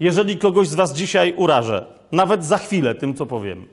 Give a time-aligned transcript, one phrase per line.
[0.00, 3.66] jeżeli kogoś z Was dzisiaj urażę, nawet za chwilę tym, co powiem.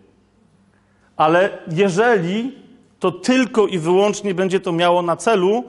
[1.17, 2.51] Ale jeżeli
[2.99, 5.63] to tylko i wyłącznie będzie to miało na celu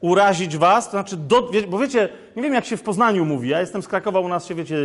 [0.00, 3.60] urazić Was, to znaczy, do, bo wiecie, nie wiem jak się w Poznaniu mówi, ja
[3.60, 4.76] jestem z Krakowa, u nas się, wiecie,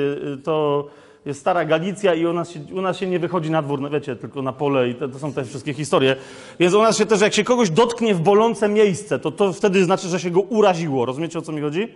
[0.43, 0.88] to
[1.25, 3.89] jest stara Galicja i u nas się, u nas się nie wychodzi na dwór, no
[3.89, 6.16] wiecie, tylko na pole i to są te wszystkie historie.
[6.59, 9.84] Więc u nas się też, jak się kogoś dotknie w bolące miejsce, to to wtedy
[9.84, 11.05] znaczy, że się go uraziło.
[11.05, 11.88] Rozumiecie, o co mi chodzi?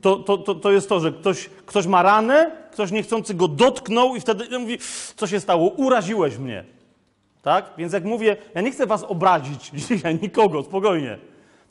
[0.00, 4.16] To, to, to, to jest to, że ktoś, ktoś ma ranę, ktoś niechcący go dotknął
[4.16, 4.78] i wtedy mówi,
[5.16, 5.68] co się stało?
[5.68, 6.64] Uraziłeś mnie.
[7.42, 7.70] Tak?
[7.78, 11.18] Więc jak mówię, ja nie chcę was obrazić dzisiaj, nikogo, spokojnie.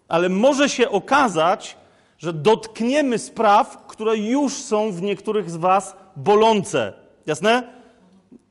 [0.07, 1.77] Ale może się okazać,
[2.17, 6.93] że dotkniemy spraw, które już są w niektórych z was bolące.
[7.25, 7.63] Jasne?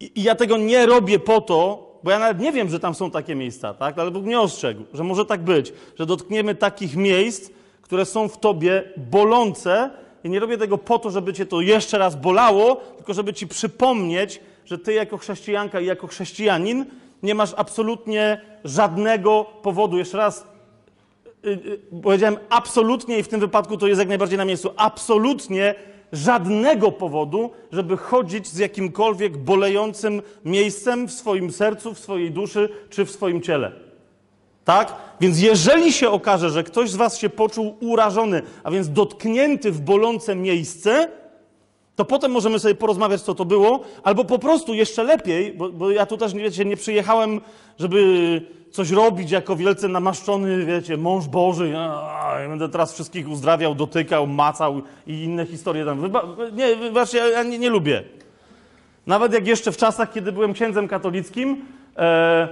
[0.00, 2.94] I, I, ja tego nie robię po to, bo ja nawet nie wiem, że tam
[2.94, 3.98] są takie miejsca, tak?
[3.98, 7.50] Ale Bóg mnie ostrzegł, że może tak być, że dotkniemy takich miejsc,
[7.84, 9.90] które są w tobie bolące
[10.24, 13.48] i nie robię tego po to, żeby cię to jeszcze raz bolało, tylko żeby ci
[13.48, 16.86] przypomnieć, że ty jako chrześcijanka i jako chrześcijanin
[17.22, 19.98] nie masz absolutnie żadnego powodu.
[19.98, 20.46] Jeszcze raz
[21.42, 21.50] yy,
[21.92, 24.70] yy, powiedziałem absolutnie i w tym wypadku to jest jak najbardziej na miejscu.
[24.76, 25.74] Absolutnie
[26.12, 33.04] żadnego powodu, żeby chodzić z jakimkolwiek bolejącym miejscem w swoim sercu, w swojej duszy czy
[33.04, 33.83] w swoim ciele.
[34.64, 34.94] Tak?
[35.20, 39.80] Więc jeżeli się okaże, że ktoś z Was się poczuł urażony, a więc dotknięty w
[39.80, 41.08] bolące miejsce,
[41.96, 45.90] to potem możemy sobie porozmawiać, co to było, albo po prostu jeszcze lepiej, bo, bo
[45.90, 47.40] ja tu też wiecie, nie przyjechałem,
[47.78, 51.68] żeby coś robić jako wielce namaszczony, wiecie, mąż Boży.
[51.68, 56.00] Ja, ja będę teraz wszystkich uzdrawiał, dotykał, macał i inne historie tam.
[56.00, 58.02] Wyba nie, wybaczcie, ja, ja nie, nie, lubię.
[59.06, 61.64] Nawet jak jeszcze w czasach, kiedy byłem księdzem katolickim,
[61.96, 62.48] e,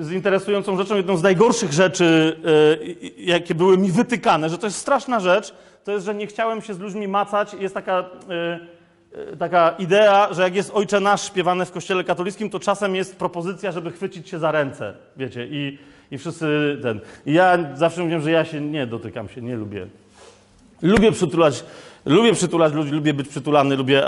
[0.00, 4.78] z interesującą rzeczą, jedną z najgorszych rzeczy, e, jakie były mi wytykane, że to jest
[4.78, 7.54] straszna rzecz, to jest, że nie chciałem się z ludźmi macać.
[7.54, 12.60] Jest taka, e, taka idea, że jak jest Ojcze Nasz śpiewane w kościele katolickim, to
[12.60, 15.78] czasem jest propozycja, żeby chwycić się za ręce, wiecie, i,
[16.10, 17.00] i wszyscy ten.
[17.26, 19.86] I ja zawsze mówię, że ja się nie dotykam się, nie lubię.
[20.82, 21.64] Lubię przytulać,
[22.04, 24.02] lubię przytulać ludzi, lubię być przytulany, lubię,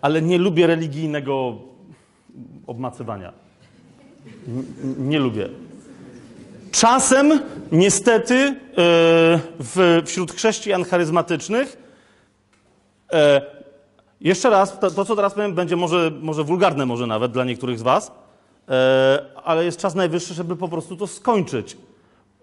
[0.00, 1.58] ale nie lubię religijnego
[2.66, 3.32] obmacywania.
[4.98, 5.48] Nie lubię.
[6.70, 7.40] Czasem,
[7.72, 8.54] niestety, e,
[9.58, 11.76] w, wśród chrześcijan charyzmatycznych,
[13.12, 13.42] e,
[14.20, 17.78] jeszcze raz, to, to, co teraz powiem, będzie może, może wulgarne, może nawet dla niektórych
[17.78, 18.12] z Was,
[18.68, 21.76] e, ale jest czas najwyższy, żeby po prostu to skończyć.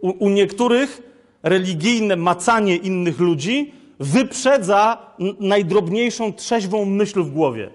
[0.02, 1.02] U, u niektórych
[1.44, 4.98] religijne macanie innych ludzi wyprzedza
[5.40, 7.70] najdrobniejszą trzeźwą myśl w głowie.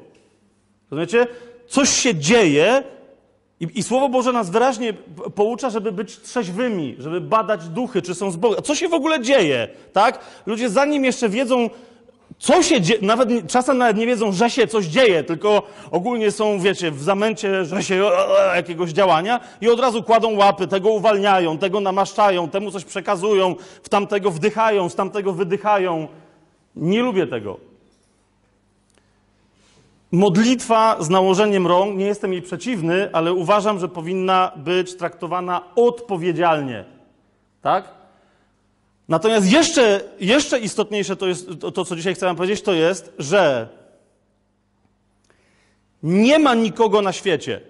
[0.90, 1.26] Rozumiecie?
[1.68, 2.82] Coś się dzieje,
[3.60, 4.92] i, I, Słowo Boże nas wyraźnie
[5.34, 8.62] poucza, żeby być trzeźwymi, żeby badać duchy, czy są z Boga.
[8.62, 10.18] Co się w ogóle dzieje, tak?
[10.46, 11.70] Ludzie zanim jeszcze wiedzą,
[12.38, 16.60] co się dzieje, nawet, czasem nawet nie wiedzą, że się coś dzieje, tylko ogólnie są,
[16.60, 18.10] wiecie, w zamęcie, że się
[18.54, 23.88] jakiegoś działania i od razu kładą łapy, tego uwalniają, tego namaszczają, temu coś przekazują, w
[23.88, 26.08] tamtego wdychają, z tamtego wydychają.
[26.76, 27.73] Nie lubię tego.
[30.14, 36.84] Modlitwa z nałożeniem rąk, nie jestem jej przeciwny, ale uważam, że powinna być traktowana odpowiedzialnie.
[37.62, 37.88] Tak?
[39.08, 43.12] Natomiast jeszcze, jeszcze istotniejsze to jest to, to, co dzisiaj chcę Wam powiedzieć, to jest,
[43.18, 43.68] że
[46.02, 47.60] nie ma nikogo na świecie.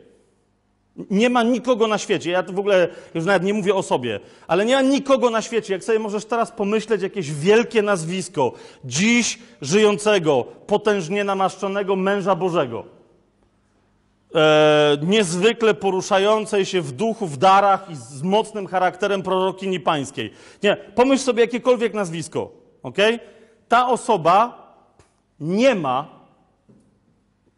[1.11, 2.31] Nie ma nikogo na świecie.
[2.31, 5.73] Ja w ogóle już nawet nie mówię o sobie, ale nie ma nikogo na świecie.
[5.73, 8.53] Jak sobie możesz teraz pomyśleć jakieś wielkie nazwisko
[8.85, 12.85] dziś żyjącego, potężnie namaszczonego męża Bożego.
[14.35, 20.31] E, niezwykle poruszającej się w duchu, w darach i z mocnym charakterem prorokini pańskiej.
[20.63, 22.51] Nie, pomyśl sobie jakiekolwiek nazwisko,
[22.83, 22.99] ok?
[23.69, 24.65] Ta osoba
[25.41, 26.09] nie ma,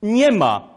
[0.02, 0.75] nie ma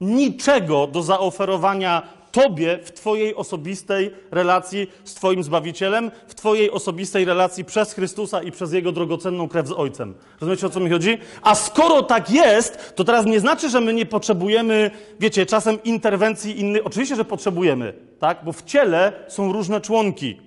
[0.00, 2.02] niczego do zaoferowania
[2.34, 8.52] Tobie w Twojej osobistej relacji z Twoim Zbawicielem, w Twojej osobistej relacji przez Chrystusa i
[8.52, 10.14] przez Jego drogocenną krew z Ojcem.
[10.40, 11.18] Rozumiecie, o co mi chodzi?
[11.42, 14.90] A skoro tak jest, to teraz nie znaczy, że my nie potrzebujemy,
[15.20, 16.86] wiecie, czasem interwencji innych.
[16.86, 18.44] Oczywiście, że potrzebujemy, tak?
[18.44, 20.40] Bo w ciele są różne członki.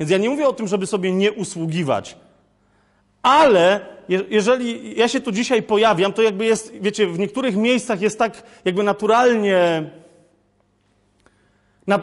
[0.00, 2.16] Więc ja nie mówię o tym, żeby sobie nie usługiwać.
[3.26, 3.80] Ale
[4.30, 8.42] jeżeli ja się tu dzisiaj pojawiam, to jakby jest, wiecie, w niektórych miejscach jest tak
[8.64, 9.90] jakby naturalnie,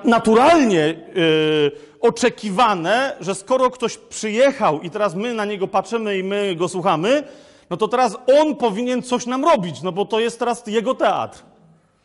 [0.04, 6.56] naturalnie yy, oczekiwane, że skoro ktoś przyjechał i teraz my na niego patrzymy i my
[6.56, 7.24] go słuchamy,
[7.70, 11.44] no to teraz on powinien coś nam robić, no bo to jest teraz jego teatr.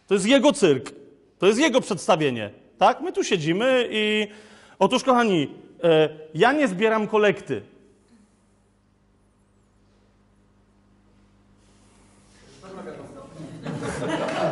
[0.06, 0.93] To jest jego cyrk.
[1.38, 2.50] To jest jego przedstawienie.
[2.79, 3.00] Tak?
[3.00, 4.26] My tu siedzimy i
[4.79, 5.49] otóż, kochani, yy,
[6.35, 7.62] ja nie zbieram kolekty.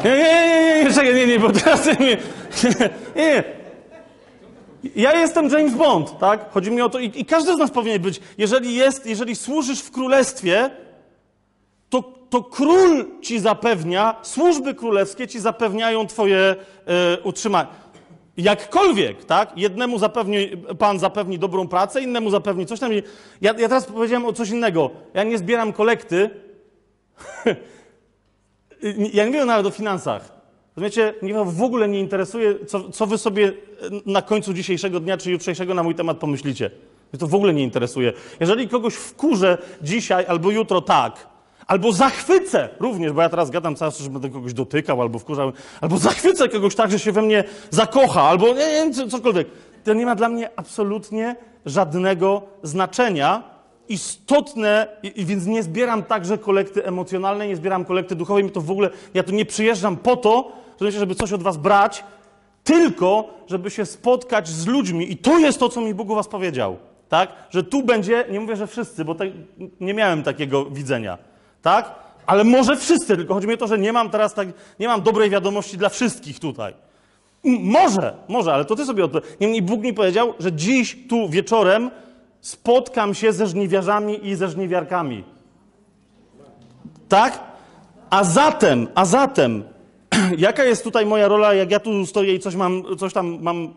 [0.06, 2.16] Nie, nie, nie, nie, czekaj, nie, nie, bo teraz nie,
[3.16, 3.44] nie.
[4.96, 6.50] Ja jestem James Bond, tak?
[6.50, 9.80] Chodzi mi o to, i, i każdy z nas powinien być, jeżeli jest, jeżeli służysz
[9.80, 10.70] w królestwie,
[11.88, 16.38] to, to król ci zapewnia, służby królewskie ci zapewniają twoje
[16.86, 17.68] e, utrzymanie.
[18.36, 19.58] Jakkolwiek, tak?
[19.58, 20.48] Jednemu zapewni,
[20.78, 22.92] pan zapewni dobrą pracę, innemu zapewni coś tam.
[22.92, 23.02] Ja,
[23.40, 24.90] ja teraz powiedziałem o coś innego.
[25.14, 26.30] Ja nie zbieram kolekty.
[29.12, 30.36] ja nie wiem nawet o finansach.
[30.76, 33.52] Rozumiecie, mnie w ogóle nie interesuje, co, co wy sobie
[34.06, 36.70] na końcu dzisiejszego dnia czy jutrzejszego na mój temat pomyślicie.
[37.12, 38.12] Mnie to w ogóle nie interesuje.
[38.40, 41.26] Jeżeli kogoś wkurzę dzisiaj albo jutro tak,
[41.66, 45.52] albo zachwycę również, bo ja teraz gadam cały czas, że będę kogoś dotykał albo wkurzał,
[45.80, 49.48] albo zachwycę kogoś tak, że się we mnie zakocha, albo nie, nie, cokolwiek.
[49.84, 51.36] To nie ma dla mnie absolutnie
[51.66, 53.55] żadnego znaczenia.
[53.88, 58.70] Istotne, i, więc nie zbieram także kolekty emocjonalnej, nie zbieram kolekty duchowej, mi to w
[58.70, 62.04] ogóle, ja tu nie przyjeżdżam po to, żeby coś od was brać,
[62.64, 65.12] tylko żeby się spotkać z ludźmi.
[65.12, 66.76] I to jest to, co mi Bóg u was powiedział.
[67.08, 67.32] Tak?
[67.50, 69.24] Że tu będzie, nie mówię, że wszyscy, bo te,
[69.80, 71.18] nie miałem takiego widzenia.
[71.62, 71.94] Tak?
[72.26, 74.48] Ale może wszyscy, tylko chodzi mi o to, że nie mam teraz tak,
[74.80, 76.74] nie mam dobrej wiadomości dla wszystkich tutaj.
[77.44, 79.36] Może, może, ale to ty sobie odpowiedz.
[79.40, 81.90] Niemniej Bóg mi powiedział, że dziś tu wieczorem
[82.46, 85.24] spotkam się ze żniwiarzami i ze żniwiarkami.
[87.08, 87.42] Tak?
[88.10, 89.64] A zatem, a zatem,
[90.38, 93.64] jaka jest tutaj moja rola, jak ja tu stoję i coś, mam, coś tam mam
[93.64, 93.70] e,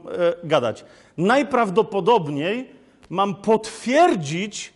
[0.47, 0.85] gadać?
[1.17, 2.69] Najprawdopodobniej
[3.09, 4.73] mam potwierdzić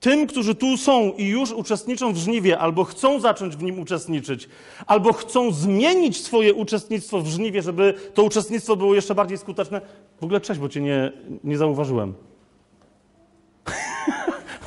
[0.00, 4.48] tym, którzy tu są i już uczestniczą w żniwie, albo chcą zacząć w nim uczestniczyć,
[4.86, 9.80] albo chcą zmienić swoje uczestnictwo w żniwie, żeby to uczestnictwo było jeszcze bardziej skuteczne.
[10.20, 11.12] W ogóle cześć, bo cię nie,
[11.44, 12.14] nie zauważyłem.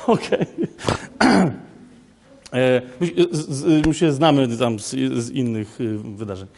[0.14, 0.46] Okej.
[2.52, 2.82] E,
[3.86, 6.48] my się znamy tam z, z innych y, wydarzeń.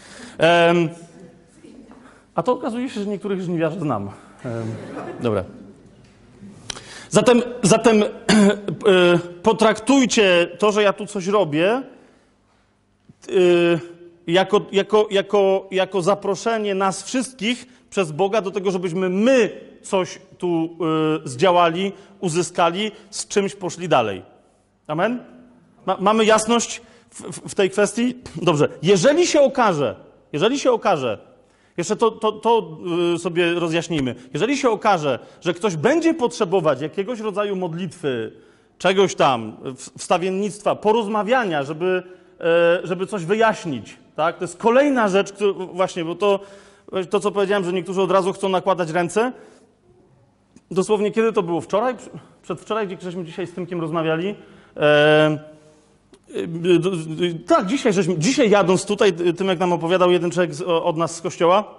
[2.35, 4.11] a to okazuje się, że niektórych żniwiarzy znam.
[5.21, 5.45] dobra.
[7.11, 8.09] Zatem, zatem e,
[9.43, 11.83] potraktujcie to, że ja tu coś robię, e,
[14.27, 20.77] jako, jako, jako, jako zaproszenie nas wszystkich przez Boga do tego, żebyśmy my coś tu
[21.25, 24.23] zdziałali, uzyskali, z czymś poszli dalej.
[24.87, 25.25] Amen?
[25.87, 28.15] Ma, mamy jasność w, w, w, tej kwestii?
[28.43, 28.69] Dobrze.
[28.83, 29.97] Jeżeli się okaże,
[30.33, 31.19] jeżeli się okaże,
[31.77, 32.79] jeszcze to, to, to
[33.13, 34.15] yy, sobie rozjaśnijmy.
[34.33, 38.33] Jeżeli się okaże, że ktoś będzie potrzebować jakiegoś rodzaju modlitwy,
[38.79, 39.57] czegoś tam,
[39.99, 42.03] wstawiennictwa, porozmawiania, żeby,
[42.41, 42.47] yy,
[42.87, 44.39] żeby coś wyjaśnić, tak?
[44.39, 45.33] To jest kolejna rzecz,
[45.73, 46.41] właśnie, bo to,
[47.11, 49.33] to, co powiedziałem, że niektórzy od razu chcą nakładać ręce.
[50.71, 51.61] Dosłownie kiedy to było?
[51.61, 51.95] Wczoraj?
[52.43, 54.35] Przedwczoraj, gdzie żeśmy dzisiaj z Tymkiem rozmawiali.
[54.77, 55.39] Yy,
[57.47, 61.21] tak, dzisiaj, żeśmy, dzisiaj jadąc tutaj, tym jak nam opowiadał jeden człowiek od nas z
[61.21, 61.75] kościoła,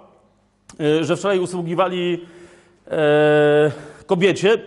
[0.80, 2.26] y, że wczoraj usługiwali
[2.90, 3.70] e,
[4.06, 4.58] kobiecie,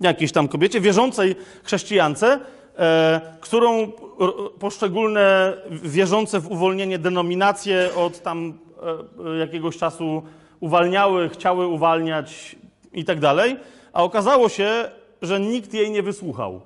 [0.00, 2.40] jakiejś tam kobiecie, wierzącej chrześcijance,
[2.78, 3.92] e, którą
[4.58, 8.58] poszczególne wierzące w uwolnienie denominacje od tam
[9.26, 10.22] e, jakiegoś czasu
[10.60, 12.56] uwalniały, chciały uwalniać
[12.92, 13.56] i tak dalej,
[13.92, 14.90] a okazało się,
[15.22, 16.60] że nikt jej nie wysłuchał.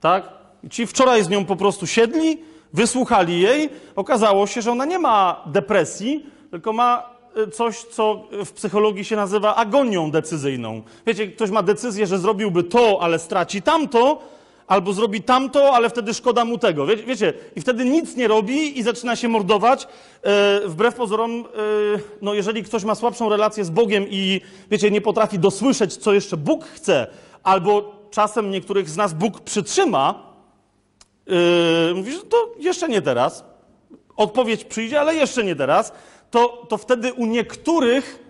[0.00, 0.28] Tak?
[0.70, 2.38] Ci wczoraj z nią po prostu siedli,
[2.72, 3.70] wysłuchali jej.
[3.96, 9.16] Okazało się, że ona nie ma depresji, tylko ma y, coś, co w psychologii się
[9.16, 10.82] nazywa agonią decyzyjną.
[11.06, 14.22] Wiecie, ktoś ma decyzję, że zrobiłby to, ale straci tamto,
[14.66, 16.86] albo zrobi tamto, ale wtedy szkoda mu tego.
[16.86, 19.88] Wie, wiecie, i wtedy nic nie robi i zaczyna się mordować.
[20.62, 21.44] Yy, wbrew pozorom, yy,
[22.22, 24.40] no jeżeli ktoś ma słabszą relację z Bogiem i,
[24.70, 27.06] wiecie, nie potrafi dosłyszeć, co jeszcze Bóg chce,
[27.42, 30.32] albo czasem niektórych z nas Bóg przytrzyma,
[31.26, 31.34] yy,
[31.94, 33.44] mówisz, to jeszcze nie teraz.
[34.16, 35.92] Odpowiedź przyjdzie, ale jeszcze nie teraz.
[36.30, 38.23] To, to wtedy u niektórych,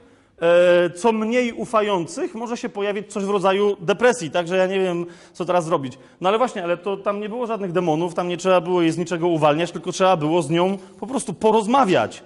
[0.96, 4.30] co mniej ufających, może się pojawić coś w rodzaju depresji.
[4.30, 5.98] Także ja nie wiem, co teraz zrobić.
[6.20, 8.90] No ale właśnie, ale to tam nie było żadnych demonów, tam nie trzeba było jej
[8.90, 12.22] z niczego uwalniać, tylko trzeba było z nią po prostu porozmawiać.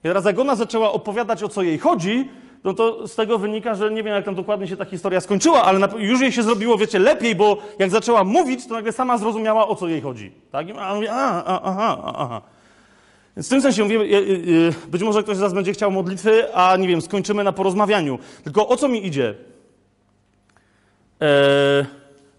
[0.00, 2.28] I teraz jak ona zaczęła opowiadać, o co jej chodzi,
[2.64, 5.62] no to z tego wynika, że nie wiem, jak tam dokładnie się ta historia skończyła,
[5.62, 9.68] ale już jej się zrobiło, wiecie, lepiej, bo jak zaczęła mówić, to nagle sama zrozumiała,
[9.68, 10.32] o co jej chodzi.
[10.52, 10.68] Tak?
[10.68, 12.42] I a, mówię, a, a, aha, aha.
[13.36, 13.98] Więc w tym sensie mówię,
[14.88, 18.18] być może ktoś z nas będzie chciał modlitwy, a nie wiem, skończymy na porozmawianiu.
[18.44, 19.34] Tylko o co mi idzie?
[21.22, 21.86] E,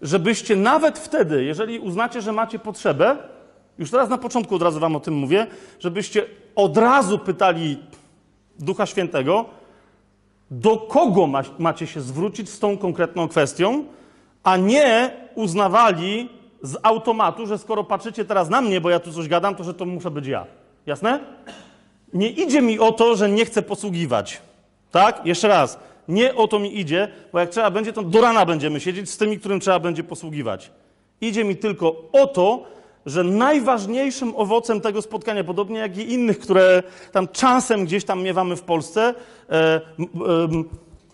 [0.02, 3.16] żebyście nawet wtedy, jeżeli uznacie, że macie potrzebę,
[3.78, 5.46] już teraz na początku od razu wam o tym mówię,
[5.80, 6.24] żebyście
[6.56, 7.78] od razu pytali
[8.58, 9.44] Ducha Świętego,
[10.50, 13.84] do kogo macie się zwrócić z tą konkretną kwestią,
[14.42, 16.28] a nie uznawali
[16.62, 19.74] z automatu, że skoro patrzycie teraz na mnie, bo ja tu coś gadam, to że
[19.74, 20.46] to muszę być ja.
[20.86, 21.20] Jasne?
[22.14, 24.42] Nie idzie mi o to, że nie chcę posługiwać.
[24.90, 25.26] Tak?
[25.26, 25.78] Jeszcze raz.
[26.08, 29.16] Nie o to mi idzie, bo jak trzeba będzie, to do rana będziemy siedzieć z
[29.16, 30.70] tymi, którym trzeba będzie posługiwać.
[31.20, 32.64] Idzie mi tylko o to,
[33.06, 38.56] że najważniejszym owocem tego spotkania, podobnie jak i innych, które tam czasem gdzieś tam miewamy
[38.56, 39.14] w Polsce,
[39.50, 40.64] e, m,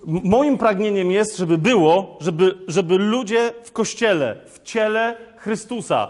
[0.07, 6.09] moim pragnieniem jest, żeby było, żeby, żeby ludzie w kościele, w ciele Chrystusa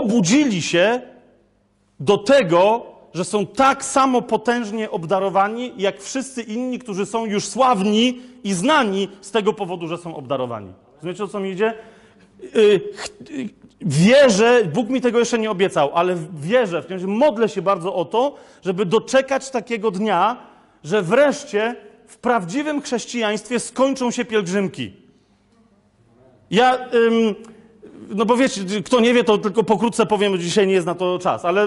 [0.00, 1.00] obudzili się
[2.02, 8.20] do tego, że są tak samo potężnie obdarowani, jak wszyscy inni, którzy są już sławni
[8.44, 10.72] i znani z tego powodu, że są obdarowani.
[10.94, 11.74] Rozumiecie, o co mi idzie?
[12.56, 12.80] Y,
[13.30, 13.48] y,
[13.80, 18.04] Wierzę, Bóg mi tego jeszcze nie obiecał, ale wierzę, w sensie modlę się bardzo o
[18.04, 20.36] to, żeby doczekać takiego dnia,
[20.84, 24.92] że wreszcie w prawdziwym chrześcijaństwie skończą się pielgrzymki.
[26.50, 27.34] Ja, ym,
[28.14, 31.18] no bo wiecie, kto nie wie, to tylko pokrótce powiem, dzisiaj nie jest na to
[31.18, 31.66] czas, ale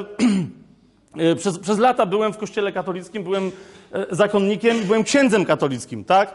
[1.32, 3.52] y, przez, przez lata byłem w kościele katolickim, byłem
[3.94, 6.34] e, zakonnikiem, byłem księdzem katolickim, tak?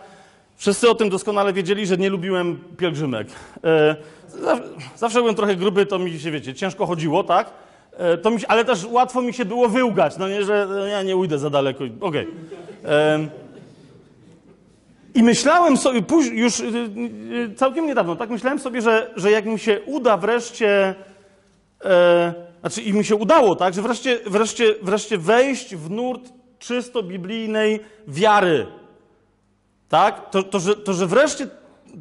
[0.56, 3.28] Wszyscy o tym doskonale wiedzieli, że nie lubiłem pielgrzymek.
[3.64, 3.96] E,
[4.28, 4.60] za-
[4.96, 7.50] Zawsze byłem trochę gruby, to mi się, wiecie, ciężko chodziło, tak?
[8.24, 11.16] E, mi ale też łatwo mi się było wyłgać, no nie, że e, ja nie
[11.16, 11.84] ujdę za daleko.
[12.00, 12.26] Okej.
[12.84, 13.28] Em,
[15.14, 16.02] I myślałem sobie,
[16.32, 20.94] już y, y, całkiem niedawno, tak myślałem sobie, że, że jak mi się uda wreszcie,
[21.84, 27.02] e, znaczy i mi się udało, tak, że wreszcie, wreszcie, wreszcie wejść w nurt czysto
[27.02, 28.66] biblijnej wiary,
[29.88, 31.46] tak, to, to, że, to, że wreszcie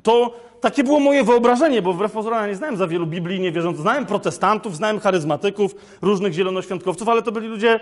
[0.04, 3.82] to takie było moje wyobrażenie, bo wbrew pozorom ja nie znałem za wielu biblijnie wierzących,
[3.82, 7.80] znałem protestantów, znałem charyzmatyków, różnych zielonoświątkowców, ale to byli ludzie,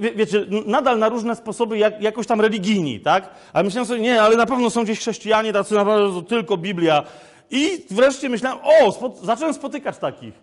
[0.00, 3.30] wie, wiecie, nadal na różne sposoby jak, jakoś tam religijni, tak?
[3.52, 7.02] Ale myślałem sobie, nie, ale na pewno są gdzieś chrześcijanie, tacy naprawdę to tylko Biblia.
[7.50, 10.34] I wreszcie myślałem, o, zacząłem spotykać takich.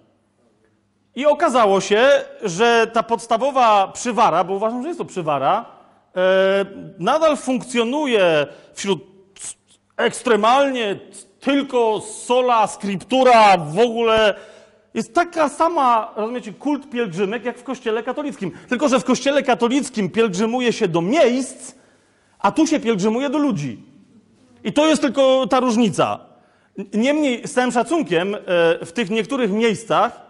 [1.15, 2.07] I okazało się,
[2.43, 5.65] że ta podstawowa przywara, bo uważam, że jest to przywara,
[6.15, 6.65] e,
[6.99, 8.99] nadal funkcjonuje wśród
[9.97, 10.99] ekstremalnie
[11.39, 14.35] tylko sola, scriptura, w ogóle
[14.93, 18.51] jest taka sama, rozumiecie, kult pielgrzymek jak w kościele katolickim.
[18.69, 21.73] Tylko, że w kościele katolickim pielgrzymuje się do miejsc,
[22.39, 23.83] a tu się pielgrzymuje do ludzi.
[24.63, 26.19] I to jest tylko ta różnica.
[26.93, 28.39] Niemniej, z całym szacunkiem, e,
[28.85, 30.23] w tych niektórych miejscach,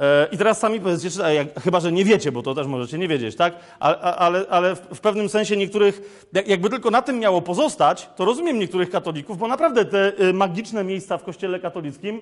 [0.00, 3.08] E, I teraz sami powiedzcie, jak, chyba że nie wiecie, bo to też możecie nie
[3.08, 3.54] wiedzieć, tak?
[3.80, 8.08] A, a, ale, ale w, pewnym sensie niektórych, jak, jakby tylko na tym miało pozostać,
[8.16, 12.20] to rozumiem niektórych katolików, bo naprawdę te y, magiczne miejsca w kościele katolickim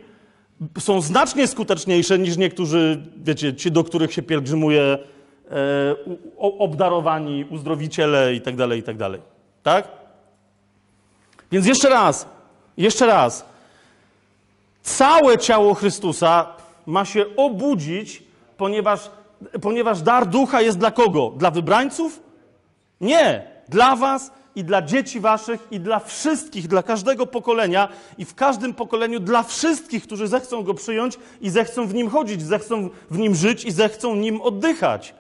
[0.79, 4.99] są znacznie skuteczniejsze niż niektórzy, wiecie, ci, do których się pielgrzymuje e,
[6.39, 9.21] obdarowani uzdrowiciele i tak dalej, i tak dalej.
[9.63, 9.89] Tak?
[11.53, 12.27] Więc jeszcze raz,
[12.77, 13.45] jeszcze raz.
[14.83, 16.47] Całe ciało Chrystusa
[16.87, 18.23] ma się obudzić,
[18.57, 19.11] ponieważ,
[19.61, 21.33] ponieważ dar ducha jest dla kogo?
[21.37, 22.23] Dla wybrańców?
[23.01, 23.53] Nie.
[23.69, 28.75] Dla was i dla dzieci waszych i dla wszystkich, dla każdego pokolenia i w każdym
[28.75, 33.35] pokoleniu dla wszystkich, którzy zechcą go przyjąć i zechcą w nim chodzić, zechcą w nim
[33.35, 35.15] żyć i zechcą nim oddychać.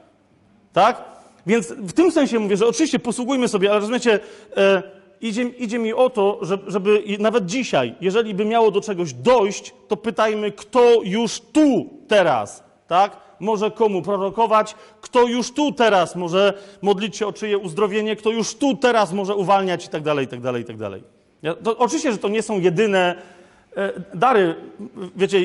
[0.73, 1.05] Tak?
[1.47, 4.21] Więc w tym sensie mówię, że oczywiście posługujmy sobie, ale rozumiecie,
[4.57, 4.83] e,
[5.21, 9.75] idzie, idzie mi o to, że, żeby nawet dzisiaj, jeżeli by miało do czegoś dojść,
[9.89, 13.17] to pytajmy, kto już tu teraz, tak?
[13.43, 18.55] Może komu prorokować, kto już tu teraz może modlić się o czyje uzdrowienie, kto już
[18.55, 21.03] tu teraz może uwalniać i tak dalej, i tak dalej, i tak dalej.
[21.79, 23.15] Oczywiście, że to nie są jedyne
[23.77, 24.55] e, dary.
[25.17, 25.39] Wiecie,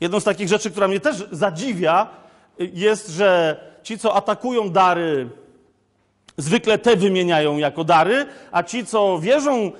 [0.00, 2.08] jedną z takich rzeczy, która mnie też zadziwia,
[2.58, 5.28] jest, że ci, co atakują dary,
[6.36, 9.72] zwykle te wymieniają jako dary, a ci, co wierzą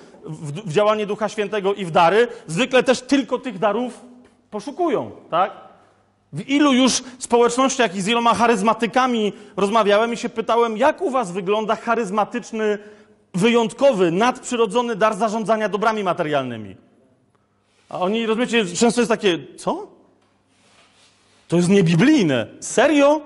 [0.65, 4.01] w działanie Ducha Świętego i w dary, zwykle też tylko tych darów
[4.51, 5.70] poszukują, tak?
[6.33, 11.33] W ilu już społecznościach i z iloma charyzmatykami rozmawiałem i się pytałem, jak u was
[11.33, 12.79] wygląda charyzmatyczny,
[13.35, 16.77] wyjątkowy, nadprzyrodzony dar zarządzania dobrami materialnymi?
[17.89, 19.87] A oni, rozumiecie, często jest takie, co?
[21.49, 22.47] To jest niebiblijne.
[22.61, 23.21] Serio?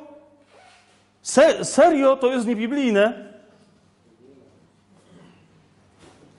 [1.22, 3.28] Se, serio to jest niebiblijne?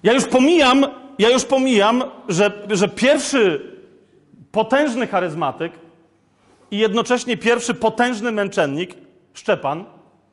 [0.03, 0.85] Ja już pomijam,
[1.19, 3.71] ja już pomijam, że, że pierwszy
[4.51, 5.71] potężny charyzmatyk
[6.71, 8.95] i jednocześnie pierwszy potężny męczennik,
[9.33, 9.85] Szczepan,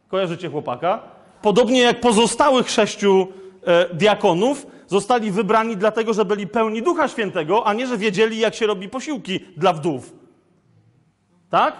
[0.08, 1.02] kojarzycie chłopaka,
[1.42, 3.28] podobnie jak pozostałych sześciu
[3.66, 8.54] e, diakonów, zostali wybrani dlatego, że byli pełni Ducha Świętego, a nie, że wiedzieli, jak
[8.54, 10.12] się robi posiłki dla wdów.
[11.50, 11.76] Tak?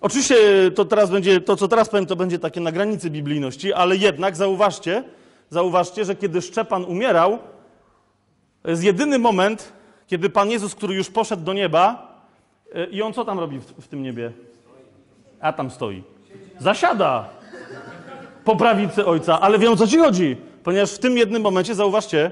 [0.00, 0.36] Oczywiście
[0.74, 4.36] to teraz będzie, to co teraz powiem, to będzie takie na granicy biblijności, ale jednak
[4.36, 5.04] zauważcie,
[5.50, 7.38] zauważcie, że kiedy Szczepan umierał,
[8.62, 9.72] to jest jedyny moment,
[10.06, 12.11] kiedy Pan Jezus, który już poszedł do nieba,
[12.90, 14.32] i on co tam robi w, w tym niebie?
[15.40, 16.02] A tam stoi.
[16.58, 17.28] Zasiada
[18.44, 19.40] po prawicy Ojca.
[19.40, 22.30] Ale wiem o co ci chodzi, ponieważ w tym jednym momencie, zauważcie,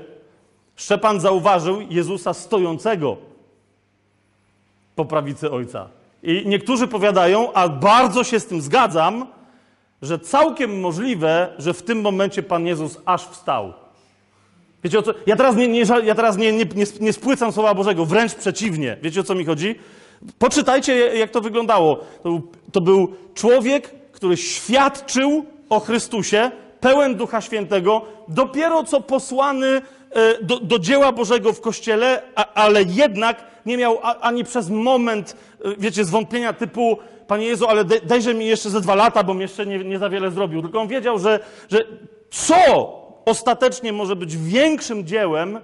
[0.77, 3.17] Szczepan zauważył Jezusa stojącego
[4.97, 5.89] po prawicy Ojca.
[6.23, 9.27] I niektórzy powiadają, a bardzo się z tym zgadzam,
[10.03, 13.73] że całkiem możliwe, że w tym momencie Pan Jezus aż wstał.
[14.85, 15.15] Wiecie o co?
[15.27, 18.97] Ja teraz nie, nie, ja teraz nie, nie, nie, nie spłycam Słowa Bożego, wręcz przeciwnie.
[19.03, 19.75] Wiecie o co mi chodzi?
[20.39, 21.97] Poczytajcie, jak to wyglądało.
[22.23, 26.51] To był, to był człowiek, który świadczył o Chrystusie,
[26.81, 29.67] pełen Ducha Świętego, dopiero co posłany
[30.11, 35.37] e, do, do dzieła Bożego w Kościele, a, ale jednak nie miał ani przez moment,
[35.65, 39.35] e, wiecie, zwątpienia typu Panie Jezu, ale daj- dajże mi jeszcze ze dwa lata, bo
[39.35, 40.63] jeszcze nie, nie za wiele zrobił.
[40.63, 41.79] Tylko on wiedział, że, że
[42.31, 42.57] co
[43.25, 45.59] ostatecznie może być większym dziełem,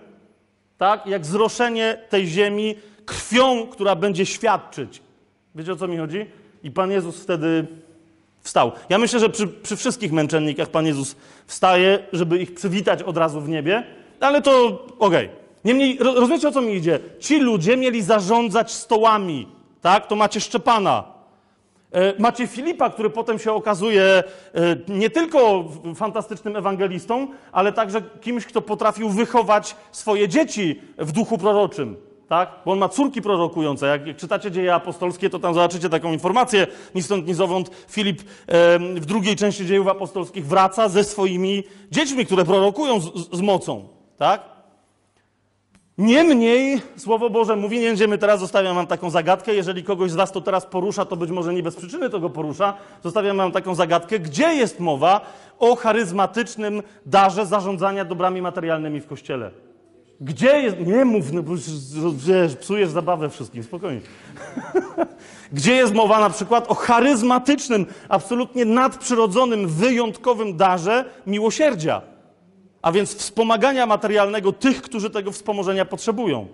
[0.78, 2.74] tak, jak zroszenie tej ziemi
[3.06, 5.02] krwią, która będzie świadczyć.
[5.54, 6.26] Wiecie o co mi chodzi?
[6.62, 7.66] I Pan Jezus wtedy
[8.40, 8.72] wstał.
[8.88, 13.40] Ja myślę, że przy, przy wszystkich męczennikach Pan Jezus wstaje, żeby ich przywitać od razu
[13.40, 13.82] w niebie,
[14.20, 15.28] ale to okej.
[15.64, 17.00] Niemniej, ro- rozumiecie o co mi idzie?
[17.20, 19.48] Ci ludzie mieli zarządzać stołami,
[19.80, 20.06] tak?
[20.06, 21.16] To macie Szczepana,
[21.92, 24.22] E, Macie Filipa, który potem się okazuje e,
[24.88, 31.96] nie tylko fantastycznym ewangelistą, ale także kimś, kto potrafił wychować swoje dzieci w duchu proroczym.
[32.28, 32.50] Tak?
[32.64, 33.86] Bo on ma córki prorokujące.
[33.86, 36.66] Jak, jak czytacie dzieje apostolskie, to tam zobaczycie taką informację.
[36.94, 38.24] Ni stąd, ni zowąd Filip e,
[38.78, 43.88] w drugiej części dziejów apostolskich wraca ze swoimi dziećmi, które prorokują z, z, mocą.
[44.16, 44.56] Tak?
[45.98, 50.32] Niemniej Słowo Boże mówi, nie będziemy teraz, zostawiam wam taką zagadkę, jeżeli kogoś z was
[50.32, 53.74] to teraz porusza, to być może nie bez przyczyny to go porusza, zostawiam wam taką
[53.74, 55.20] zagadkę, gdzie jest mowa
[55.58, 59.50] o charyzmatycznym darze zarządzania dobrami materialnymi w Kościele?
[60.20, 61.52] Gdzie jest, nie mów, no bo
[62.14, 64.00] wiesz, psujesz zabawę wszystkim, spokojnie.
[65.52, 72.02] Gdzie jest mowa na przykład o charyzmatycznym, absolutnie nadprzyrodzonym, wyjątkowym darze miłosierdzia?
[72.86, 76.46] a więc wspomagania materialnego tych, którzy tego wspomożenia potrzebują.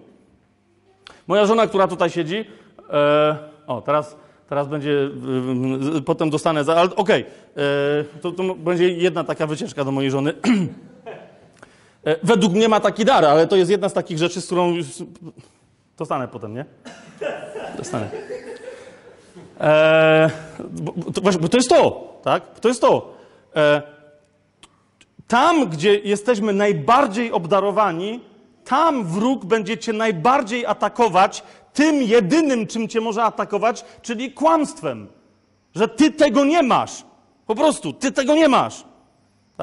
[1.26, 2.44] Moja żona, która tutaj siedzi,
[2.90, 4.16] e, o, teraz,
[4.48, 7.24] teraz będzie, e, e, potem dostanę, za, ale okej,
[7.56, 10.34] e, to, to będzie jedna taka wycieczka do mojej żony.
[12.04, 14.74] E, według mnie ma taki dar, ale to jest jedna z takich rzeczy, z którą
[15.98, 16.64] dostanę potem, nie?
[17.76, 18.10] Dostanę.
[19.60, 20.30] E,
[20.70, 20.92] bo,
[21.40, 22.60] bo, to, jest to, tak?
[22.60, 23.14] To jest to.
[23.56, 23.82] E,
[25.28, 28.20] tam, gdzie jesteśmy najbardziej obdarowani,
[28.64, 35.08] tam wróg będzie cię najbardziej atakować tym jedynym, czym cię może atakować, czyli kłamstwem.
[35.74, 37.04] Że ty tego nie masz.
[37.46, 38.84] Po prostu, ty tego nie masz.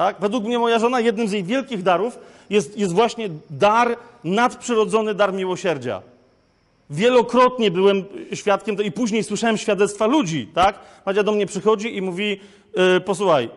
[0.00, 0.16] Tak?
[0.20, 2.18] Według mnie moja żona, jednym z jej wielkich darów
[2.50, 6.02] jest, jest właśnie dar, nadprzyrodzony dar miłosierdzia.
[6.90, 10.78] Wielokrotnie byłem świadkiem tego i później słyszałem świadectwa ludzi, tak?
[11.06, 12.40] Madzia do mnie przychodzi i mówi,
[12.74, 13.50] e, posłuchaj, e,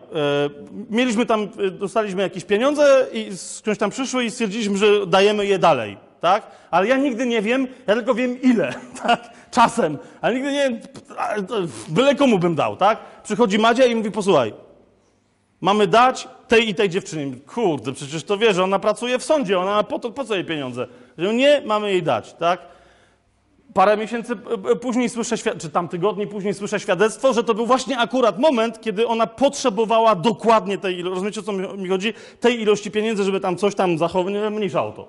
[0.90, 5.58] mieliśmy tam, e, dostaliśmy jakieś pieniądze i skądś tam przyszły i stwierdziliśmy, że dajemy je
[5.58, 6.46] dalej, tak?
[6.70, 9.30] Ale ja nigdy nie wiem, ja tylko wiem ile, tak?
[9.50, 10.80] Czasem, ale nigdy nie wiem,
[11.46, 11.54] to
[11.88, 12.98] byle komu bym dał, tak?
[13.22, 14.63] Przychodzi Madzia i mówi, posłuchaj,
[15.64, 17.36] mamy dać tej i tej dziewczynie.
[17.54, 20.44] Kurde, przecież to wie, że ona pracuje w sądzie, ona po, to, po co jej
[20.44, 20.86] pieniądze?
[21.18, 22.60] Że nie, mamy jej dać, tak?
[23.74, 27.66] Parę miesięcy e, e, później słyszę, czy tam tygodni później słyszę świadectwo, że to był
[27.66, 32.14] właśnie akurat moment, kiedy ona potrzebowała dokładnie tej ilości, rozumiecie o co mi chodzi?
[32.40, 35.08] Tej ilości pieniędzy, żeby tam coś tam zachować, nie, mniejsza o to.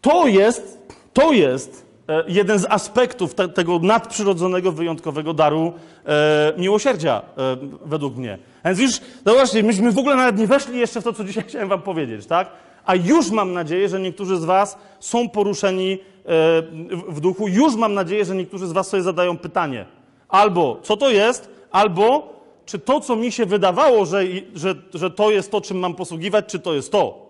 [0.00, 0.78] To jest,
[1.12, 1.83] to jest
[2.28, 5.72] jeden z aspektów te, tego nadprzyrodzonego, wyjątkowego daru
[6.06, 8.38] e, miłosierdzia, e, według mnie.
[8.64, 11.68] Więc już, zobaczcie, myśmy w ogóle nawet nie weszli jeszcze w to, co dzisiaj chciałem
[11.68, 12.50] wam powiedzieć, tak?
[12.84, 15.98] A już mam nadzieję, że niektórzy z was są poruszeni e,
[16.90, 17.48] w, w duchu.
[17.48, 19.84] Już mam nadzieję, że niektórzy z was sobie zadają pytanie.
[20.28, 22.34] Albo co to jest, albo
[22.66, 24.22] czy to, co mi się wydawało, że,
[24.54, 27.24] że, że to jest to, czym mam posługiwać, czy to jest to.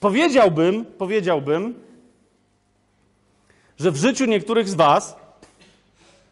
[0.00, 1.74] Powiedziałbym, powiedziałbym,
[3.80, 5.16] że w życiu niektórych z Was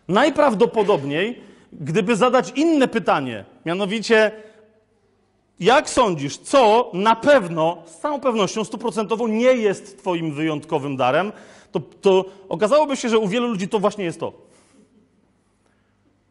[0.08, 1.40] najprawdopodobniej,
[1.72, 4.32] gdyby zadać inne pytanie, mianowicie,
[5.60, 11.32] jak sądzisz, co na pewno, z całą pewnością stuprocentową nie jest Twoim wyjątkowym darem,
[11.72, 14.32] to, to okazałoby się, że u wielu ludzi to właśnie jest to.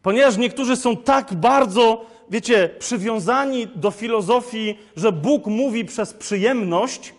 [0.01, 7.13] Ponieważ niektórzy są tak bardzo, wiecie, przywiązani do filozofii, że Bóg mówi przez przyjemność,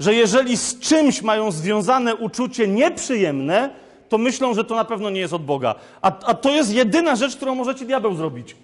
[0.00, 3.70] że jeżeli z czymś mają związane uczucie nieprzyjemne,
[4.08, 5.74] to myślą, że to na pewno nie jest od Boga.
[6.02, 8.56] A, a to jest jedyna rzecz, którą możecie diabeł zrobić.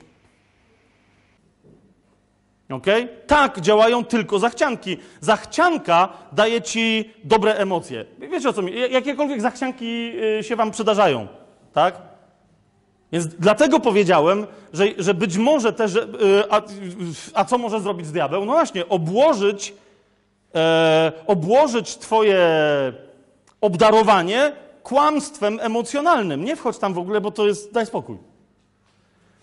[2.70, 3.08] Okay?
[3.26, 4.96] Tak, działają tylko zachcianki.
[5.20, 8.04] Zachcianka daje ci dobre emocje.
[8.18, 8.72] Wiecie o co mi?
[8.90, 11.26] Jakiekolwiek zachcianki y, się wam przydarzają,
[11.72, 12.02] tak?
[13.12, 16.04] Więc dlatego powiedziałem, że, że być może też, y,
[16.50, 16.62] a,
[17.34, 18.44] a, co może zrobić diabeł?
[18.44, 19.74] No właśnie, obłożyć,
[20.56, 22.38] e, obłożyć twoje
[23.60, 26.44] obdarowanie kłamstwem emocjonalnym.
[26.44, 28.16] Nie wchodź tam w ogóle, bo to jest, daj spokój.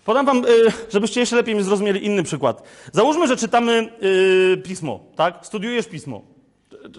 [0.04, 2.62] Podam wam, y, żebyście jeszcze lepiej mi zrozumieli inny przykład.
[2.92, 5.46] Załóżmy, że czytamy y, pismo, tak?
[5.46, 6.22] Studiujesz pismo.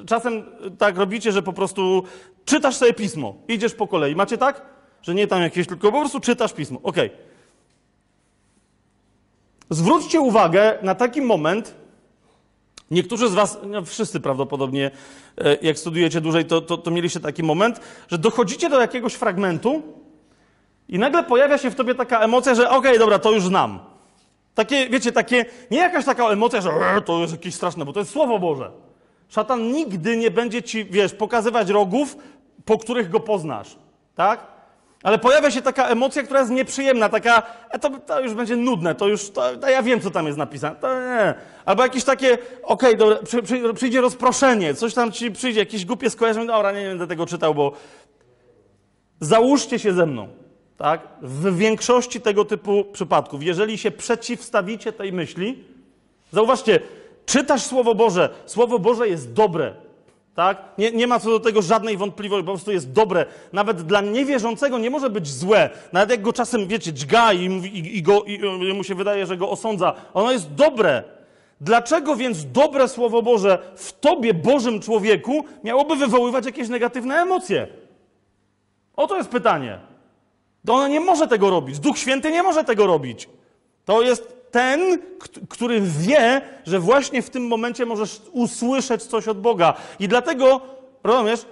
[0.07, 0.43] Czasem
[0.77, 2.03] tak robicie, że po prostu
[2.45, 4.15] czytasz sobie pismo, idziesz po kolei.
[4.15, 4.61] Macie tak?
[5.01, 6.79] Że nie tam jakieś, tylko po prostu czytasz pismo.
[6.83, 6.97] Ok.
[9.69, 11.75] Zwróćcie uwagę na taki moment,
[12.91, 14.91] Niektórzy z Was, no wszyscy prawdopodobnie,
[15.37, 19.81] e, jak studiujecie dłużej, to, to, to mieliście taki moment, że dochodzicie do jakiegoś fragmentu,
[20.89, 23.79] i nagle pojawia się w tobie taka emocja, że okej, okay, dobra, to już znam.
[24.55, 26.71] Takie, wiecie, takie, nie jakaś taka emocja, że
[27.05, 28.71] to jest jakieś straszne, bo to jest Słowo Boże.
[29.29, 32.17] Szatan nigdy nie będzie ci, wiesz, pokazywać rogów,
[32.65, 33.75] po których go poznasz.
[34.15, 34.54] Tak?
[35.05, 38.95] Ale pojawia się taka emocja, która jest nieprzyjemna, taka, e, to, to już będzie nudne,
[38.95, 40.75] to już, to, to ja wiem, co tam jest napisane.
[40.75, 41.33] To nie.
[41.65, 46.09] Albo jakieś takie, okej, okay, przy, przy, przyjdzie rozproszenie, coś tam ci przyjdzie, jakieś głupie
[46.09, 47.71] skojarzenie, dobra, nie, nie będę tego czytał, bo
[49.19, 50.27] załóżcie się ze mną.
[50.77, 51.07] Tak?
[51.21, 55.63] W większości tego typu przypadków, jeżeli się przeciwstawicie tej myśli,
[56.31, 56.79] zauważcie,
[57.25, 59.84] czytasz Słowo Boże, Słowo Boże jest dobre.
[60.35, 60.63] Tak?
[60.77, 63.25] Nie, nie ma co do tego żadnej wątpliwości, po prostu jest dobre.
[63.53, 65.69] Nawet dla niewierzącego nie może być złe.
[65.93, 69.37] Nawet jak go czasem, wiecie, dźga i, i, i, go, i mu się wydaje, że
[69.37, 69.93] go osądza.
[70.13, 71.03] Ono jest dobre.
[71.61, 77.67] Dlaczego więc dobre Słowo Boże w tobie, Bożym człowieku, miałoby wywoływać jakieś negatywne emocje?
[78.95, 79.79] Oto jest pytanie.
[80.65, 81.79] To ona nie może tego robić.
[81.79, 83.29] Duch Święty nie może tego robić.
[83.85, 84.99] To jest ten,
[85.49, 89.73] który wie, że właśnie w tym momencie możesz usłyszeć coś od Boga.
[89.99, 90.61] I dlatego,
[91.03, 91.45] rozumiesz,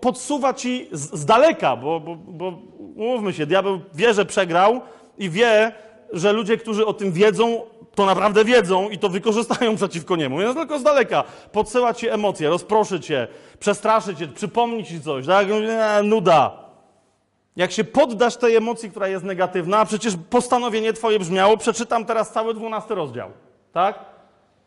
[0.00, 2.58] podsuwa ci z, z daleka, bo, bo, bo
[2.96, 4.80] umówmy się, diabeł wie, że przegrał
[5.18, 5.72] i wie,
[6.12, 7.62] że ludzie, którzy o tym wiedzą,
[7.94, 10.38] to naprawdę wiedzą i to wykorzystają przeciwko niemu.
[10.38, 15.46] Więc tylko z daleka podsyła ci emocje, rozproszy cię, przestraszy cię, przypomni ci coś, tak?
[16.04, 16.59] Nuda.
[17.56, 22.32] Jak się poddasz tej emocji, która jest negatywna, a przecież postanowienie twoje brzmiało, przeczytam teraz
[22.32, 23.30] cały dwunasty rozdział,
[23.72, 23.98] tak?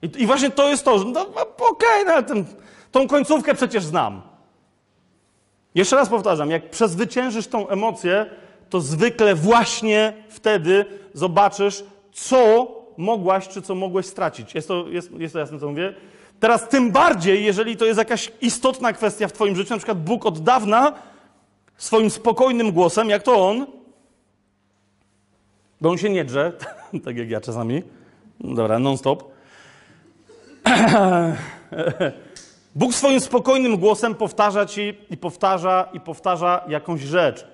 [0.02, 2.43] I, I, właśnie to jest to, że no, no okej, okay, no,
[2.91, 4.22] tą końcówkę przecież znam.
[5.76, 8.26] Jeszcze raz powtarzam, jak przezwyciężysz tą emocję,
[8.69, 12.67] to zwykle właśnie wtedy zobaczysz, co
[12.98, 14.56] mogłaś, czy co mogłeś stracić.
[14.56, 15.93] Jest to, jest, jest to jasne, co mówię?
[16.39, 20.26] Teraz tym bardziej, jeżeli to jest jakaś istotna kwestia w twoim życiu, na przykład Bóg
[20.26, 20.93] od dawna
[21.78, 23.66] swoim spokojnym głosem, jak to on,
[25.82, 26.54] bo on się nie drze,
[27.06, 27.84] tak jak ja czasami.
[28.40, 29.34] Dobra, non-stop.
[32.76, 37.48] Bóg swoim spokojnym głosem powtarza ci i powtarza i powtarza jakąś rzecz.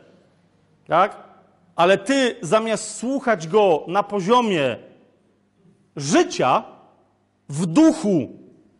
[0.87, 1.17] Tak?
[1.75, 4.77] Ale ty zamiast słuchać go na poziomie
[5.95, 6.63] życia,
[7.49, 8.29] w duchu,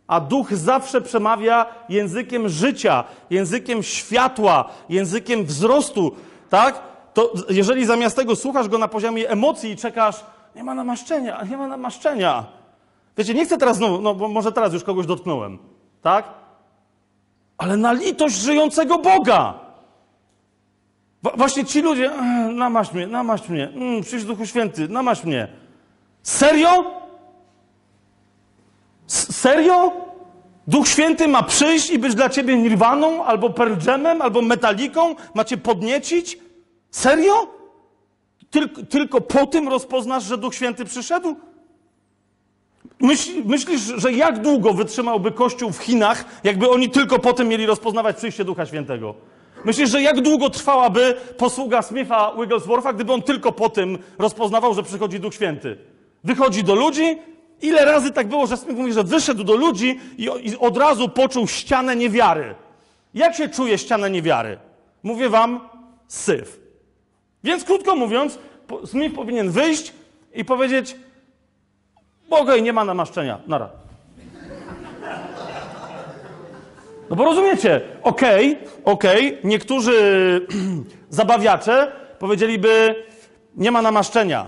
[0.10, 6.12] a duch zawsze przemawia językiem życia, językiem światła, językiem wzrostu,
[6.50, 6.82] tak?
[7.14, 10.16] To jeżeli zamiast tego słuchasz go na poziomie emocji i czekasz,
[10.56, 12.46] nie ma namaszczenia, nie ma namaszczenia.
[13.18, 15.58] Wiecie, nie chcę teraz znowu, no bo może teraz już kogoś dotknąłem,
[16.02, 16.26] tak?
[17.58, 19.54] Ale na litość żyjącego Boga.
[21.38, 22.12] Właśnie ci ludzie,
[22.54, 25.48] namaść mnie, namaść mnie, mm, przyjdź Duchu Święty, namaść mnie.
[26.24, 27.00] Serio?
[29.40, 29.92] Serio?
[30.68, 35.16] Duch Święty ma przyjść i być dla ciebie nirwaną, albo pergemem, albo metaliką?
[35.34, 36.40] Macie podniecić?
[36.92, 37.48] Serio?
[38.50, 41.36] Tylko, tylko po tym rozpoznasz, że Duch Święty przyszedł?
[43.00, 47.66] Myśl, myślisz, że jak długo wytrzymałby Kościół w Chinach, jakby oni tylko po tym mieli
[47.66, 49.16] rozpoznawać przyjście Ducha Świętego?
[49.66, 54.84] Myślisz, że jak długo trwałaby posługa Smitha Wiggleswortha, gdyby on tylko po tym rozpoznawał, że
[54.84, 55.78] przychodzi Duch Święty?
[56.24, 57.18] Wychodzi do ludzi,
[57.62, 61.48] Ile razy tak było, że mówi, że wyszedł do ludzi i, i od razu poczuł
[61.48, 62.56] ścianę niewiary.
[63.14, 64.58] Jak się czuje ściana niewiary?
[65.04, 65.70] Mówię wam,
[66.08, 66.60] syf.
[67.44, 68.40] Więc krótko mówiąc,
[68.86, 69.94] Smith powinien wyjść
[70.34, 70.96] i powiedzieć,
[72.30, 73.70] okej, okay, nie ma namaszczenia, nara.
[77.10, 80.48] No bo rozumiecie, okej, okay, okej, okay, niektórzy
[81.10, 82.96] zabawiacze powiedzieliby,
[83.56, 84.48] nie ma namaszczenia.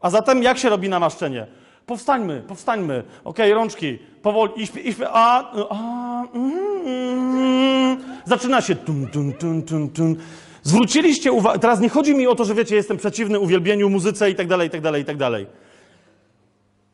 [0.00, 1.46] A zatem jak się robi namaszczenie?
[1.90, 3.02] Powstańmy, powstańmy.
[3.24, 9.32] Okej, okay, rączki, powoli, i śpie, i śpie, a, a, mm, zaczyna się tum, tum,
[9.32, 10.16] tum, tum, tum.
[10.62, 14.34] Zwróciliście uwagę, teraz nie chodzi mi o to, że wiecie, jestem przeciwny uwielbieniu, muzyce i
[14.34, 15.46] tak dalej, i tak dalej, i tak dalej.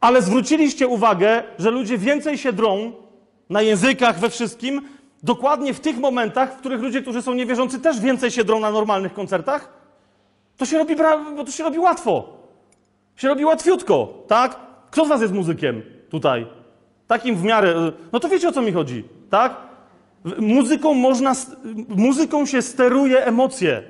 [0.00, 2.92] Ale zwróciliście uwagę, że ludzie więcej się drą
[3.50, 4.82] na językach, we wszystkim,
[5.22, 8.70] dokładnie w tych momentach, w których ludzie, którzy są niewierzący, też więcej się drą na
[8.70, 9.72] normalnych koncertach?
[10.56, 10.96] To się robi,
[11.36, 12.36] bo to się robi łatwo.
[13.16, 14.65] Się robi łatwiutko, tak?
[14.96, 16.46] Kto z was jest muzykiem tutaj?
[17.06, 17.74] Takim w miarę.
[18.12, 19.56] No to wiecie o co mi chodzi, tak?
[20.38, 21.32] Muzyką można.
[21.88, 23.82] Muzyką się steruje emocje.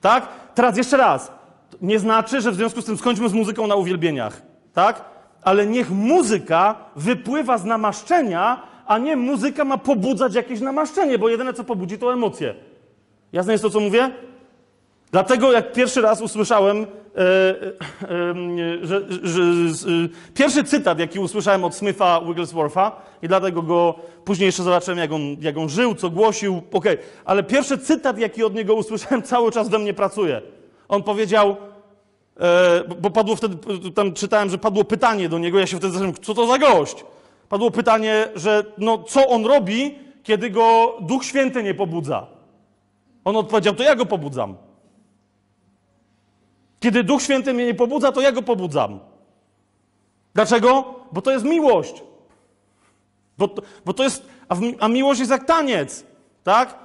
[0.00, 0.28] Tak?
[0.54, 1.32] Teraz jeszcze raz.
[1.80, 4.42] Nie znaczy, że w związku z tym skończmy z muzyką na uwielbieniach.
[4.72, 5.04] Tak?
[5.42, 11.52] Ale niech muzyka wypływa z namaszczenia, a nie muzyka ma pobudzać jakieś namaszczenie, bo jedyne
[11.52, 12.54] co pobudzi to emocje.
[13.32, 14.10] Jasne jest to, co mówię?
[15.12, 16.86] Dlatego jak pierwszy raz usłyszałem, e,
[17.18, 17.24] e,
[18.82, 19.00] e, że,
[20.34, 23.94] pierwszy cytat, jaki usłyszałem od Smitha Wiggleswortha, i dlatego go
[24.24, 28.44] później jeszcze zobaczyłem, jak on, jak on żył, co głosił, okej, ale pierwszy cytat, jaki
[28.44, 30.42] od niego usłyszałem, cały czas we mnie pracuje.
[30.88, 31.56] On powiedział,
[33.00, 33.56] bo padło wtedy,
[33.94, 37.04] tam czytałem, że padło pytanie do niego, ja się wtedy zastanawiam, co to za gość?
[37.48, 42.26] Padło pytanie, że no, co on robi, kiedy go Duch Święty nie pobudza?
[43.24, 44.56] On odpowiedział, to ja go pobudzam.
[46.82, 49.00] Kiedy Duch Święty mnie nie pobudza, to ja go pobudzam.
[50.34, 50.94] Dlaczego?
[51.12, 52.02] Bo to jest miłość.
[53.38, 56.04] Bo to, bo to jest, a, a miłość jest jak taniec,
[56.44, 56.78] tak?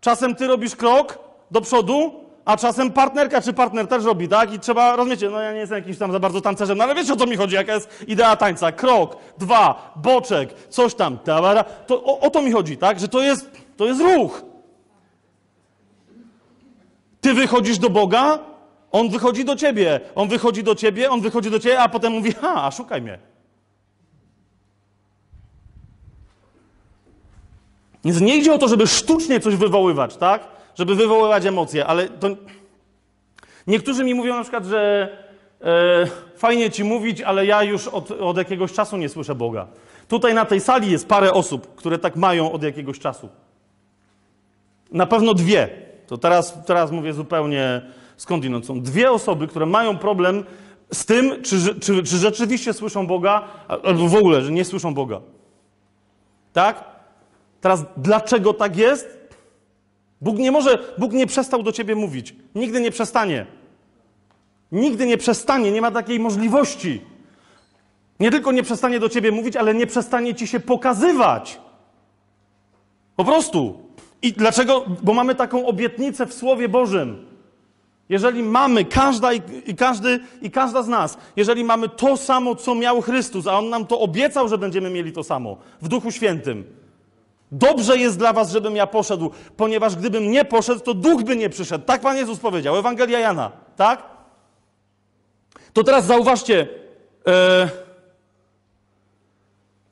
[0.00, 1.18] Czasem ty robisz krok
[1.50, 2.12] do przodu,
[2.44, 4.52] a czasem partnerka czy partner też robi, tak?
[4.52, 7.12] I trzeba, rozumiecie, no ja nie jestem jakimś tam za bardzo tancerzem, no ale wiecie
[7.12, 8.72] o co mi chodzi, jaka jest idea tańca.
[8.72, 11.64] Krok, dwa, boczek, coś tam, tabara.
[11.64, 13.00] To o, o to mi chodzi, tak?
[13.00, 14.42] Że to jest, to jest ruch.
[17.20, 18.51] Ty wychodzisz do Boga,
[18.92, 22.32] On wychodzi do ciebie, On wychodzi do ciebie, On wychodzi do ciebie, a potem mówi,
[22.32, 23.18] ha, szukaj mnie.
[28.04, 30.48] Więc nie idzie o to, żeby sztucznie coś wywoływać, tak?
[30.74, 32.28] Żeby wywoływać emocje, ale to...
[33.66, 35.08] Niektórzy mi mówią na przykład, że
[35.60, 39.66] e, fajnie ci mówić, ale ja już od, od jakiegoś czasu nie słyszę Boga.
[40.08, 43.28] Tutaj na tej sali jest parę osób, które tak mają od jakiegoś czasu.
[44.92, 45.68] Na pewno dwie.
[46.06, 47.82] To teraz, teraz mówię zupełnie
[48.22, 48.66] skądinąd.
[48.66, 50.44] Są dwie osoby, które mają problem
[50.92, 55.20] z tym, czy, czy, czy rzeczywiście słyszą Boga, albo w ogóle, że nie słyszą Boga.
[56.52, 56.84] Tak?
[57.60, 59.28] Teraz dlaczego tak jest?
[60.20, 62.34] Bóg nie może, Bóg nie przestał do ciebie mówić.
[62.54, 63.46] Nigdy nie przestanie.
[64.72, 67.00] Nigdy nie przestanie, nie ma takiej możliwości.
[68.20, 71.60] Nie tylko nie przestanie do ciebie mówić, ale nie przestanie ci się pokazywać.
[73.16, 73.78] Po prostu.
[74.22, 74.84] I dlaczego?
[75.02, 77.31] Bo mamy taką obietnicę w Słowie Bożym.
[78.12, 82.74] Jeżeli mamy, każda i, i, każdy, i każda z nas, jeżeli mamy to samo, co
[82.74, 86.64] miał Chrystus, a On nam to obiecał, że będziemy mieli to samo w Duchu Świętym.
[87.52, 91.50] Dobrze jest dla was, żebym ja poszedł, ponieważ gdybym nie poszedł, to Duch by nie
[91.50, 91.84] przyszedł.
[91.84, 94.02] Tak Pan Jezus powiedział, Ewangelia Jana, tak?
[95.72, 96.68] To teraz zauważcie,
[97.26, 97.68] e,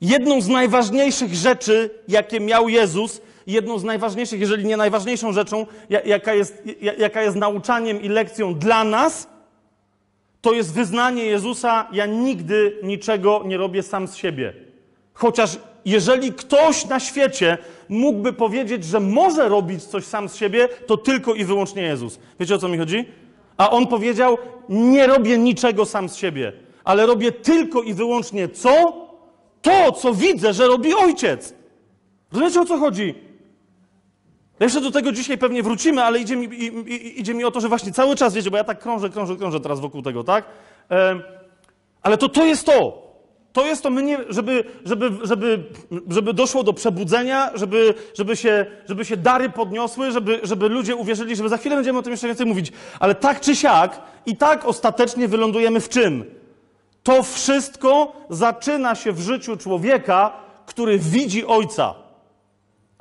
[0.01, 6.01] jedną z najważniejszych rzeczy, jakie miał Jezus, jedną z najważniejszych, jeżeli nie najważniejszą rzeczą, ja-
[6.01, 9.27] jaka jest, ja- jaka jest nauczaniem i lekcją dla nas,
[10.41, 14.53] to jest wyznanie Jezusa: Ja nigdy niczego nie robię sam z siebie.
[15.13, 17.57] Chociaż jeżeli ktoś na świecie
[17.89, 22.19] mógłby powiedzieć, że może robić coś sam z siebie, to tylko i wyłącznie Jezus.
[22.39, 23.05] Wiecie o co mi chodzi?
[23.57, 24.37] A on powiedział:
[24.69, 29.01] Nie robię niczego sam z siebie, ale robię tylko i wyłącznie co?
[29.61, 31.53] To, co widzę, że robi ojciec.
[32.31, 33.15] Rozumiecie o co chodzi?
[34.61, 36.49] Jeszcze do tego dzisiaj pewnie wrócimy, ale idzie mi,
[37.19, 39.59] idzie mi o to, że właśnie cały czas, wiecie, bo ja tak krążę, krążę, krążę
[39.59, 40.45] teraz wokół tego, tak?
[42.01, 43.11] Ale to to jest to.
[43.53, 43.89] To jest to,
[44.29, 45.63] żeby, żeby, żeby,
[46.09, 51.35] żeby doszło do przebudzenia, żeby, żeby, się, żeby się dary podniosły, żeby, żeby ludzie uwierzyli,
[51.35, 52.71] żeby za chwilę będziemy o tym jeszcze więcej mówić.
[52.99, 56.25] Ale tak czy siak, i tak ostatecznie wylądujemy w czym?
[57.03, 60.33] To wszystko zaczyna się w życiu człowieka,
[60.65, 62.10] który widzi Ojca.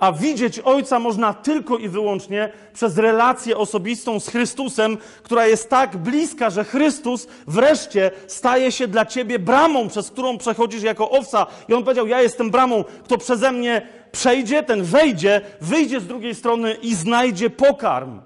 [0.01, 5.97] A widzieć Ojca można tylko i wyłącznie przez relację osobistą z Chrystusem, która jest tak
[5.97, 11.47] bliska, że Chrystus wreszcie staje się dla ciebie bramą, przez którą przechodzisz jako owca.
[11.69, 16.35] I on powiedział: Ja jestem bramą, kto przeze mnie przejdzie, ten wejdzie, wyjdzie z drugiej
[16.35, 18.21] strony i znajdzie pokarm.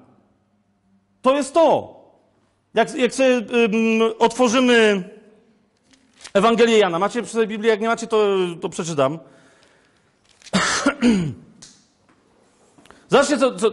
[1.22, 1.94] To jest to.
[2.74, 3.44] Jak, jak sobie ym,
[4.18, 5.08] otworzymy
[6.34, 7.70] Ewangelię Jana, macie przy sobie Biblię?
[7.70, 9.18] Jak nie macie, to, to przeczytam.
[13.08, 13.56] Zobaczcie, co.
[13.56, 13.70] co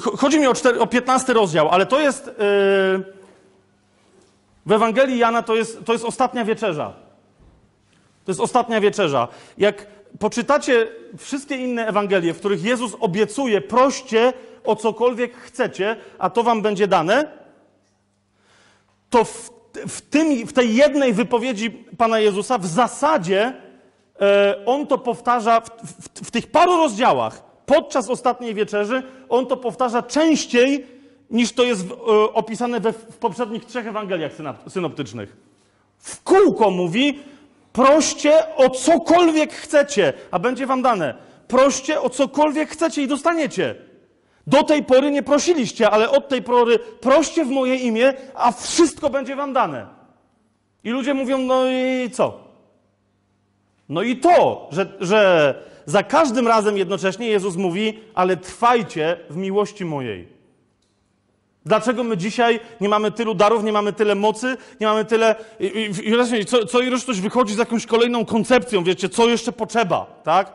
[0.00, 2.26] ch- chodzi mi o, 4, o 15 rozdział, ale to jest.
[2.26, 2.34] Yy,
[4.66, 6.92] w Ewangelii Jana to jest, to jest ostatnia wieczerza.
[8.24, 9.28] To jest ostatnia wieczerza.
[9.58, 9.86] Jak
[10.18, 10.86] poczytacie
[11.18, 14.32] wszystkie inne Ewangelie, w których Jezus obiecuje, proście
[14.64, 17.28] o cokolwiek chcecie, a to wam będzie dane,
[19.10, 19.54] to w
[19.88, 23.52] w, tym, w tej jednej wypowiedzi Pana Jezusa w zasadzie
[24.66, 30.02] on to powtarza w, w, w tych paru rozdziałach podczas ostatniej wieczerzy, on to powtarza
[30.02, 30.86] częściej
[31.30, 31.94] niż to jest e,
[32.32, 34.32] opisane we, w poprzednich trzech Ewangeliach
[34.68, 35.36] synoptycznych.
[35.98, 37.18] W kółko mówi,
[37.72, 41.14] proście o cokolwiek chcecie, a będzie wam dane.
[41.48, 43.74] Proście o cokolwiek chcecie i dostaniecie.
[44.46, 49.10] Do tej pory nie prosiliście, ale od tej pory proście w moje imię, a wszystko
[49.10, 49.86] będzie wam dane.
[50.84, 52.43] I ludzie mówią, no i co?
[53.88, 55.54] No i to, że, że
[55.86, 60.34] za każdym razem jednocześnie Jezus mówi, ale trwajcie w miłości mojej.
[61.66, 65.34] Dlaczego my dzisiaj nie mamy tylu darów, nie mamy tyle mocy, nie mamy tyle.
[65.60, 69.52] I, i, i co, co ileś ktoś wychodzi z jakąś kolejną koncepcją, wiecie, co jeszcze
[69.52, 70.52] potrzeba, tak?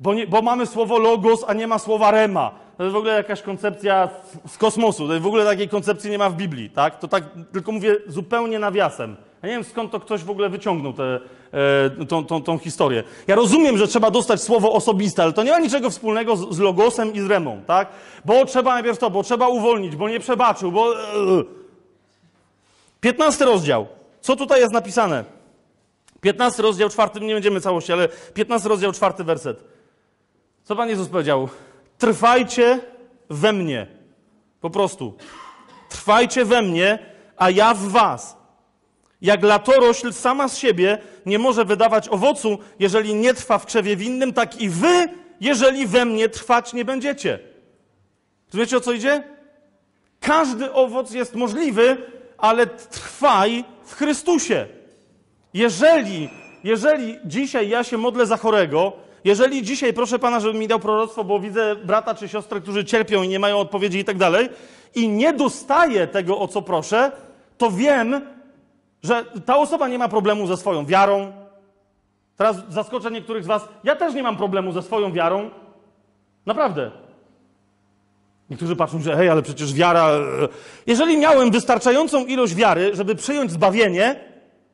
[0.00, 2.50] Bo, nie, bo mamy słowo logos, a nie ma słowa rema.
[2.76, 4.08] To jest w ogóle jakaś koncepcja
[4.48, 5.20] z kosmosu.
[5.20, 6.98] W ogóle takiej koncepcji nie ma w Biblii, tak?
[6.98, 9.16] To tak tylko mówię zupełnie nawiasem.
[9.42, 11.20] Ja nie wiem, skąd to ktoś w ogóle wyciągnął tę
[12.00, 13.04] e, tą, tą, tą historię.
[13.26, 16.58] Ja rozumiem, że trzeba dostać słowo osobiste, ale to nie ma niczego wspólnego z, z
[16.58, 17.88] logosem i z remą, tak?
[18.24, 20.94] Bo trzeba najpierw to, bo trzeba uwolnić, bo nie przebaczył, bo...
[20.94, 21.60] E,
[23.00, 23.86] Piętnasty rozdział.
[24.20, 25.24] Co tutaj jest napisane?
[26.20, 29.64] Piętnasty rozdział, czwarty, nie będziemy całości, ale piętnasty rozdział, czwarty werset.
[30.64, 31.48] Co Pan Jezus powiedział?
[31.98, 32.80] Trwajcie
[33.30, 33.86] we mnie.
[34.60, 35.14] Po prostu.
[35.88, 36.98] Trwajcie we mnie,
[37.36, 38.39] a ja w was.
[39.22, 44.32] Jak latorośl sama z siebie nie może wydawać owocu, jeżeli nie trwa w krzewie winnym,
[44.32, 45.08] tak i wy,
[45.40, 47.38] jeżeli we mnie trwać nie będziecie.
[48.54, 49.22] Wiecie o co idzie?
[50.20, 51.96] Każdy owoc jest możliwy,
[52.38, 54.66] ale trwaj w Chrystusie.
[55.54, 56.28] Jeżeli,
[56.64, 58.92] jeżeli dzisiaj ja się modlę za chorego,
[59.24, 63.22] jeżeli dzisiaj proszę Pana, żeby mi dał proroctwo, bo widzę brata czy siostrę, którzy cierpią
[63.22, 64.48] i nie mają odpowiedzi i tak dalej,
[64.94, 67.12] i nie dostaję tego, o co proszę,
[67.58, 68.20] to wiem,
[69.02, 71.32] że ta osoba nie ma problemu ze swoją wiarą.
[72.36, 73.68] Teraz zaskoczę niektórych z Was.
[73.84, 75.50] Ja też nie mam problemu ze swoją wiarą.
[76.46, 76.90] Naprawdę.
[78.50, 80.08] Niektórzy patrzą, że hej, ale przecież wiara.
[80.08, 80.22] E,
[80.86, 84.30] jeżeli miałem wystarczającą ilość wiary, żeby przyjąć zbawienie,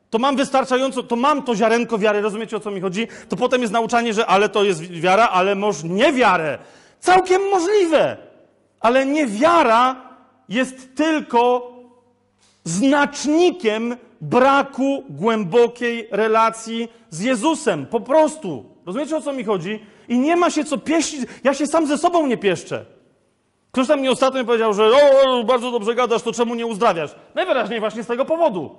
[0.09, 3.07] to mam wystarczająco, to mam to ziarenko wiary, rozumiecie o co mi chodzi?
[3.29, 6.57] To potem jest nauczanie, że ale to jest wiara, ale może nie wiarę.
[6.99, 8.17] Całkiem możliwe.
[8.79, 9.95] Ale niewiara
[10.49, 11.71] jest tylko
[12.63, 17.85] znacznikiem braku głębokiej relacji z Jezusem.
[17.85, 18.65] Po prostu.
[18.85, 19.79] Rozumiecie o co mi chodzi?
[20.09, 21.21] I nie ma się co pieścić.
[21.43, 22.85] Ja się sam ze sobą nie pieszczę.
[23.71, 27.15] Ktoś tam mi ostatnio powiedział, że o, bardzo dobrze gadasz, to czemu nie uzdrawiasz?
[27.35, 28.75] Najwyraźniej właśnie z tego powodu.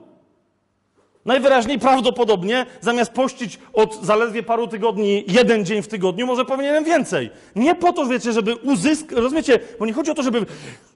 [1.24, 7.30] Najwyraźniej prawdopodobnie zamiast pościć od zaledwie paru tygodni jeden dzień w tygodniu, może powinienem więcej.
[7.56, 10.46] Nie po to, wiecie, żeby uzyskać, rozumiecie, bo nie chodzi o to, żeby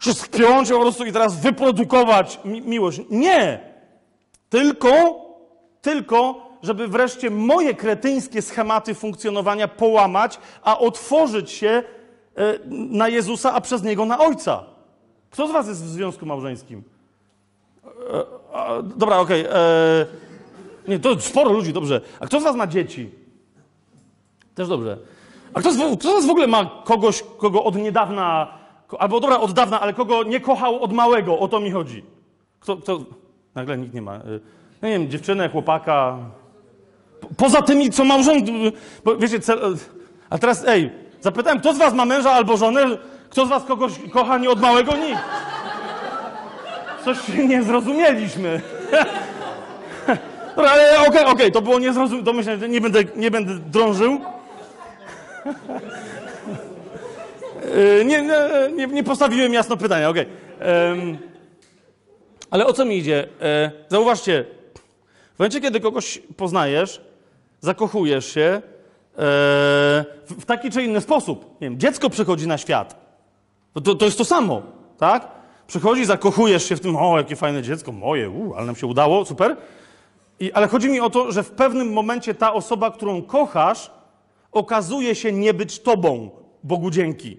[0.00, 3.00] się spiąć po prostu i teraz wyprodukować mi miłość.
[3.10, 3.71] Nie!
[4.52, 5.20] Tylko,
[5.82, 13.60] tylko, żeby wreszcie moje kretyńskie schematy funkcjonowania połamać, a otworzyć się e, na Jezusa, a
[13.60, 14.64] przez Niego na Ojca.
[15.30, 16.82] Kto z was jest w związku małżeńskim?
[17.84, 19.48] E, dobra, okej.
[19.48, 19.56] Okay.
[19.56, 20.06] E,
[20.88, 22.00] nie, to sporo ludzi, dobrze.
[22.20, 23.10] A kto z was ma dzieci?
[24.54, 24.98] Też dobrze.
[25.54, 28.58] A kto z, kto z was w ogóle ma kogoś, kogo od niedawna,
[28.98, 31.38] albo dobra, od dawna, ale kogo nie kochał od małego?
[31.38, 32.04] O to mi chodzi.
[32.60, 33.21] Kto, kto...
[33.54, 34.14] Nagle nikt nie ma.
[34.14, 34.20] E,
[34.82, 36.16] no nie wiem, dziewczynę, chłopaka.
[37.36, 38.36] Poza tymi, co małżon...
[39.04, 39.76] Bo wiecie, cel...
[40.30, 42.86] a teraz, ej, zapytałem, kto z was ma męża albo żonę?
[43.30, 44.96] Kto z was kogoś kocha nie od małego?
[44.96, 45.20] Nikt.
[47.04, 48.60] Coś nie zrozumieliśmy.
[50.56, 52.32] Dobra, ale okej, okay, okay, to było niezrozumiałe.
[52.32, 54.20] Myślę, że nie będę, nie będę drążył.
[58.04, 60.26] Nie, nie, nie, postawiłem jasno pytania, okej.
[60.56, 61.31] Okay.
[62.52, 63.28] Ale o co mi idzie?
[63.40, 64.44] E, zauważcie,
[65.34, 67.00] w momencie, kiedy kogoś poznajesz,
[67.60, 68.62] zakochujesz się e,
[70.24, 71.60] w taki czy inny sposób.
[71.60, 72.96] Nie wiem, dziecko przychodzi na świat.
[73.84, 74.62] To, to, jest to samo,
[74.98, 75.28] tak?
[75.66, 79.24] Przychodzi, zakochujesz się w tym, o, jakie fajne dziecko, moje, u, ale nam się udało,
[79.24, 79.56] super.
[80.40, 83.90] I, ale chodzi mi o to, że w pewnym momencie ta osoba, którą kochasz,
[84.52, 86.30] okazuje się nie być tobą,
[86.62, 87.36] Bogu dzięki.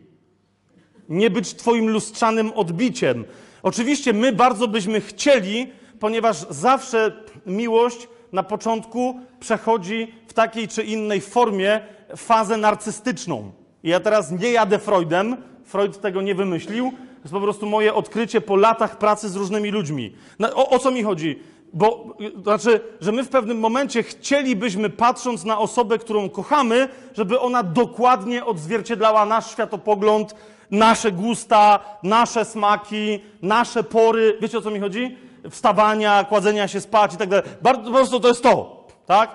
[1.09, 3.25] Nie być twoim lustrzanym odbiciem.
[3.63, 5.67] Oczywiście my bardzo byśmy chcieli,
[5.99, 7.11] ponieważ zawsze
[7.45, 11.81] miłość na początku przechodzi w takiej czy innej formie
[12.15, 13.51] fazę narcystyczną.
[13.83, 18.41] Ja teraz nie jadę Freudem, Freud tego nie wymyślił, to jest po prostu moje odkrycie
[18.41, 20.15] po latach pracy z różnymi ludźmi.
[20.55, 21.39] O, o co mi chodzi?
[21.73, 27.39] Bo, to znaczy, że my w pewnym momencie chcielibyśmy, patrząc na osobę, którą kochamy, żeby
[27.39, 30.35] ona dokładnie odzwierciedlała nasz światopogląd,
[30.71, 34.37] nasze gusta, nasze smaki, nasze pory.
[34.41, 35.17] Wiecie o co mi chodzi?
[35.49, 37.45] wstawania, kładzenia się spać i tak dalej.
[37.61, 39.29] Bardzo, po prostu to jest to, tak?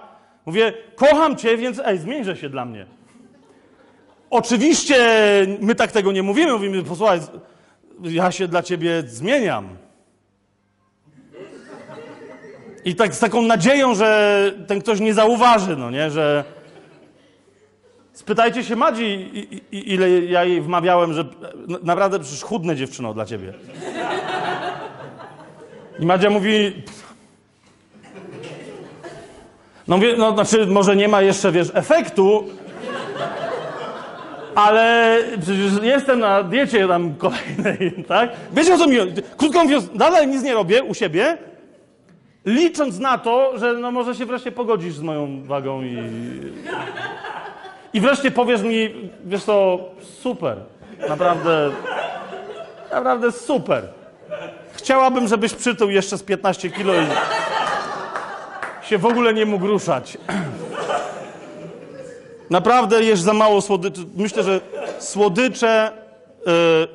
[0.47, 2.87] Mówię, kocham cię, więc ej, zmieńże się dla mnie.
[4.31, 4.97] Oczywiście
[5.61, 7.21] my tak tego nie mówimy, mówimy, posłuchaj,
[8.03, 9.69] ja się dla ciebie zmieniam.
[12.85, 16.45] I tak z taką nadzieją, że ten ktoś nie zauważy, no nie, że...
[18.19, 19.31] Spytajcie się Madzi,
[19.73, 21.25] ile ja jej wmawiałem, że
[21.69, 23.55] na- naprawdę przecież chudne dziewczyno dla ciebie.
[26.01, 26.73] I Madzia mówi...
[29.89, 32.45] No no znaczy może nie ma jeszcze, wiesz, efektu,
[34.55, 38.31] ale przecież jestem na diecie tam kolejnej, tak?
[38.53, 39.13] Wiecie o co mi chodzi?
[39.37, 41.39] Krótko mówiąc, dalej nic nie robię u siebie,
[42.45, 45.97] licząc na to, że no może się wreszcie pogodzisz z moją wagą i...
[47.93, 49.79] I wreszcie powiesz mi, wiesz co,
[50.23, 50.59] super,
[51.09, 51.71] naprawdę,
[52.93, 53.89] naprawdę super.
[54.73, 57.07] Chciałabym, żebyś przytył jeszcze z 15 kilo i
[58.83, 60.19] się w ogóle nie mógł ruszać.
[62.51, 64.01] Naprawdę jesz za mało słodyczy.
[64.17, 64.61] Myślę, że
[64.99, 65.93] słodycze,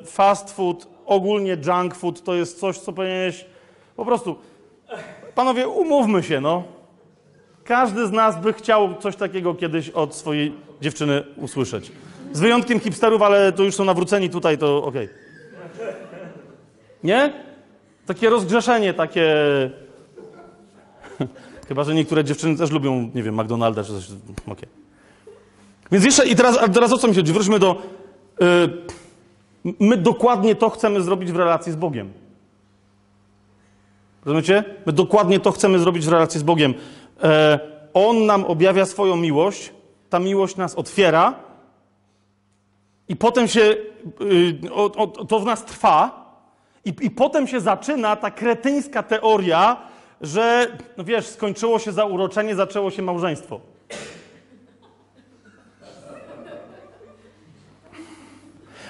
[0.02, 3.44] y, fast food, ogólnie junk food to jest coś, co powinieneś
[3.96, 4.36] po prostu...
[5.34, 6.62] Panowie, umówmy się, no.
[7.64, 11.92] Każdy z nas by chciał coś takiego kiedyś od swojej dziewczyny usłyszeć.
[12.32, 15.08] Z wyjątkiem hipsterów, ale to już są nawróceni tutaj, to okej.
[17.04, 17.32] Nie?
[18.06, 19.34] Takie rozgrzeszenie, takie...
[21.68, 24.08] Chyba, że niektóre dziewczyny też lubią, nie wiem, McDonalda czy coś.
[24.46, 24.68] Okej.
[25.92, 27.32] Więc jeszcze, i teraz, teraz o co mi chodzi?
[27.32, 27.82] Wróćmy do...
[28.42, 32.12] y, my dokładnie to chcemy zrobić w relacji z Bogiem.
[34.24, 34.64] Rozumiecie?
[34.86, 36.74] My dokładnie to chcemy zrobić w relacji z Bogiem.
[37.22, 37.58] E,
[37.94, 39.72] on nam objawia swoją miłość,
[40.10, 41.34] ta miłość nas otwiera
[43.08, 44.58] i potem się, y,
[45.28, 46.24] to w nas trwa
[46.84, 49.76] i, i potem się zaczyna ta kretyńska teoria,
[50.20, 53.60] że, no wiesz, skończyło się zauroczenie, zaczęło się małżeństwo.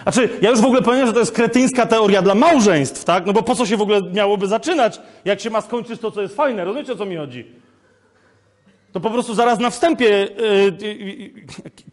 [0.02, 3.26] Znaczy, ja już w ogóle powiem, że to jest kretyńska teoria dla małżeństw, tak?
[3.26, 6.22] No bo po co się w ogóle miałoby zaczynać, jak się ma skończyć to, co
[6.22, 6.64] jest fajne?
[6.64, 7.63] Rozumiecie, o co mi chodzi?
[8.94, 11.30] To po prostu zaraz na wstępie, yy,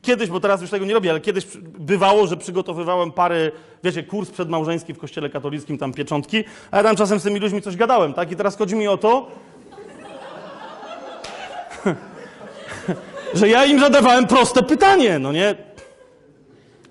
[0.02, 1.45] kiedyś, bo teraz już tego nie robię, ale kiedyś
[1.80, 3.52] bywało, że przygotowywałem pary,
[3.84, 7.62] wiecie, kurs przedmałżeński w kościele katolickim, tam pieczątki, a ja tam czasem z tymi ludźmi
[7.62, 8.32] coś gadałem, tak?
[8.32, 9.28] I teraz chodzi mi o to,
[13.39, 15.56] że ja im zadawałem proste pytanie, no nie?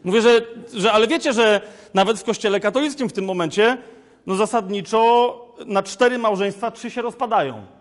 [0.05, 0.43] Mówię, że,
[0.75, 1.61] że ale wiecie, że
[1.95, 3.79] nawet w kościele katolickim w tym momencie,
[4.27, 5.35] no zasadniczo
[5.67, 7.80] na cztery małżeństwa trzy się rozpadają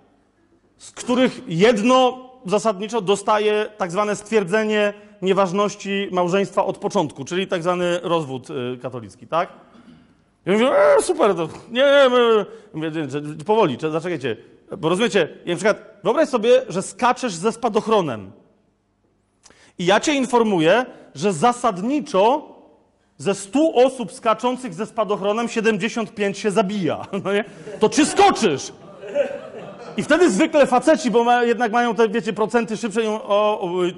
[0.79, 7.99] z których jedno zasadniczo dostaje tak zwane stwierdzenie nieważności małżeństwa od początku, czyli tak zwany
[8.03, 9.49] rozwód y, katolicki, tak?
[10.45, 11.85] Ja mówię, e, super, to nie,
[12.73, 14.37] nie, nie, że- powoli, zaczekajcie,
[14.77, 18.31] bo rozumiecie, ja na przykład wyobraź sobie, że skaczesz ze spadochronem
[19.79, 22.55] i ja cię informuję, że zasadniczo
[23.17, 27.45] ze 100 osób skaczących ze spadochronem 75 się zabija, no nie?
[27.79, 28.71] To czy skoczysz?
[29.99, 33.85] I wtedy zwykle faceci, bo ma, jednak mają te, wiecie, procenty szybsze, mówią, o, o,
[33.85, 33.91] y.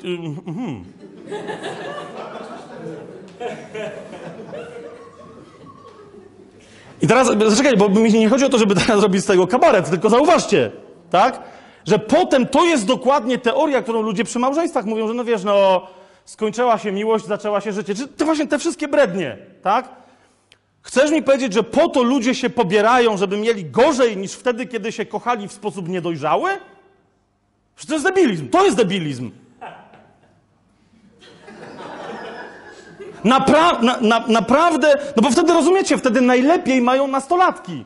[7.01, 9.89] I teraz, zaczekaj, bo mi nie chodzi o to, żeby teraz robić z tego kabaret,
[9.89, 10.71] tylko zauważcie,
[11.09, 11.39] tak?
[11.85, 15.87] Że potem to jest dokładnie teoria, którą ludzie przy małżeństwach mówią, że no wiesz, no
[16.25, 17.95] skończyła się miłość, zaczęła się życie.
[17.95, 20.00] Czy te właśnie te wszystkie brednie, tak?
[20.81, 24.91] Chcesz mi powiedzieć, że po to ludzie się pobierają, żeby mieli gorzej niż wtedy, kiedy
[24.91, 26.51] się kochali w sposób niedojrzały?
[27.77, 28.49] Że to jest debilizm.
[28.49, 29.31] To jest debilizm.
[33.23, 37.85] Napra na, na, naprawdę, no bo wtedy rozumiecie, wtedy najlepiej mają nastolatki.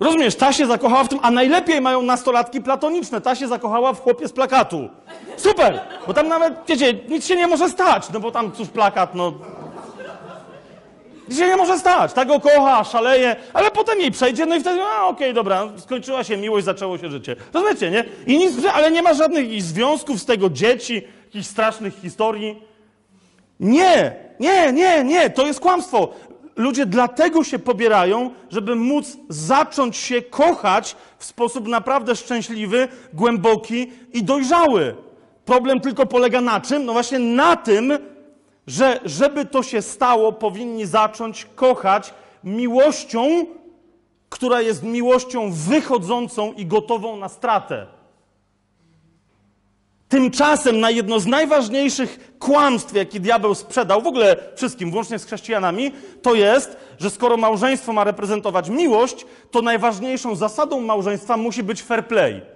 [0.00, 3.20] Rozumiesz, ta się zakochała w tym, a najlepiej mają nastolatki platoniczne.
[3.20, 4.88] Ta się zakochała w chłopie z plakatu.
[5.36, 9.14] Super, bo tam nawet, wiecie, nic się nie może stać, no bo tam cóż plakat,
[9.14, 9.32] no
[11.30, 12.12] się nie może stać.
[12.12, 16.24] Tak go kocha, szaleje, ale potem jej przejdzie, no i wtedy, a okej, dobra, skończyła
[16.24, 17.36] się miłość, zaczęło się życie.
[17.52, 18.04] Rozumiecie, nie?
[18.26, 22.62] I nic, ale nie ma żadnych związków z tego dzieci, jakichś strasznych historii.
[23.60, 26.08] Nie, nie, nie, nie, to jest kłamstwo.
[26.56, 34.22] Ludzie dlatego się pobierają, żeby móc zacząć się kochać w sposób naprawdę szczęśliwy, głęboki i
[34.22, 34.94] dojrzały.
[35.44, 36.84] Problem tylko polega na czym?
[36.84, 37.92] No właśnie na tym,
[38.66, 43.46] że żeby to się stało, powinni zacząć kochać miłością,
[44.28, 47.86] która jest miłością wychodzącą i gotową na stratę.
[50.08, 55.92] Tymczasem na jedno z najważniejszych kłamstw, jakie diabeł sprzedał, w ogóle wszystkim, włącznie z chrześcijanami,
[56.22, 62.06] to jest, że skoro małżeństwo ma reprezentować miłość, to najważniejszą zasadą małżeństwa musi być fair
[62.06, 62.53] play.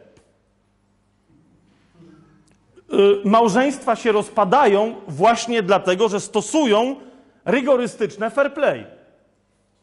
[2.92, 6.96] Y, Małżeństwa się rozpadają właśnie dlatego, że stosują
[7.44, 8.86] rygorystyczne fair play.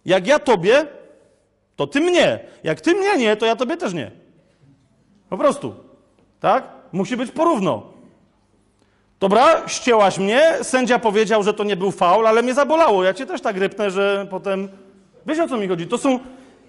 [0.05, 0.85] Jak ja tobie,
[1.75, 2.39] to ty mnie.
[2.63, 4.11] Jak ty mnie nie, to ja tobie też nie.
[5.29, 5.75] Po prostu.
[6.39, 6.63] Tak?
[6.91, 7.83] Musi być porówno.
[9.19, 13.03] Dobra, ścięłaś mnie, sędzia powiedział, że to nie był faul, ale mnie zabolało.
[13.03, 14.69] Ja cię też tak rypnę, że potem...
[15.25, 15.87] Wiecie o co mi chodzi?
[15.87, 16.19] To są...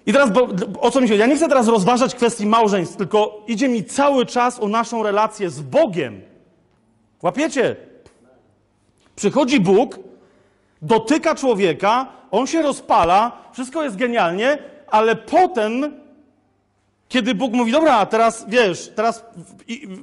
[0.07, 0.47] I teraz bo,
[0.79, 1.19] o co mi chodzi?
[1.19, 5.49] Ja nie chcę teraz rozważać kwestii małżeństw, tylko idzie mi cały czas o naszą relację
[5.49, 6.21] z Bogiem.
[7.23, 7.75] Łapiecie?
[9.15, 9.99] Przychodzi Bóg,
[10.81, 15.93] dotyka człowieka, on się rozpala, wszystko jest genialnie, ale potem
[17.09, 19.25] kiedy Bóg mówi, dobra, teraz wiesz, teraz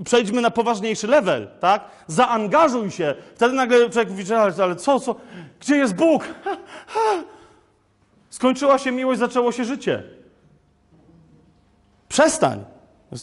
[0.05, 1.85] przejdźmy na poważniejszy level, tak?
[2.07, 3.15] Zaangażuj się.
[3.35, 4.25] Wtedy nagle człowiek mówi,
[4.63, 5.17] ale co, co,
[5.61, 6.25] gdzie jest Bóg?
[6.45, 7.34] Ha, ha.
[8.35, 10.03] Skończyła się miłość, zaczęło się życie.
[12.09, 12.65] Przestań.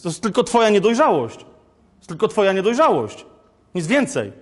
[0.02, 1.36] To jest, tylko twoja niedojrzałość.
[1.36, 1.44] To
[1.96, 3.26] jest tylko twoja niedojrzałość.
[3.74, 4.32] Nic więcej.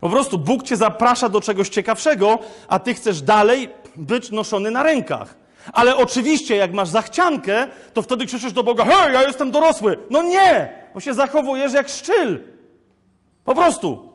[0.00, 4.82] Po prostu Bóg cię zaprasza do czegoś ciekawszego, a ty chcesz dalej być noszony na
[4.82, 5.34] rękach.
[5.72, 9.98] Ale oczywiście, jak masz zachciankę, to wtedy krzyczysz do Boga: Hej, ja jestem dorosły!
[10.10, 10.72] No nie!
[10.94, 12.44] Bo się zachowujesz jak szczyl.
[13.44, 14.12] Po prostu.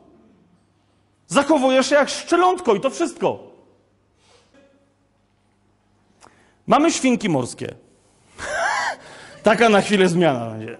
[1.26, 3.49] Zachowujesz się jak szczelątko i to wszystko.
[6.70, 7.74] Mamy świnki morskie.
[9.42, 10.76] Taka na chwilę zmiana będzie.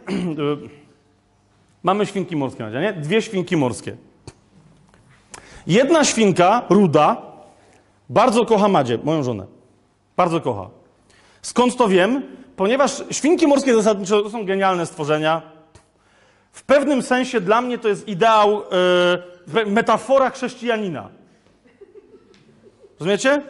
[1.82, 2.92] Mamy świnki morskie, nie?
[2.92, 3.96] Dwie świnki morskie.
[5.66, 7.22] Jedna świnka, ruda,
[8.08, 9.46] bardzo kocha Madzie, moją żonę.
[10.16, 10.70] Bardzo kocha.
[11.42, 12.22] Skąd to wiem?
[12.56, 15.42] Ponieważ świnki morskie zasadniczo to są genialne stworzenia.
[16.52, 18.62] W pewnym sensie dla mnie to jest ideał,
[19.54, 21.08] e, metafora chrześcijanina.
[23.00, 23.42] Rozumiecie?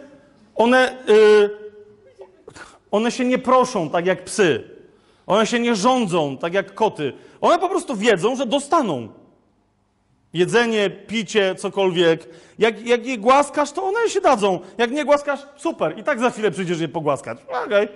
[0.54, 1.60] One, e,
[2.90, 4.64] one się nie proszą tak jak psy.
[5.26, 7.12] One się nie rządzą tak jak koty.
[7.40, 9.08] One po prostu wiedzą, że dostaną.
[10.32, 12.28] Jedzenie, picie, cokolwiek.
[12.58, 14.60] Jak, jak je głaskasz, to one się dadzą.
[14.78, 15.98] Jak nie głaskasz, super.
[15.98, 17.38] I tak za chwilę przyjdziesz je pogłaskać.
[17.66, 17.88] Okej.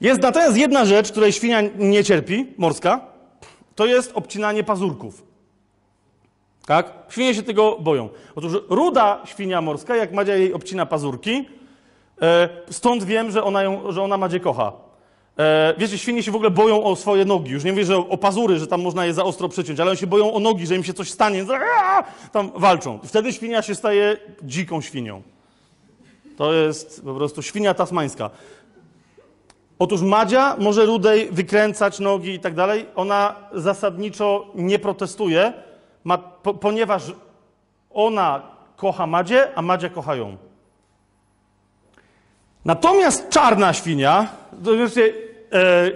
[0.00, 3.00] Jest natomiast jedna rzecz, której świnia nie cierpi, morska,
[3.74, 5.22] to jest obcinanie pazurków.
[6.66, 6.92] Tak?
[7.08, 8.08] Świnie się tego boją.
[8.34, 11.48] Otóż ruda świnia morska, jak Madzia jej obcina pazurki,
[12.70, 14.72] stąd wiem, że ona, ją, że ona Madzie kocha.
[15.38, 17.50] E, wiecie, świnie się w ogóle boją o swoje nogi.
[17.50, 20.00] Już nie mówię, że o, pazury, że tam można je za ostro przyciąć, ale one
[20.00, 21.44] się boją o nogi, że im się coś stanie.
[22.32, 22.98] Tam walczą.
[23.04, 25.22] Wtedy świnia się staje dziką świnią.
[26.36, 28.30] To jest po prostu świnia tasmańska.
[29.78, 32.86] Otóż Madzia może rudej wykręcać nogi i tak dalej.
[32.94, 35.52] Ona zasadniczo nie protestuje,
[36.04, 37.12] ma, po, ponieważ
[37.90, 38.42] ona
[38.76, 40.36] kocha Madzie, a Madzia kocha ją.
[42.64, 44.28] Natomiast czarna świnia,
[44.64, 45.14] to wiecie,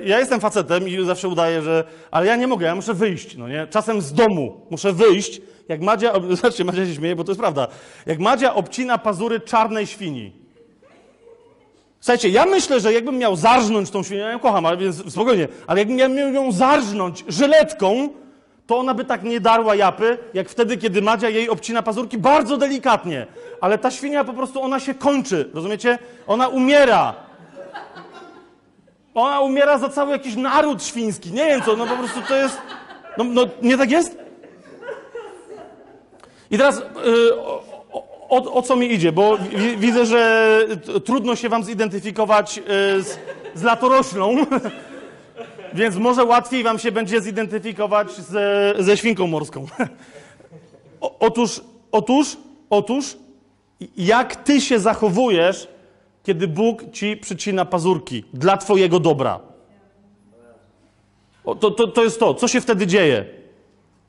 [0.05, 1.85] ja jestem facetem i zawsze udaję, że.
[2.11, 3.67] Ale ja nie mogę, ja muszę wyjść, no nie?
[3.67, 5.41] Czasem z domu muszę wyjść.
[5.69, 6.13] Jak Madzia.
[6.31, 7.69] Zobaczcie, Madzia się śmieje, bo to jest prawda.
[8.07, 10.33] Jak Madzia obcina pazury czarnej świni.
[12.01, 15.49] Słuchajcie, ja myślę, że jakbym miał zarżnąć tą świnię, ja ją kocham, ale więc spokojnie,
[15.67, 18.09] ale jakbym miał ją zarżnąć żyletką,
[18.67, 22.57] to ona by tak nie darła japy, jak wtedy, kiedy Madzia jej obcina pazurki bardzo
[22.57, 23.27] delikatnie.
[23.61, 25.99] Ale ta świnia po prostu, ona się kończy, rozumiecie?
[26.27, 27.15] Ona umiera.
[29.15, 31.33] Ona umiera za cały jakiś naród świński.
[31.33, 32.59] Nie wiem co, no po prostu to jest...
[33.19, 34.19] No, no nie tak jest?
[36.51, 36.83] I teraz y,
[37.41, 37.63] o,
[38.29, 39.13] o, o co mi idzie?
[39.13, 40.61] Bo wi- widzę, że
[41.05, 42.63] trudno się wam zidentyfikować y,
[43.03, 43.19] z,
[43.55, 44.37] z latoroślą.
[45.77, 49.67] Więc może łatwiej wam się będzie zidentyfikować ze, ze świnką morską.
[51.01, 51.61] O, otóż,
[51.93, 52.37] otóż,
[52.71, 53.17] otóż,
[53.97, 55.69] jak ty się zachowujesz,
[56.23, 59.41] kiedy Bóg ci przycina pazurki dla twojego dobra?
[61.45, 62.35] O, to, to, to jest to.
[62.35, 63.25] Co się wtedy dzieje?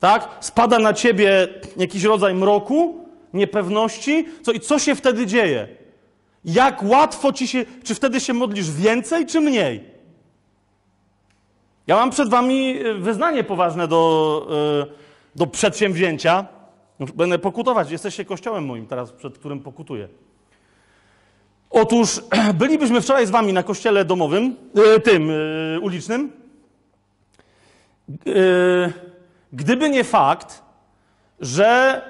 [0.00, 0.28] Tak?
[0.40, 4.26] Spada na ciebie jakiś rodzaj mroku, niepewności.
[4.42, 5.68] Co, I co się wtedy dzieje?
[6.44, 7.64] Jak łatwo ci się.
[7.84, 9.97] Czy wtedy się modlisz więcej, czy mniej?
[11.88, 14.46] Ja mam przed wami y, wyznanie poważne do,
[14.84, 16.46] y, do przedsięwzięcia.
[17.14, 17.90] Będę pokutować.
[17.90, 20.08] Jesteście kościołem moim teraz, przed którym pokutuję.
[21.70, 22.20] Otóż
[22.54, 24.56] bylibyśmy wczoraj z wami na kościele domowym,
[24.96, 25.30] y, tym
[25.82, 26.32] ulicznym.
[29.52, 30.62] Gdyby nie fakt,
[31.40, 32.02] że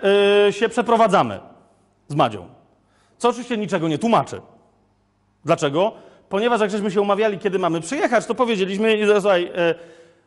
[0.51, 1.41] się przeprowadzamy
[2.09, 2.49] z Madzią.
[3.19, 4.41] Co oczywiście niczego nie tłumaczy.
[5.45, 5.93] Dlaczego?
[6.29, 9.75] Ponieważ jak żeśmy się umawiali, kiedy mamy przyjechać, to powiedzieliśmy, słuchaj, e,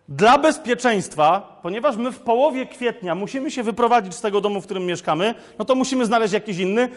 [0.10, 4.86] Dla bezpieczeństwa, ponieważ my w połowie kwietnia musimy się wyprowadzić z tego domu, w którym
[4.86, 6.89] mieszkamy, no to musimy znaleźć jakiś inny,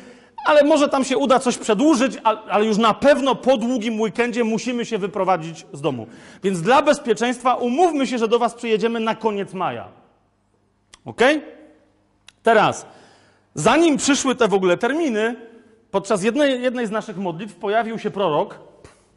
[0.46, 4.84] ale może tam się uda coś przedłużyć, ale już na pewno po długim weekendzie musimy
[4.84, 6.06] się wyprowadzić z domu.
[6.42, 9.88] Więc dla bezpieczeństwa umówmy się, że do Was przyjedziemy na koniec maja.
[11.04, 11.20] Ok?
[12.42, 12.86] Teraz,
[13.54, 15.36] zanim przyszły te w ogóle terminy,
[15.90, 18.58] podczas jednej, jednej z naszych modlitw pojawił się prorok,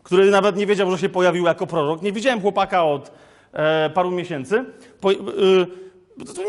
[0.08, 2.02] który nawet nie wiedział, że się pojawił jako prorok.
[2.02, 3.12] Nie widziałem chłopaka od
[3.54, 4.66] e, paru miesięcy.
[5.02, 5.16] Po, y,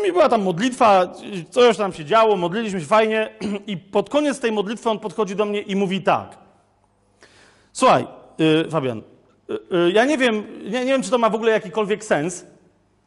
[0.03, 1.07] mi była tam modlitwa,
[1.49, 3.29] coś tam się działo, modliliśmy się fajnie
[3.67, 6.37] i pod koniec tej modlitwy on podchodzi do mnie i mówi tak.
[7.73, 8.07] Słuchaj,
[8.65, 9.01] y, Fabian,
[9.49, 12.45] y, ja nie wiem, nie, nie wiem, czy to ma w ogóle jakikolwiek sens,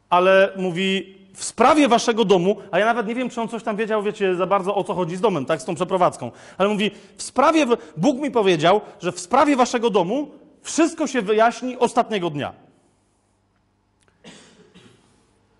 [0.09, 3.75] ale mówi, w sprawie waszego domu, a ja nawet nie wiem, czy on coś tam
[3.75, 6.91] wiedział, wiecie, za bardzo o co chodzi z domem, tak, z tą przeprowadzką, ale mówi,
[7.17, 7.65] w sprawie,
[7.97, 12.53] Bóg mi powiedział, że w sprawie waszego domu wszystko się wyjaśni ostatniego dnia.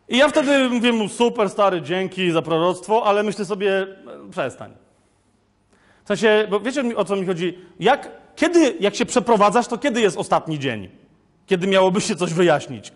[0.10, 3.88] I ja wtedy mówię mu, super stary, dzięki za proroctwo, ale myślę sobie,
[4.32, 4.74] przestań.
[6.04, 7.58] W sensie, bo wiecie o co mi chodzi?
[7.80, 10.90] Jak, kiedy, jak się przeprowadzasz, to kiedy jest ostatni dzień?
[11.48, 12.92] Kiedy miałoby się coś wyjaśnić?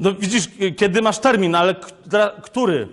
[0.00, 1.74] No widzisz, kiedy masz termin, ale
[2.42, 2.88] który?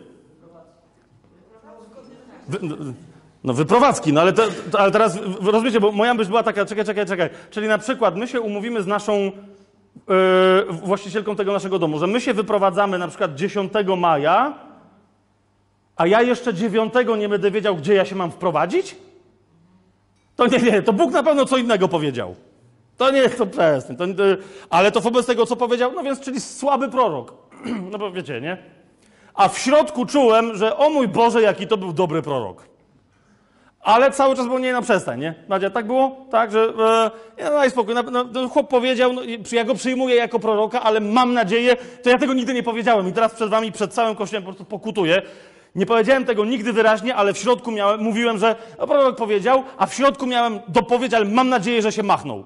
[3.44, 4.44] No, wyprowadzki, no ale, to,
[4.78, 7.30] ale teraz rozumiecie, bo moja myśl była taka, czekaj, czekaj, czekaj.
[7.50, 9.32] Czyli na przykład my się umówimy z naszą yy,
[10.72, 14.54] właścicielką tego naszego domu, że my się wyprowadzamy na przykład 10 maja,
[15.96, 18.96] a ja jeszcze 9 nie będę wiedział, gdzie ja się mam wprowadzić?
[20.36, 22.36] To nie, nie, to Bóg na pewno co innego powiedział.
[22.98, 23.98] To nie, to przestań.
[23.98, 24.24] To, to,
[24.70, 27.34] ale to wobec tego, co powiedział, no więc, czyli słaby prorok.
[27.92, 28.58] No bo wiecie, nie?
[29.34, 32.77] A w środku czułem, że o mój Boże, jaki to był dobry prorok.
[33.88, 35.34] Ale cały czas było nie na przestań, nie?
[35.48, 36.26] Madzia, tak było?
[36.30, 36.74] Tak, że
[37.38, 37.96] e, no daj spokój.
[37.96, 39.22] No, no, chłop powiedział, no,
[39.52, 43.14] ja go przyjmuję jako proroka, ale mam nadzieję, to ja tego nigdy nie powiedziałem i
[43.14, 45.22] teraz przed wami, przed całym kościołem po prostu pokutuję.
[45.76, 49.86] Nie powiedziałem tego nigdy wyraźnie, ale w środku miałem, mówiłem, że no, prorok powiedział, a
[49.86, 52.46] w środku miałem dopowiedź, ale mam nadzieję, że się machnął.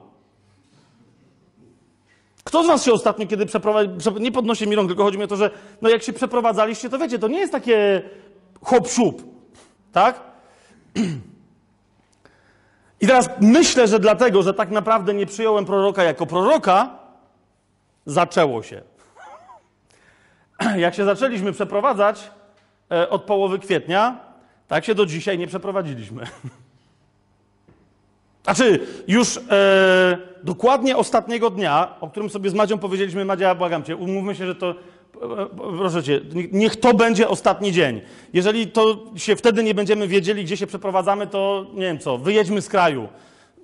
[2.43, 5.27] Kto z was się ostatnio, kiedy przeprowadził, nie podnosi mi rąk, tylko chodzi mi o
[5.27, 5.49] to, że
[5.81, 8.01] no jak się przeprowadzaliście, to wiecie, to nie jest takie
[8.63, 8.87] hop
[9.91, 10.19] tak?
[13.01, 16.89] I teraz myślę, że dlatego, że tak naprawdę nie przyjąłem proroka jako proroka,
[18.05, 18.81] zaczęło się.
[20.77, 22.31] Jak się zaczęliśmy przeprowadzać
[22.91, 24.19] e, od połowy kwietnia,
[24.67, 26.23] tak się do dzisiaj nie przeprowadziliśmy.
[28.43, 33.95] Znaczy, już e, dokładnie ostatniego dnia, o którym sobie z Madzią powiedzieliśmy, Madzia, błagam cię,
[33.95, 34.75] umówmy się, że to,
[35.77, 38.01] proszę cię, niech to będzie ostatni dzień.
[38.33, 42.61] Jeżeli to się wtedy nie będziemy wiedzieli, gdzie się przeprowadzamy, to nie wiem co, wyjedźmy
[42.61, 43.07] z kraju,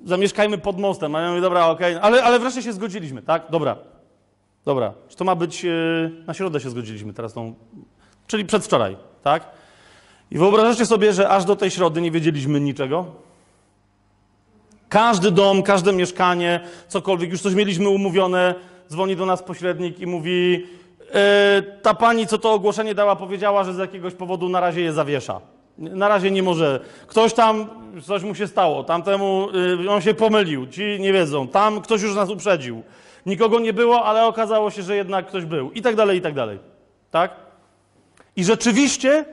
[0.05, 1.15] zamieszkajmy pod mostem.
[1.15, 2.03] A ja mówię, dobra, okej, okay.
[2.03, 3.43] ale, ale wreszcie się zgodziliśmy, tak?
[3.49, 3.77] Dobra,
[4.65, 4.93] dobra.
[5.09, 5.69] Czy to ma być, e,
[6.27, 7.55] na środę się zgodziliśmy teraz tą,
[8.27, 9.49] czyli przedwczoraj, tak?
[10.31, 13.05] I wyobrażacie sobie, że aż do tej środy nie wiedzieliśmy niczego?
[14.89, 18.55] Każdy dom, każde mieszkanie, cokolwiek, już coś mieliśmy umówione,
[18.89, 20.67] dzwoni do nas pośrednik i mówi: e,
[21.81, 25.41] Ta pani, co to ogłoszenie dała, powiedziała, że z jakiegoś powodu na razie je zawiesza.
[25.77, 26.79] Na razie nie może.
[27.07, 27.67] Ktoś tam,
[28.03, 29.47] coś mu się stało, tamtemu
[29.81, 32.83] yy, on się pomylił, ci nie wiedzą, tam ktoś już nas uprzedził.
[33.25, 35.71] Nikogo nie było, ale okazało się, że jednak ktoś był.
[35.71, 36.59] I tak dalej, i tak dalej.
[37.11, 37.35] Tak?
[38.35, 39.25] I rzeczywiście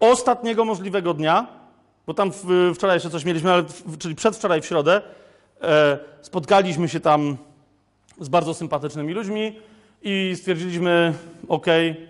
[0.00, 1.62] ostatniego możliwego dnia
[2.06, 2.32] bo tam
[2.74, 3.64] wczoraj jeszcze coś mieliśmy, ale
[3.98, 5.02] czyli przedwczoraj w środę
[5.62, 7.36] e, spotkaliśmy się tam
[8.20, 9.58] z bardzo sympatycznymi ludźmi
[10.02, 11.12] i stwierdziliśmy,
[11.48, 11.66] ok,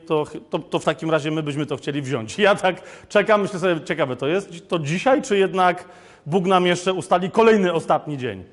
[0.07, 2.38] to, to, to, w takim razie my byśmy to chcieli wziąć.
[2.38, 5.88] Ja tak czekam, myślę sobie, ciekawe to jest, to dzisiaj, czy jednak
[6.26, 8.45] Bóg nam jeszcze ustali kolejny, ostatni dzień.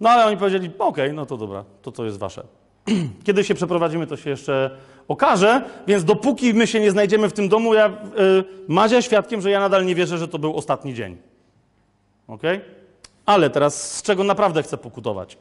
[0.00, 2.42] No ale oni powiedzieli, ok, no to dobra, to to jest wasze.
[3.26, 4.70] Kiedy się przeprowadzimy, to się jeszcze
[5.08, 7.92] okaże, więc dopóki my się nie znajdziemy w tym domu, ja, y,
[8.68, 11.16] Madzia świadkiem, że ja nadal nie wierzę, że to był ostatni dzień.
[12.28, 12.42] Ok?
[13.26, 15.38] Ale teraz z czego naprawdę chcę pokutować?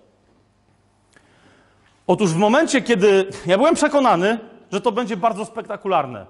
[2.08, 4.40] Otóż w momencie, kiedy ja byłem przekonany,
[4.72, 6.26] że to będzie bardzo spektakularne,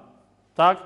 [0.56, 0.78] tak?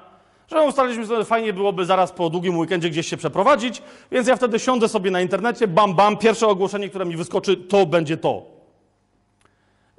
[0.51, 3.81] Że ustaliliśmy sobie, że fajnie byłoby zaraz po długim weekendzie gdzieś się przeprowadzić,
[4.11, 7.85] więc ja wtedy siądę sobie na internecie, bam, bam, pierwsze ogłoszenie, które mi wyskoczy, to
[7.85, 8.41] będzie to.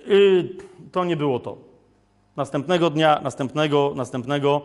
[0.07, 0.49] Yy,
[0.93, 1.57] to nie było to.
[2.37, 4.63] Następnego dnia, następnego, następnego.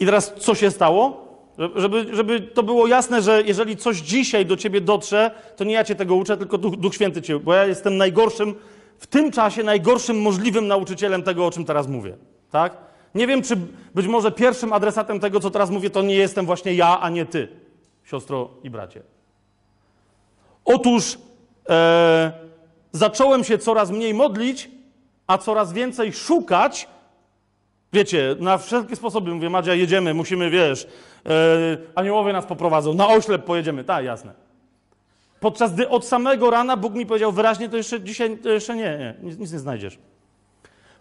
[0.00, 1.24] I teraz co się stało?
[1.76, 5.84] Żeby, żeby to było jasne, że jeżeli coś dzisiaj do ciebie dotrze, to nie ja
[5.84, 8.54] cię tego uczę, tylko Duch, Duch Święty cię, bo ja jestem najgorszym,
[8.98, 12.16] w tym czasie najgorszym możliwym nauczycielem tego, o czym teraz mówię.
[12.50, 12.76] Tak?
[13.14, 13.56] Nie wiem, czy
[13.94, 17.26] być może pierwszym adresatem tego, co teraz mówię, to nie jestem właśnie ja, a nie
[17.26, 17.48] ty,
[18.04, 19.02] siostro i bracie.
[20.64, 21.18] Otóż
[21.68, 22.32] e,
[22.92, 24.70] zacząłem się coraz mniej modlić,
[25.26, 26.88] a coraz więcej szukać.
[27.92, 30.86] Wiecie, na wszelkie sposoby mówię, Madzia, jedziemy, musimy, wiesz,
[31.24, 31.30] yy,
[31.94, 33.84] aniołowie nas poprowadzą, na oślep pojedziemy.
[33.84, 34.43] Tak, jasne.
[35.44, 38.98] Podczas gdy od samego rana Bóg mi powiedział wyraźnie, to jeszcze dzisiaj, to jeszcze nie,
[38.98, 39.98] nie nic, nic nie znajdziesz.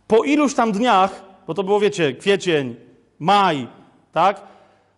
[0.07, 2.75] Po iluś tam dniach, bo to było, wiecie, kwiecień,
[3.19, 3.67] maj,
[4.11, 4.41] tak?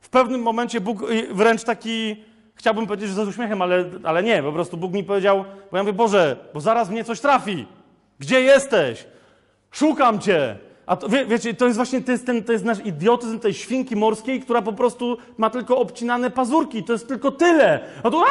[0.02, 2.24] W pewnym momencie Bóg y, wręcz taki,
[2.56, 5.84] chciałbym powiedzieć, że z uśmiechem, ale, ale nie, po prostu Bóg mi powiedział, bo ja
[5.84, 7.68] mówię, Boże, bo zaraz mnie coś trafi.
[8.20, 9.06] Gdzie jesteś?
[9.72, 10.58] Szukam Cię.
[10.88, 13.54] A to, wie, wiecie, to jest właśnie to jest ten, to jest nasz idiotyzm tej
[13.54, 16.84] świnki morskiej, która po prostu ma tylko obcinane pazurki.
[16.84, 17.80] To jest tylko tyle.
[18.04, 18.24] A tu,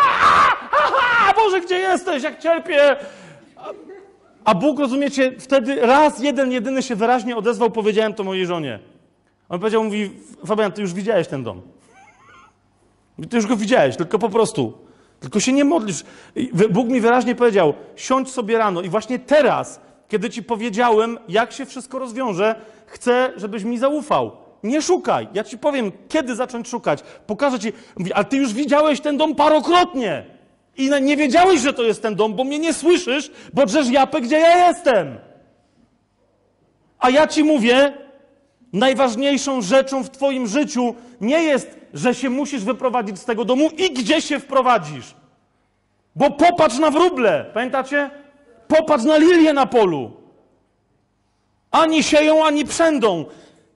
[1.30, 2.22] a Boże, gdzie jesteś?
[2.22, 2.96] Jak cierpię?
[3.57, 3.70] A,
[4.44, 8.78] a Bóg, rozumiecie, wtedy raz jeden, jedyny się wyraźnie odezwał, powiedziałem to mojej żonie.
[9.48, 10.11] On powiedział, mówi,
[10.46, 11.62] Fabian, ty już widziałeś ten dom.
[13.30, 14.72] Ty już go widziałeś, tylko po prostu.
[15.20, 16.05] Tylko się nie modlisz.
[16.70, 21.66] Bóg mi wyraźnie powiedział, siądź sobie rano i właśnie teraz, kiedy ci powiedziałem, jak się
[21.66, 22.55] wszystko rozwiąże,
[22.86, 24.32] chcę, żebyś mi zaufał.
[24.62, 25.28] Nie szukaj.
[25.34, 27.00] Ja ci powiem, kiedy zacząć szukać.
[27.26, 27.72] Pokażę ci.
[27.96, 30.24] Mówi, ale ty już widziałeś ten dom parokrotnie.
[30.76, 34.20] I nie wiedziałeś, że to jest ten dom, bo mnie nie słyszysz, bo drzesz japę,
[34.20, 35.18] gdzie ja jestem.
[36.98, 37.92] A ja ci mówię,
[38.72, 43.90] najważniejszą rzeczą w Twoim życiu nie jest, że się musisz wyprowadzić z tego domu i
[43.94, 45.14] gdzie się wprowadzisz.
[46.16, 48.11] Bo popatrz na wróble, pamiętacie?
[48.68, 50.10] Popatrz na lilię na polu.
[51.70, 53.24] Ani sieją, ani przędą.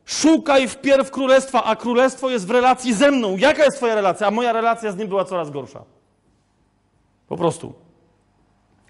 [0.04, 3.36] Szukaj wpierw królestwa, a królestwo jest w relacji ze mną.
[3.36, 4.26] Jaka jest Twoja relacja?
[4.26, 5.82] A moja relacja z nim była coraz gorsza.
[7.28, 7.72] Po prostu.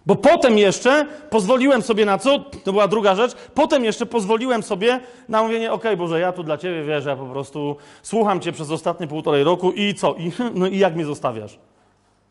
[0.07, 2.38] Bo potem jeszcze pozwoliłem sobie na co?
[2.38, 3.34] To była druga rzecz.
[3.55, 7.76] Potem jeszcze pozwoliłem sobie na mówienie, okej, Boże, ja tu dla Ciebie wierzę, po prostu
[8.03, 10.14] słucham Cię przez ostatnie półtorej roku i co?
[10.14, 11.59] I, no i jak mnie zostawiasz?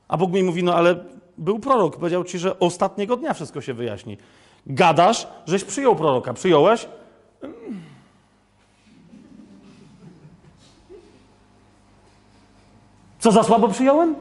[0.07, 0.95] A Bóg mi mówi, no ale
[1.38, 4.18] był prorok, powiedział Ci, że ostatniego dnia wszystko się wyjaśni.
[4.66, 6.34] Gadasz, żeś przyjął proroka.
[6.34, 6.88] Przyjąłeś?
[13.20, 14.16] Co za słabo przyjąłem?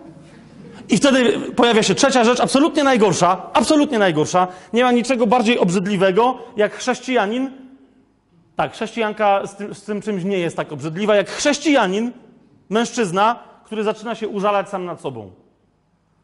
[0.89, 4.49] I wtedy pojawia się trzecia rzecz, absolutnie najgorsza, absolutnie najgorsza.
[4.73, 7.51] Nie ma niczego bardziej obrzydliwego, jak chrześcijanin.
[8.57, 12.13] Tak, chrześcijanka z tym, z tym czymś nie jest tak obrzydliwa, jak chrześcijanin,
[12.71, 15.31] mężczyzna, który zaczyna się użalać sam nad sobą.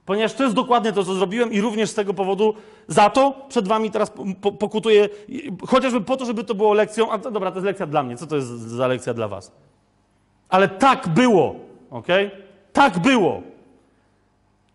[0.06, 2.54] Ponieważ to jest dokładnie to, co zrobiłem i również z tego powodu
[2.88, 5.08] za to przed wami teraz po- po- pokutuję,
[5.68, 8.16] chociażby po to, żeby to było lekcją, a to, dobra, to jest lekcja dla mnie,
[8.16, 9.52] co to jest za lekcja dla was?
[10.48, 11.54] Ale tak było,
[11.90, 12.06] ok?
[12.72, 13.42] Tak było.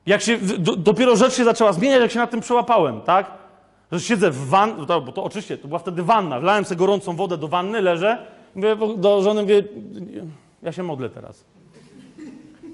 [0.06, 3.32] Jak się, do, dopiero rzecz się zaczęła zmieniać, jak się nad tym przełapałem, tak?
[3.92, 7.16] Że siedzę w wannie, to, bo to oczywiście, to była wtedy wanna, wlałem sobie gorącą
[7.16, 8.18] wodę do wanny, leżę,
[8.56, 9.64] mówię do żony, mówię,
[10.64, 11.46] ja się modlę teraz.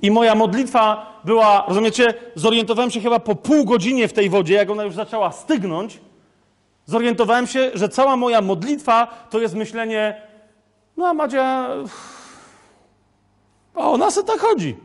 [0.04, 4.70] I moja modlitwa była, rozumiecie, zorientowałem się chyba po pół godzinie w tej wodzie, jak
[4.70, 6.00] ona już zaczęła stygnąć,
[6.86, 10.22] zorientowałem się, że cała moja modlitwa to jest myślenie,
[10.98, 11.68] no a Madzia,
[13.76, 14.78] a ona se tak chodzi.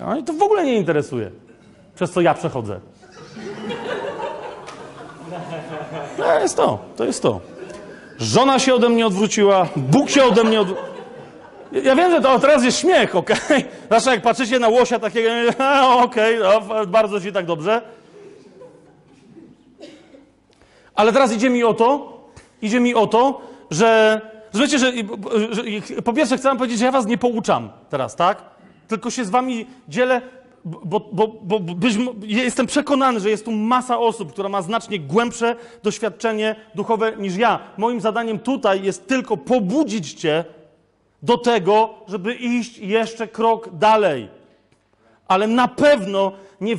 [0.00, 1.30] A mnie to w ogóle nie interesuje,
[1.94, 2.80] przez co ja przechodzę.
[6.16, 7.40] To jest to, to jest to.
[8.18, 10.93] Żona się ode mnie odwróciła, Bóg się ode mnie odwrócił.
[11.82, 13.64] Ja wiem, że to teraz jest śmiech, okej?
[13.90, 15.28] Zawsze jak patrzycie na łosia takiego,
[16.04, 17.82] okej, no, bardzo ci tak dobrze.
[20.94, 22.20] Ale teraz idzie mi o to,
[22.62, 24.20] idzie mi o to, że,
[24.54, 24.92] wiecie, że,
[25.50, 25.62] że
[26.04, 28.42] po pierwsze chcę wam powiedzieć, że ja was nie pouczam teraz, tak?
[28.88, 30.22] Tylko się z wami dzielę,
[30.64, 31.60] bo, bo, bo
[32.22, 37.58] jestem przekonany, że jest tu masa osób, która ma znacznie głębsze doświadczenie duchowe niż ja.
[37.78, 40.44] Moim zadaniem tutaj jest tylko pobudzić cię
[41.24, 44.28] do tego, żeby iść jeszcze krok dalej.
[45.28, 46.76] Ale na pewno nie,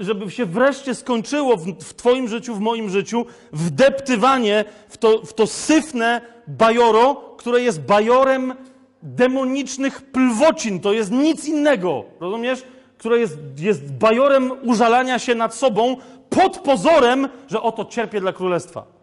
[0.00, 5.34] żeby się wreszcie skończyło w, w Twoim życiu, w moim życiu, wdeptywanie w to, w
[5.34, 8.54] to syfne bajoro, które jest bajorem
[9.02, 10.80] demonicznych plwocin.
[10.80, 12.62] To jest nic innego, rozumiesz?
[12.98, 15.96] Które jest, jest bajorem użalania się nad sobą
[16.30, 18.95] pod pozorem, że oto cierpię dla królestwa.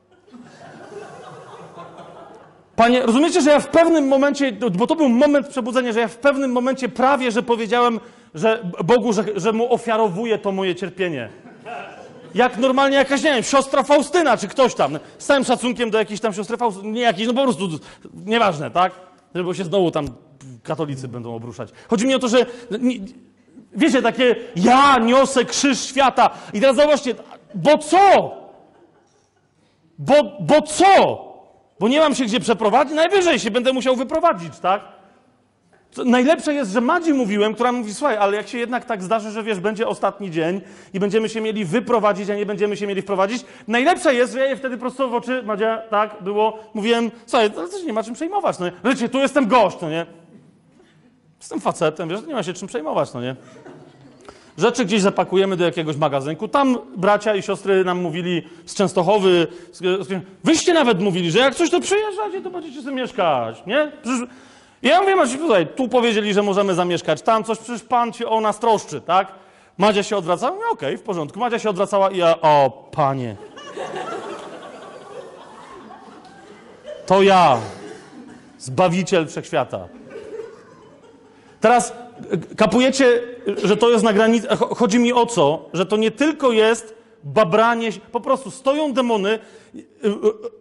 [2.75, 6.17] Panie, rozumiecie, że ja w pewnym momencie, bo to był moment przebudzenia, że ja w
[6.17, 7.99] pewnym momencie prawie, że powiedziałem
[8.35, 11.29] że Bogu, że, że mu ofiarowuję to moje cierpienie.
[12.35, 14.99] Jak normalnie jakaś, nie wiem, siostra Faustyna, czy ktoś tam.
[15.17, 17.69] Z całym szacunkiem do jakiejś tam siostry Faustyny, nie jakiejś, no po prostu
[18.25, 18.91] nieważne, tak?
[19.35, 20.07] Żeby się znowu tam
[20.63, 21.69] katolicy będą obruszać.
[21.89, 22.45] Chodzi mi o to, że
[23.73, 26.29] wiecie, takie ja niosę krzyż świata.
[26.53, 27.15] I teraz zobaczcie,
[27.55, 28.31] bo co?
[29.99, 31.32] Bo, bo co?
[31.83, 34.81] Bo nie mam się gdzie przeprowadzić, najwyżej się będę musiał wyprowadzić, tak?
[36.05, 39.43] Najlepsze jest, że Madzi mówiłem, która mówi, słuchaj, ale jak się jednak tak zdarzy, że
[39.43, 40.61] wiesz, będzie ostatni dzień
[40.93, 44.45] i będziemy się mieli wyprowadzić, a nie będziemy się mieli wprowadzić, najlepsze jest, że ja
[44.45, 48.13] jej wtedy prosto w oczy, Madzia, tak, było, mówiłem, słuchaj, to też nie ma czym
[48.13, 48.65] przejmować, no
[48.95, 49.09] nie?
[49.09, 50.05] Tu jestem gość, no nie?
[51.39, 53.35] Jestem facetem, wiesz, nie ma się czym przejmować, no nie?
[54.57, 56.47] Rzeczy gdzieś zapakujemy do jakiegoś magazynku.
[56.47, 61.55] Tam bracia i siostry nam mówili z Częstochowy, z, z, wyście nawet mówili, że jak
[61.55, 63.91] coś to przyjeżdżacie, to będziecie sobie mieszkać, nie?
[64.01, 64.27] Przecież,
[64.81, 68.41] ja mówię, macie tutaj, tu powiedzieli, że możemy zamieszkać, tam coś, przecież pan się o
[68.41, 69.27] nas troszczy, tak?
[69.77, 71.39] Madzia się odwracała, okej, w porządku.
[71.39, 73.35] Madzia się odwracała i ja, o panie.
[77.05, 77.57] To ja,
[78.63, 79.87] Zbawiciel Wszechświata.
[81.61, 81.93] Teraz
[82.57, 83.21] kapujecie,
[83.63, 84.47] że to jest na granicy.
[84.75, 85.69] Chodzi mi o co?
[85.73, 87.89] Że to nie tylko jest babranie.
[88.11, 89.39] Po prostu stoją demony.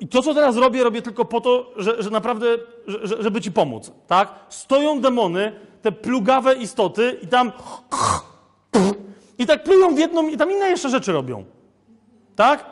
[0.01, 2.47] I to, co teraz robię, robię tylko po to, że, że naprawdę,
[2.87, 3.93] że, żeby ci pomóc.
[4.07, 4.35] Tak?
[4.49, 5.53] Stoją demony,
[5.83, 7.53] te plugawe istoty, i tam.
[9.39, 11.45] I tak plują w jedną, i tam inne jeszcze rzeczy robią.
[12.37, 12.65] Tak?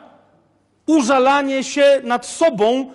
[0.87, 2.91] Użalanie się nad sobą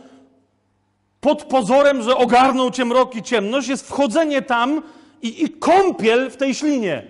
[1.20, 4.82] pod pozorem, że ogarną cię mrok i ciemność, jest wchodzenie tam
[5.22, 7.02] i, i kąpiel w tej ślinie.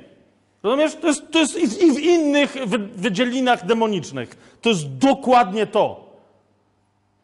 [0.63, 0.95] Rozumiesz?
[0.95, 2.57] To jest, to jest i w innych
[2.95, 4.57] wydzielinach demonicznych.
[4.61, 6.17] To jest dokładnie to.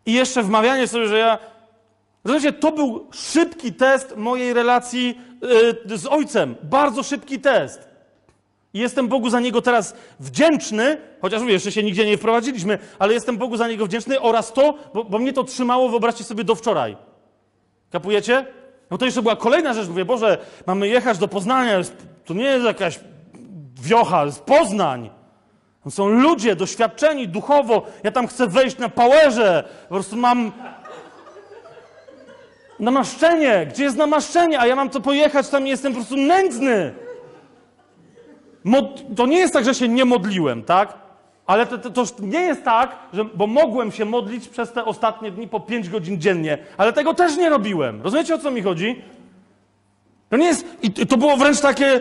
[0.06, 1.38] I jeszcze wmawianie sobie, że ja.
[2.24, 5.18] Rozumiecie, to był szybki test mojej relacji
[5.88, 6.54] yy, z ojcem.
[6.62, 7.92] Bardzo szybki test.
[8.74, 13.14] I jestem Bogu za niego teraz wdzięczny, chociaż mówię, jeszcze się nigdzie nie wprowadziliśmy, ale
[13.14, 16.54] jestem Bogu za niego wdzięczny oraz to, bo, bo mnie to trzymało, wyobraźcie sobie, do
[16.54, 16.96] wczoraj.
[17.90, 18.46] Kapujecie?
[18.93, 19.88] No to jeszcze była kolejna rzecz.
[19.88, 21.80] Mówię, Boże, mamy jechać do Poznania.
[22.24, 23.01] To nie jest jakaś
[23.82, 25.11] wiocha, jest Poznań.
[25.84, 27.86] To są ludzie doświadczeni duchowo.
[28.03, 29.64] Ja tam chcę wejść na pałerze.
[29.88, 30.53] Po prostu mam
[32.80, 33.66] namaszczenie.
[33.66, 34.61] Gdzie jest namaszczenie?
[34.61, 36.95] A ja mam to pojechać, tam jestem po prostu nędzny.
[38.64, 39.16] Mod...
[39.16, 41.01] To nie jest tak, że się nie modliłem, tak?
[41.47, 45.30] Ale to, to, to, nie jest tak, że, bo mogłem się modlić przez te ostatnie
[45.30, 48.03] dni po 5 godzin dziennie, ale tego też nie robiłem.
[48.03, 49.03] Rozumiecie o co mi chodzi?
[50.32, 50.66] To nie jest.
[50.82, 52.01] I to było wręcz takie.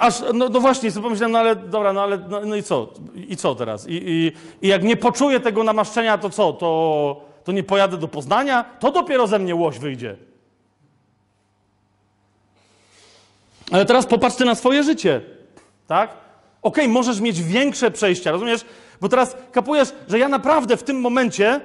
[0.00, 2.92] Aż, no, no właśnie, sobie pomyślałem, no ale dobra, no ale no, no i co?
[3.14, 3.88] I co teraz?
[3.88, 4.32] I, i,
[4.62, 6.52] I, jak nie poczuję tego namaszczenia, to co?
[6.52, 8.64] To, to nie pojadę do Poznania?
[8.80, 10.16] To dopiero ze mnie łoś wyjdzie.
[13.72, 15.20] Ale teraz popatrzcie na swoje życie.
[15.86, 16.27] Tak?
[16.62, 18.64] Okej, okay, możesz mieć większe przejścia, rozumiesz?
[19.00, 21.60] Bo teraz kapujesz, że ja naprawdę w tym momencie,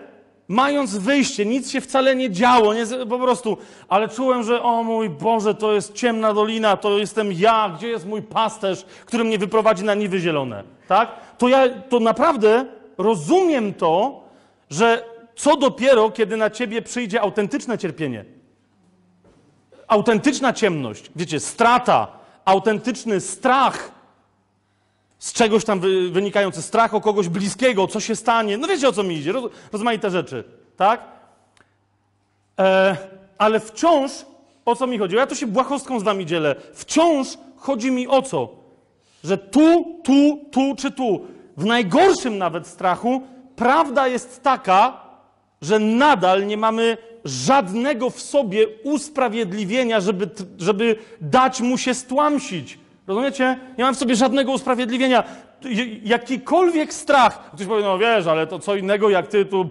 [0.47, 3.57] mając wyjście, nic się wcale nie działo, nie, po prostu,
[3.89, 8.05] ale czułem, że o mój Boże, to jest ciemna dolina, to jestem ja, gdzie jest
[8.05, 11.09] mój pasterz, który mnie wyprowadzi na niwy zielone, tak?
[11.37, 12.65] To ja, to naprawdę
[12.97, 14.23] rozumiem to,
[14.69, 15.03] że
[15.35, 18.25] co dopiero, kiedy na ciebie przyjdzie autentyczne cierpienie.
[19.87, 22.07] Autentyczna ciemność, wiecie, strata,
[22.45, 23.91] autentyczny strach,
[25.23, 25.79] z czegoś tam
[26.11, 28.57] wynikający strach o kogoś bliskiego, co się stanie.
[28.57, 30.43] No wiecie o co mi idzie, roz, rozmaite rzeczy,
[30.77, 31.01] tak?
[32.59, 32.97] E,
[33.37, 34.11] ale wciąż,
[34.65, 35.15] o co mi chodzi?
[35.15, 36.55] Ja tu się błahostką z wami dzielę.
[36.73, 38.49] Wciąż chodzi mi o co?
[39.23, 41.21] Że tu, tu, tu czy tu,
[41.57, 43.21] w najgorszym nawet strachu,
[43.55, 45.01] prawda jest taka,
[45.61, 52.82] że nadal nie mamy żadnego w sobie usprawiedliwienia, żeby, żeby dać mu się stłamsić.
[53.07, 53.59] Rozumiecie?
[53.77, 55.23] Nie mam w sobie żadnego usprawiedliwienia.
[56.03, 57.51] Jakikolwiek strach.
[57.51, 59.69] Ktoś powie, no wiesz, ale to co innego, jak ty tu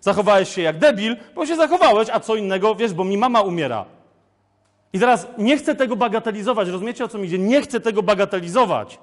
[0.00, 3.84] zachowałeś się jak debil, bo się zachowałeś, a co innego, wiesz, bo mi mama umiera.
[4.92, 6.68] I teraz nie chcę tego bagatelizować.
[6.68, 7.38] Rozumiecie, o co mi idzie?
[7.38, 8.98] Nie chcę tego bagatelizować.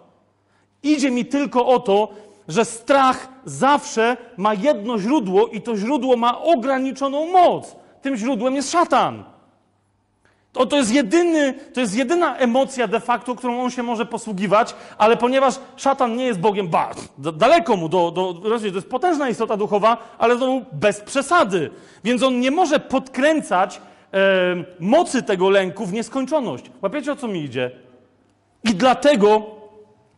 [0.83, 2.13] Idzie mi tylko o to,
[2.47, 7.75] że strach zawsze ma jedno źródło i to źródło ma ograniczoną moc.
[8.01, 9.23] Tym źródłem jest szatan.
[10.53, 14.75] To, to, jest jedyny, to jest jedyna emocja de facto, którą on się może posługiwać,
[14.97, 19.57] ale ponieważ szatan nie jest Bogiem, ba, daleko mu, do, do, to jest potężna istota
[19.57, 21.69] duchowa, ale to bez przesady.
[22.03, 23.81] Więc on nie może podkręcać
[24.13, 24.19] e,
[24.79, 26.65] mocy tego lęku w nieskończoność.
[26.81, 27.71] Łapiecie o co mi idzie?
[28.63, 29.45] I dlatego,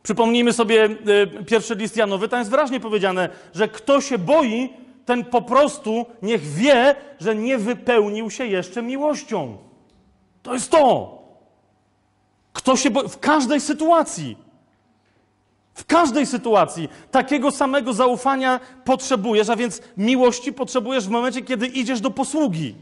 [0.04, 4.70] przypomnijmy sobie e, pierwszy list Janowy, tam jest wyraźnie powiedziane, że kto się boi,
[5.06, 9.58] ten po prostu niech wie, że nie wypełnił się jeszcze miłością.
[10.44, 11.18] To jest to.
[12.54, 13.10] Kto się boi?
[13.10, 14.38] W każdej sytuacji.
[15.74, 22.02] W każdej sytuacji takiego samego zaufania potrzebujesz, a więc miłości potrzebujesz w momencie, kiedy idziesz
[22.02, 22.76] do posługi.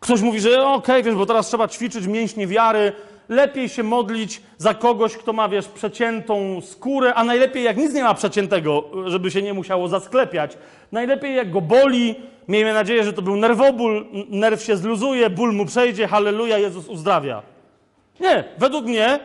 [0.00, 2.92] Ktoś mówi, że okej, okay, wiesz, bo teraz trzeba ćwiczyć mięśnie wiary,
[3.28, 8.02] lepiej się modlić za kogoś, kto ma, wiesz, przeciętą skórę, a najlepiej jak nic nie
[8.02, 10.58] ma przeciętego, żeby się nie musiało zasklepiać.
[10.92, 12.14] Najlepiej jak go boli,
[12.48, 17.42] miejmy nadzieję, że to był nerwoból, nerw się zluzuje, ból mu przejdzie, halleluja, Jezus uzdrawia.
[18.20, 19.20] Nie, według mnie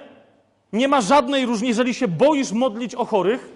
[0.74, 3.50] nie ma żadnej różnicy, jeżeli się boisz modlić o chorych,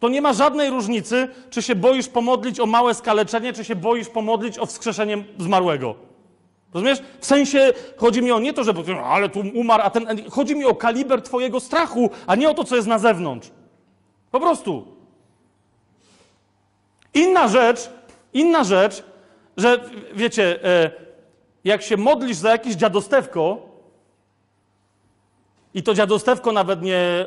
[0.00, 4.08] to nie ma żadnej różnicy, czy się boisz pomodlić o małe skaleczenie, czy się boisz
[4.08, 6.09] pomodlić o wskrzeszenie zmarłego.
[6.74, 6.98] Rozumiesz?
[7.20, 10.30] W sensie chodzi mi o nie to, że ale tu umarł, a ten.
[10.30, 13.50] Chodzi mi o kaliber Twojego strachu, a nie o to, co jest na zewnątrz.
[14.30, 14.86] Po prostu.
[17.14, 17.90] Inna rzecz,
[18.32, 19.02] inna rzecz,
[19.56, 19.80] że
[20.14, 20.90] wiecie, e,
[21.64, 23.70] jak się modlisz za jakieś dziadostewko
[25.74, 27.26] i to dziadostewko nawet nie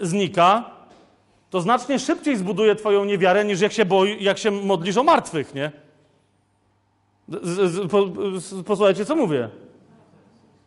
[0.00, 0.70] znika,
[1.50, 5.54] to znacznie szybciej zbuduje Twoją niewiarę, niż jak się, boi, jak się modlisz o martwych,
[5.54, 5.83] nie?
[8.66, 9.48] Posłuchajcie, co mówię.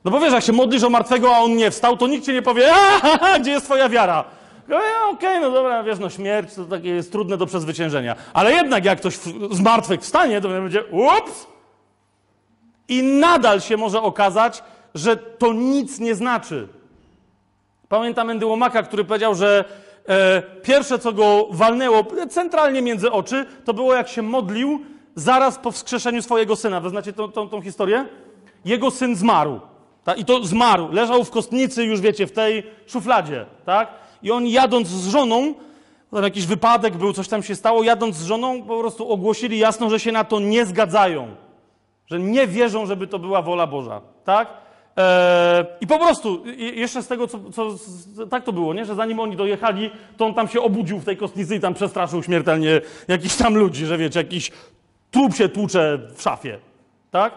[0.06, 2.34] No bo wiesz, jak się modlisz o martwego, a on nie wstał, to nikt ci
[2.34, 2.74] nie powie,
[3.40, 4.24] gdzie jest twoja wiara?
[4.68, 4.78] No,
[5.12, 8.16] Okej, no dobra, wiesz, no śmierć to takie jest trudne do przezwyciężenia.
[8.34, 9.18] Ale jednak jak ktoś
[9.52, 11.48] z martwych wstanie, to będzie, ups!
[12.88, 14.64] I nadal się może okazać,
[14.96, 16.68] że to nic nie znaczy.
[17.90, 19.66] Pamiętam Andy Łomaka, który powiedział, że
[20.08, 24.80] e, pierwsze, co go walnęło centralnie między oczy, to było jak się modlił
[25.18, 26.80] zaraz po wskrzeszeniu swojego syna.
[26.80, 28.06] Wy znacie tą, tą, tą historię?
[28.66, 29.60] Jego syn zmarł.
[30.04, 30.20] Tak?
[30.20, 30.92] I to zmarł.
[30.92, 33.46] Leżał w kostnicy, już wiecie, w tej szufladzie.
[33.66, 33.90] Tak?
[34.24, 35.54] I on jadąc z żoną,
[36.12, 39.90] tam jakiś wypadek był, coś tam się stało, jadąc z żoną po prostu ogłosili jasno,
[39.90, 41.28] że się na to nie zgadzają.
[42.06, 44.02] Że nie wierzą, żeby to była wola Boża.
[44.26, 44.48] Tak?
[44.98, 47.76] Eee, I po prostu, jeszcze z tego, co, co
[48.30, 48.86] tak to było, nie?
[48.86, 52.24] że zanim oni dojechali, to on tam się obudził w tej kostnicy i tam przestraszył
[52.24, 54.52] śmiertelnie jakichś tam ludzi, że wiecie, jakiś
[55.12, 56.60] trup się tłucze w szafie.
[57.12, 57.34] Tak?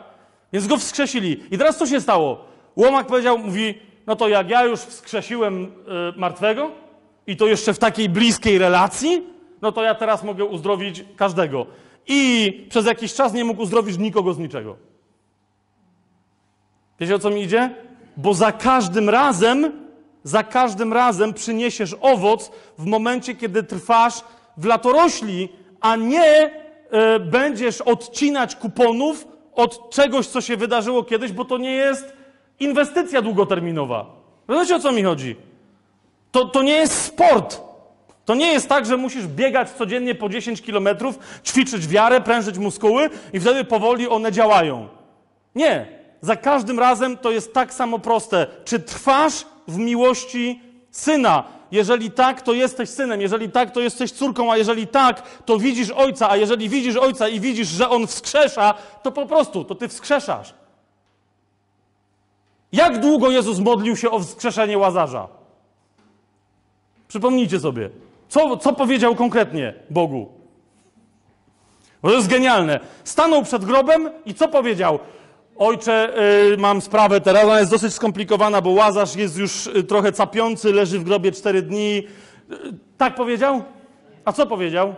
[0.53, 1.43] Więc go wskrzesili.
[1.51, 2.45] I teraz co się stało?
[2.77, 3.75] Łomak powiedział, mówi,
[4.07, 5.69] no to jak ja już wskrzesiłem y,
[6.19, 6.71] martwego
[7.27, 9.27] i to jeszcze w takiej bliskiej relacji,
[9.63, 11.67] no to ja teraz mogę uzdrowić każdego.
[12.07, 14.77] I przez jakiś czas nie mógł uzdrowić nikogo z niczego.
[17.01, 17.75] Wiecie o co mi idzie?
[18.17, 19.73] Bo za każdym razem,
[20.23, 24.15] za każdym razem przyniesiesz owoc w momencie, kiedy trwasz
[24.57, 25.49] w latorośli,
[25.81, 26.51] a nie e,
[27.21, 32.13] będziesz odcinać kuponów od czegoś, co się wydarzyło kiedyś, bo to nie jest
[32.61, 34.07] inwestycja długoterminowa.
[34.49, 35.37] Rozumiecie o co mi chodzi?
[36.33, 37.61] To, to nie jest sport.
[38.25, 43.11] To nie jest tak, że musisz biegać codziennie po 10 kilometrów, ćwiczyć wiarę, prężyć muskuły
[43.33, 44.89] i wtedy powoli one działają.
[45.55, 45.87] Nie.
[46.21, 48.47] Za każdym razem to jest tak samo proste.
[48.65, 51.45] Czy trwasz w miłości syna?
[51.73, 53.21] Jeżeli tak, to jesteś synem.
[53.21, 54.53] Jeżeli tak, to jesteś córką.
[54.53, 56.31] A jeżeli tak, to widzisz ojca.
[56.31, 60.55] A jeżeli widzisz ojca i widzisz, że on wskrzesza, to po prostu to ty wskrzeszasz.
[62.73, 65.29] Jak długo Jezus modlił się o wskrzeszenie łazarza?
[67.09, 67.91] Przypomnijcie sobie.
[68.29, 70.29] Co, co powiedział konkretnie Bogu?
[72.03, 72.81] Bo to jest genialne.
[73.05, 74.99] Stanął przed grobem i co powiedział?
[75.61, 76.13] Ojcze,
[76.53, 80.73] y, mam sprawę teraz, ona jest dosyć skomplikowana, bo Łazarz jest już y, trochę capiący,
[80.73, 82.07] leży w grobie cztery dni.
[82.51, 82.57] Y,
[82.99, 83.63] tak powiedział?
[84.25, 84.95] A co powiedział?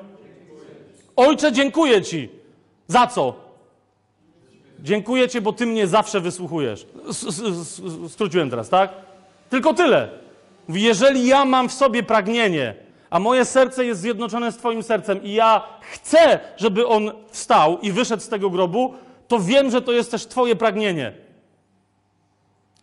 [1.16, 2.28] Ojcze, dziękuję Ci.
[2.86, 3.34] Za co?
[4.80, 6.86] Dziękuję Ci, bo Ty mnie zawsze wysłuchujesz.
[8.08, 8.90] Skróciłem teraz, tak?
[9.50, 10.08] Tylko tyle.
[10.68, 12.74] Jeżeli ja mam w sobie pragnienie,
[13.10, 17.92] a moje serce jest zjednoczone z Twoim sercem i ja chcę, żeby on wstał i
[17.92, 18.94] wyszedł z tego grobu,
[19.32, 21.12] to wiem, że to jest też Twoje pragnienie.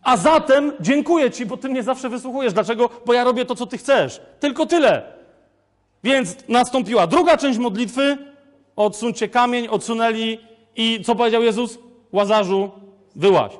[0.02, 2.52] A zatem dziękuję Ci, bo Ty mnie zawsze wysłuchujesz.
[2.52, 2.90] Dlaczego?
[3.06, 4.20] Bo ja robię to, co Ty chcesz.
[4.40, 5.02] Tylko tyle.
[6.04, 8.18] Więc nastąpiła druga część modlitwy.
[8.76, 10.38] Odsuńcie kamień, odsunęli
[10.76, 11.78] i co powiedział Jezus?
[12.12, 12.70] Łazarzu,
[13.16, 13.52] wyłaź.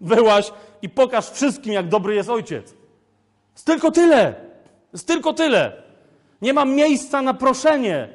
[0.00, 0.52] Wyłaź
[0.82, 2.74] i pokaż wszystkim, jak dobry jest ojciec.
[3.52, 4.34] Jest tylko tyle.
[4.92, 5.72] Jest tylko tyle.
[6.42, 8.08] Nie ma miejsca na proszenie.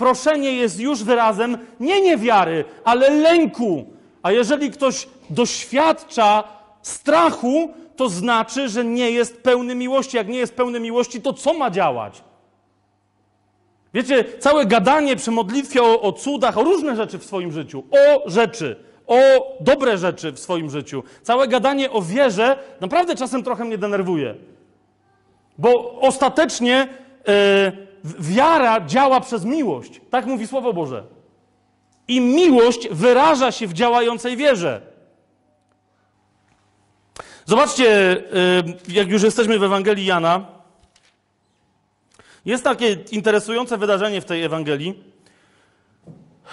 [0.00, 3.84] Proszenie jest już wyrazem nie niewiary, ale lęku.
[4.22, 6.44] A jeżeli ktoś doświadcza
[6.82, 10.16] strachu, to znaczy, że nie jest pełny miłości.
[10.16, 12.22] Jak nie jest pełny miłości, to co ma działać?
[13.94, 18.30] Wiecie, całe gadanie przy modlitwie o, o cudach, o różne rzeczy w swoim życiu, o
[18.30, 18.76] rzeczy,
[19.06, 19.16] o
[19.60, 24.34] dobre rzeczy w swoim życiu, całe gadanie o wierze naprawdę czasem trochę mnie denerwuje.
[25.58, 26.88] Bo ostatecznie
[27.26, 30.00] w- wiara działa przez miłość.
[30.10, 31.04] Tak mówi Słowo Boże.
[32.08, 34.80] I miłość wyraża się w działającej wierze.
[37.46, 38.22] Zobaczcie, e,
[38.88, 40.46] jak już jesteśmy w Ewangelii Jana,
[42.44, 45.04] jest takie interesujące wydarzenie w tej Ewangelii.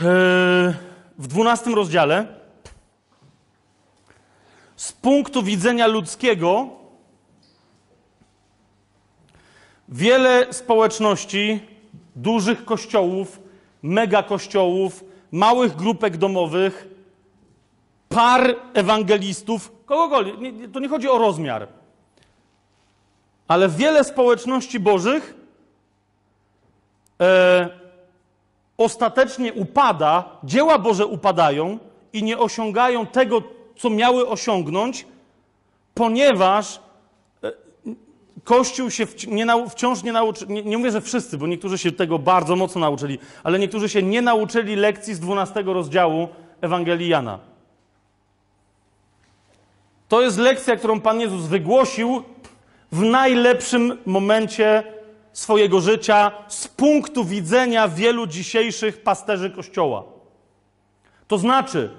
[0.02, 0.74] E,
[1.18, 2.28] W dwunastym rozdziale
[4.76, 6.77] z punktu widzenia ludzkiego,
[9.90, 11.60] wiele społeczności,
[12.16, 13.40] dużych kościołów,
[13.84, 16.88] mega kościołów, małych grupek domowych,
[18.10, 21.68] par ewangelistów, kogokolwiek, nie, to nie chodzi o rozmiar,
[23.48, 25.36] ale wiele społeczności bożych
[27.22, 27.70] e,
[28.78, 31.80] ostatecznie upada, dzieła Boże upadają
[32.14, 33.42] i nie osiągają tego,
[33.78, 35.06] co miały osiągnąć,
[35.94, 36.80] ponieważ
[38.48, 41.92] Kościół się nie nau, wciąż nie nauczył, nie, nie mówię, że wszyscy, bo niektórzy się
[41.92, 46.28] tego bardzo mocno nauczyli, ale niektórzy się nie nauczyli lekcji z 12 rozdziału
[46.62, 47.40] Ewangelii Jana.
[50.08, 52.24] To jest lekcja, którą Pan Jezus wygłosił
[52.92, 54.84] w najlepszym momencie
[55.34, 60.04] swojego życia z punktu widzenia wielu dzisiejszych pasterzy Kościoła.
[61.28, 61.90] To znaczy,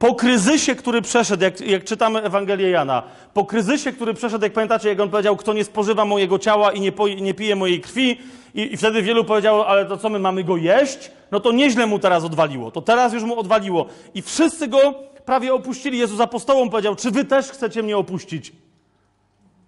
[0.00, 3.02] po kryzysie, który przeszedł, jak, jak, czytamy Ewangelię Jana,
[3.34, 6.80] po kryzysie, który przeszedł, jak pamiętacie, jak on powiedział, kto nie spożywa mojego ciała i
[6.80, 8.20] nie, po, nie pije mojej krwi,
[8.54, 11.10] i, i, wtedy wielu powiedziało, ale to co, my mamy go jeść?
[11.30, 13.86] No to nieźle mu teraz odwaliło, to teraz już mu odwaliło.
[14.14, 14.94] I wszyscy go
[15.24, 15.98] prawie opuścili.
[15.98, 18.52] Jezus apostołom powiedział, czy wy też chcecie mnie opuścić?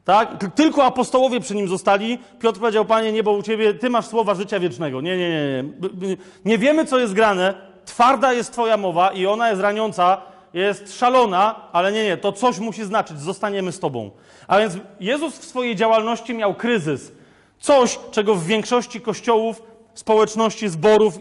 [0.04, 0.54] Tak?
[0.54, 2.18] Tylko apostołowie przy nim zostali.
[2.40, 5.00] Piotr powiedział, panie, nie, bo u ciebie, ty masz słowa życia wiecznego.
[5.00, 5.64] Nie, nie, nie,
[6.08, 6.16] nie.
[6.44, 7.71] Nie wiemy, co jest grane.
[7.84, 10.22] Twarda jest twoja mowa i ona jest raniąca,
[10.54, 13.20] jest szalona, ale nie, nie, to coś musi znaczyć.
[13.20, 14.10] Zostaniemy z tobą.
[14.46, 17.12] A więc Jezus w swojej działalności miał kryzys.
[17.58, 19.62] Coś, czego w większości kościołów,
[19.94, 21.18] społeczności, zborów,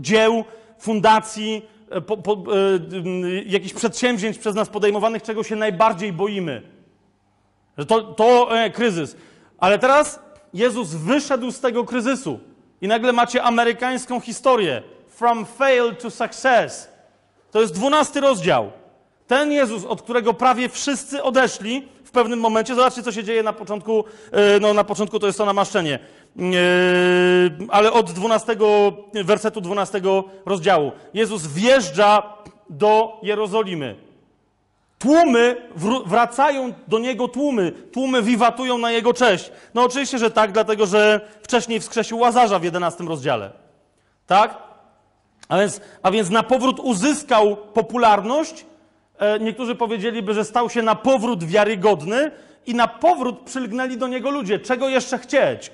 [0.00, 0.44] dzieł,
[0.78, 2.36] fundacji, e, po, po, e,
[3.46, 6.62] jakichś przedsięwzięć przez nas podejmowanych, czego się najbardziej boimy.
[7.88, 9.16] To, to e, kryzys.
[9.58, 10.20] Ale teraz
[10.54, 12.40] Jezus wyszedł z tego kryzysu
[12.80, 14.82] i nagle macie amerykańską historię.
[15.16, 16.88] From fail to success.
[17.50, 18.70] To jest dwunasty rozdział.
[19.26, 23.52] Ten Jezus, od którego prawie wszyscy odeszli w pewnym momencie, zobaczcie, co się dzieje na
[23.52, 26.40] początku, e, no na początku to jest to namaszczenie, e,
[27.68, 28.56] ale od 12,
[29.24, 30.00] wersetu 12
[30.46, 30.92] rozdziału.
[31.14, 32.22] Jezus wjeżdża
[32.70, 33.96] do Jerozolimy.
[34.98, 35.56] Tłumy
[36.06, 39.52] wracają do niego tłumy, tłumy wiwatują na jego cześć.
[39.74, 43.50] No oczywiście, że tak, dlatego że wcześniej wskrzesił Łazarza w 11 rozdziale.
[44.26, 44.66] Tak?
[45.48, 48.66] A więc, a więc na powrót uzyskał popularność.
[49.18, 52.30] E, niektórzy powiedzieliby, że stał się na powrót wiarygodny
[52.66, 54.58] i na powrót przylgnęli do niego ludzie.
[54.58, 55.70] Czego jeszcze chcieć?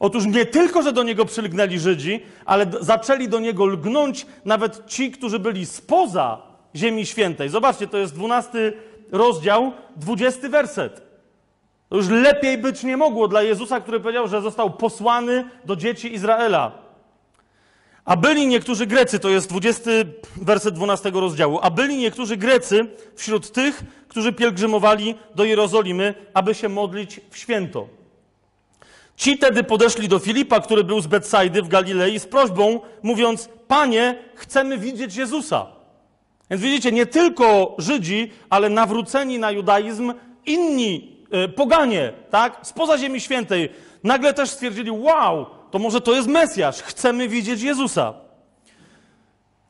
[0.00, 5.10] Otóż nie tylko, że do niego przylgnęli Żydzi, ale zaczęli do niego lgnąć nawet ci,
[5.10, 6.42] którzy byli spoza
[6.76, 7.48] Ziemi Świętej.
[7.48, 8.72] Zobaczcie, to jest 12
[9.12, 11.02] rozdział, 20 werset.
[11.88, 16.14] To już lepiej być nie mogło dla Jezusa, który powiedział, że został posłany do dzieci
[16.14, 16.85] Izraela.
[18.06, 19.90] A byli niektórzy Grecy, to jest 20
[20.36, 26.68] werset 12 rozdziału, a byli niektórzy Grecy wśród tych, którzy pielgrzymowali do Jerozolimy, aby się
[26.68, 27.88] modlić w święto.
[29.16, 34.18] Ci tedy podeszli do Filipa, który był z Betsajdy w Galilei, z prośbą, mówiąc: Panie,
[34.34, 35.66] chcemy widzieć Jezusa.
[36.50, 40.14] Więc widzicie, nie tylko Żydzi, ale nawróceni na judaizm
[40.46, 43.68] inni y, poganie, tak, spoza Ziemi Świętej,
[44.04, 48.14] nagle też stwierdzili: Wow, to może to jest Mesjasz, chcemy widzieć Jezusa.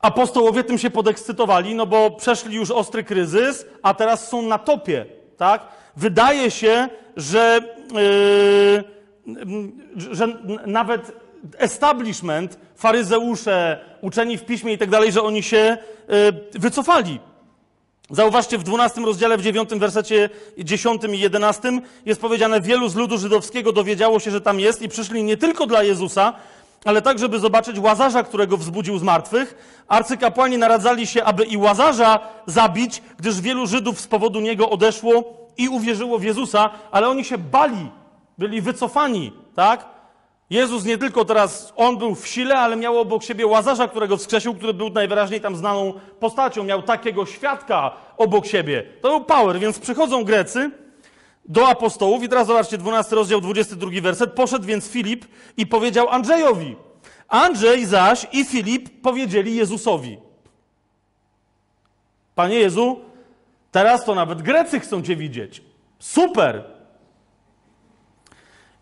[0.01, 5.07] Apostołowie tym się podekscytowali, no bo przeszli już ostry kryzys, a teraz są na topie,
[5.37, 5.67] tak?
[5.97, 7.61] Wydaje się, że,
[7.93, 8.85] yy,
[9.97, 10.27] że
[10.67, 11.13] nawet
[11.59, 15.79] establishment, faryzeusze, uczeni w piśmie i tak dalej, że oni się
[16.55, 17.21] y, wycofali.
[18.11, 23.19] Zauważcie, w 12 rozdziale, w 9 wersecie 10 i 11 jest powiedziane, wielu z ludu
[23.19, 26.33] żydowskiego dowiedziało się, że tam jest i przyszli nie tylko dla Jezusa,
[26.85, 29.55] ale tak, żeby zobaczyć Łazarza, którego wzbudził z martwych.
[29.89, 35.25] Arcykapłani naradzali się, aby i Łazarza zabić, gdyż wielu Żydów z powodu niego odeszło
[35.57, 37.91] i uwierzyło w Jezusa, ale oni się bali,
[38.39, 39.96] byli wycofani, tak?
[40.51, 44.55] Jezus nie tylko teraz, on był w sile, ale miał obok siebie Łazarza, którego wskrzesił,
[44.55, 46.65] który był najwyraźniej tam znaną postacią.
[46.65, 48.85] Miał takiego świadka obok siebie.
[49.03, 50.71] To był power, więc przychodzą Grecy
[51.45, 54.33] do apostołów i teraz zobaczcie, 12 rozdział, 22 werset.
[54.33, 55.25] Poszedł więc Filip
[55.57, 56.77] i powiedział Andrzejowi.
[57.29, 60.19] Andrzej zaś i Filip powiedzieli Jezusowi.
[62.35, 63.01] Panie Jezu,
[63.73, 65.63] teraz to nawet Grecy chcą Cię widzieć.
[65.99, 66.76] Super!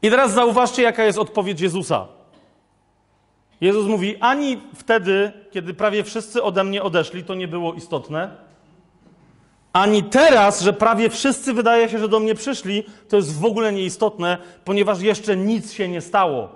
[0.05, 2.07] I teraz zauważcie, jaka jest odpowiedź Jezusa.
[3.61, 8.37] Jezus mówi: Ani wtedy, kiedy prawie wszyscy ode mnie odeszli, to nie było istotne,
[9.73, 13.73] ani teraz, że prawie wszyscy wydaje się, że do mnie przyszli, to jest w ogóle
[13.73, 16.49] nieistotne, ponieważ jeszcze nic się nie stało.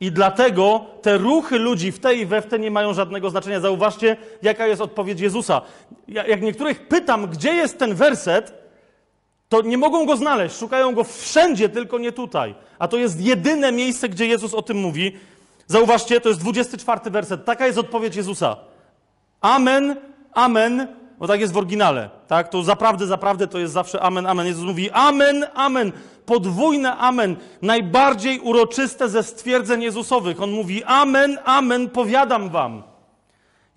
[0.00, 3.60] I dlatego te ruchy ludzi w tej i we w te nie mają żadnego znaczenia.
[3.60, 5.62] Zauważcie, jaka jest odpowiedź Jezusa.
[6.08, 8.61] Ja, jak niektórych pytam, gdzie jest ten werset,
[9.52, 10.56] to nie mogą go znaleźć.
[10.56, 12.54] Szukają go wszędzie, tylko nie tutaj.
[12.78, 15.12] A to jest jedyne miejsce, gdzie Jezus o tym mówi.
[15.66, 17.44] Zauważcie, to jest 24 werset.
[17.44, 18.56] Taka jest odpowiedź Jezusa.
[19.40, 19.96] Amen,
[20.32, 20.88] amen,
[21.18, 22.48] bo tak jest w oryginale, tak?
[22.48, 24.46] To zaprawdę, zaprawdę to jest zawsze amen, amen.
[24.46, 25.92] Jezus mówi amen, amen,
[26.26, 30.42] podwójne amen, najbardziej uroczyste ze stwierdzeń Jezusowych.
[30.42, 32.82] On mówi amen, amen, powiadam wam.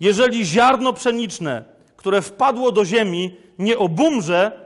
[0.00, 1.64] Jeżeli ziarno pszeniczne,
[1.96, 4.65] które wpadło do ziemi, nie obumrze,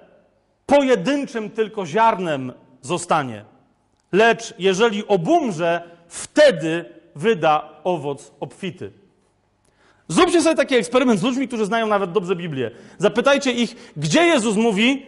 [0.71, 2.53] pojedynczym tylko ziarnem
[2.83, 3.45] zostanie.
[4.13, 6.85] Lecz jeżeli obumrze, wtedy
[7.17, 8.93] wyda owoc obfity.
[10.09, 12.71] Zróbcie sobie taki eksperyment z ludźmi, którzy znają nawet dobrze Biblię.
[12.99, 15.07] Zapytajcie ich, gdzie Jezus mówi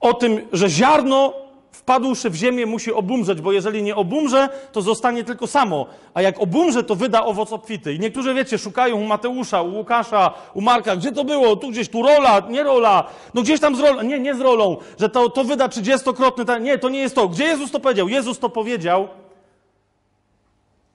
[0.00, 1.34] o tym, że ziarno
[1.82, 5.86] wpadłszy w ziemię musi obumrzeć, bo jeżeli nie obumrze, to zostanie tylko samo.
[6.14, 7.94] A jak obumrze, to wyda owoc obfity.
[7.94, 11.56] I niektórzy, wiecie, szukają u Mateusza, u Łukasza, u Marka, gdzie to było?
[11.56, 13.04] Tu gdzieś, tu rola, nie rola.
[13.34, 14.02] No gdzieś tam z rolą.
[14.02, 16.60] Nie, nie z rolą, że to, to wyda trzydziestokrotny.
[16.60, 17.28] Nie, to nie jest to.
[17.28, 18.08] Gdzie Jezus to powiedział?
[18.08, 19.08] Jezus to powiedział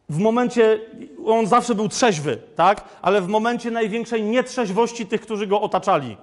[0.09, 0.79] w momencie,
[1.25, 2.83] on zawsze był trzeźwy, tak?
[3.01, 6.17] Ale w momencie największej nietrzeźwości tych, którzy go otaczali.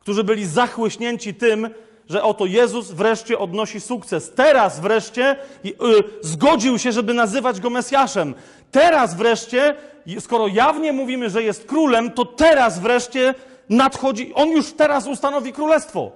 [0.00, 1.70] Którzy byli zachłyśnięci tym,
[2.08, 4.32] że oto Jezus wreszcie odnosi sukces.
[4.34, 5.72] Teraz wreszcie y,
[6.20, 8.34] zgodził się, żeby nazywać go Mesjaszem.
[8.70, 9.74] Teraz wreszcie,
[10.20, 13.34] skoro jawnie mówimy, że jest królem, to teraz wreszcie
[13.68, 16.12] nadchodzi, on już teraz ustanowi królestwo.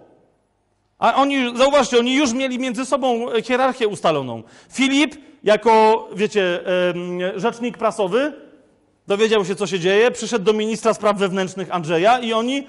[0.98, 4.42] A oni, zauważcie, oni już mieli między sobą hierarchię ustaloną.
[4.72, 6.60] Filip, jako, wiecie,
[7.36, 8.32] rzecznik prasowy,
[9.06, 12.66] dowiedział się, co się dzieje, przyszedł do ministra spraw wewnętrznych Andrzeja i oni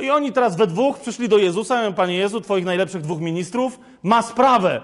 [0.00, 3.80] i oni teraz we dwóch przyszli do Jezusa, mówią, Panie Jezu, Twoich najlepszych dwóch ministrów
[4.02, 4.82] ma sprawę.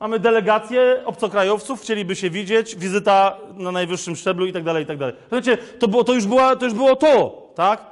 [0.00, 4.98] Mamy delegację obcokrajowców, chcieliby się widzieć, wizyta na najwyższym szczeblu i tak dalej, i tak
[4.98, 5.14] dalej.
[5.32, 7.86] Wiecie, to, było, to, już była, to już było to, tak?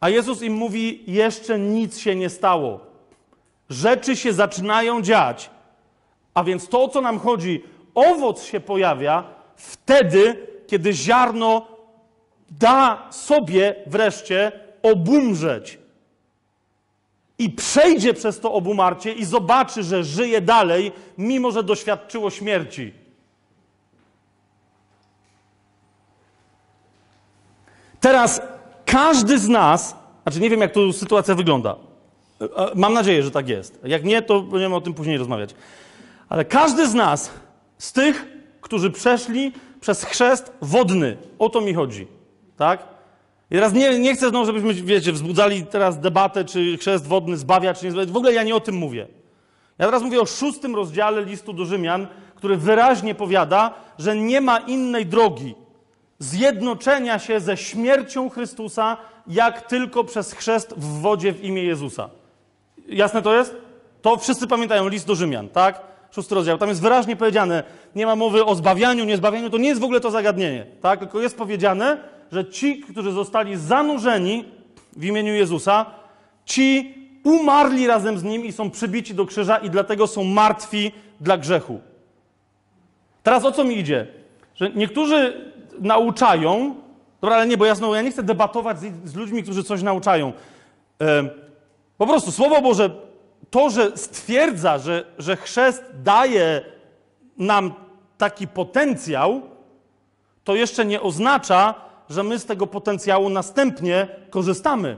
[0.00, 2.80] A Jezus im mówi, jeszcze nic się nie stało.
[3.70, 5.50] Rzeczy się zaczynają dziać.
[6.34, 9.24] A więc to, o co nam chodzi, owoc się pojawia
[9.56, 11.66] wtedy, kiedy ziarno
[12.50, 14.52] da sobie wreszcie
[14.90, 15.78] obumrzeć.
[17.38, 22.92] I przejdzie przez to obumarcie i zobaczy, że żyje dalej, mimo że doświadczyło śmierci.
[28.00, 28.42] Teraz
[28.84, 31.76] każdy z nas, znaczy nie wiem, jak tu sytuacja wygląda.
[32.74, 33.80] Mam nadzieję, że tak jest.
[33.84, 35.54] Jak nie, to będziemy o tym później rozmawiać.
[36.28, 37.30] Ale każdy z nas,
[37.78, 38.26] z tych,
[38.60, 42.06] którzy przeszli przez chrzest wodny, o to mi chodzi.
[42.56, 42.95] Tak?
[43.50, 47.74] I teraz nie, nie chcę znowu, żebyśmy, wiecie, wzbudzali teraz debatę, czy chrzest wodny zbawia,
[47.74, 48.12] czy nie zbawia.
[48.12, 49.06] W ogóle ja nie o tym mówię.
[49.78, 54.58] Ja teraz mówię o szóstym rozdziale listu do Rzymian, który wyraźnie powiada, że nie ma
[54.58, 55.54] innej drogi
[56.18, 58.96] zjednoczenia się ze śmiercią Chrystusa,
[59.26, 62.10] jak tylko przez chrzest w wodzie w imię Jezusa.
[62.88, 63.56] Jasne to jest?
[64.02, 65.80] To wszyscy pamiętają list do Rzymian, tak?
[66.10, 66.58] Szósty rozdział.
[66.58, 67.62] Tam jest wyraźnie powiedziane,
[67.94, 71.00] nie ma mowy o zbawianiu, niezbawianiu, to nie jest w ogóle to zagadnienie, tak?
[71.00, 71.96] Tylko jest powiedziane,
[72.32, 74.44] że ci, którzy zostali zanurzeni
[74.96, 75.86] w imieniu Jezusa,
[76.44, 76.94] ci
[77.24, 81.80] umarli razem z nim i są przybici do krzyża i dlatego są martwi dla grzechu.
[83.22, 84.06] Teraz o co mi idzie?
[84.54, 85.50] Że niektórzy
[85.80, 86.74] nauczają,
[87.20, 90.32] dobra, ale nie, bo jasno, ja nie chcę debatować z, z ludźmi, którzy coś nauczają.
[91.00, 91.28] E,
[91.98, 92.90] po prostu Słowo Boże,
[93.50, 96.60] to, że stwierdza, że, że chrzest daje
[97.38, 97.74] nam
[98.18, 99.42] taki potencjał,
[100.44, 101.74] to jeszcze nie oznacza,
[102.10, 104.96] że my z tego potencjału następnie korzystamy.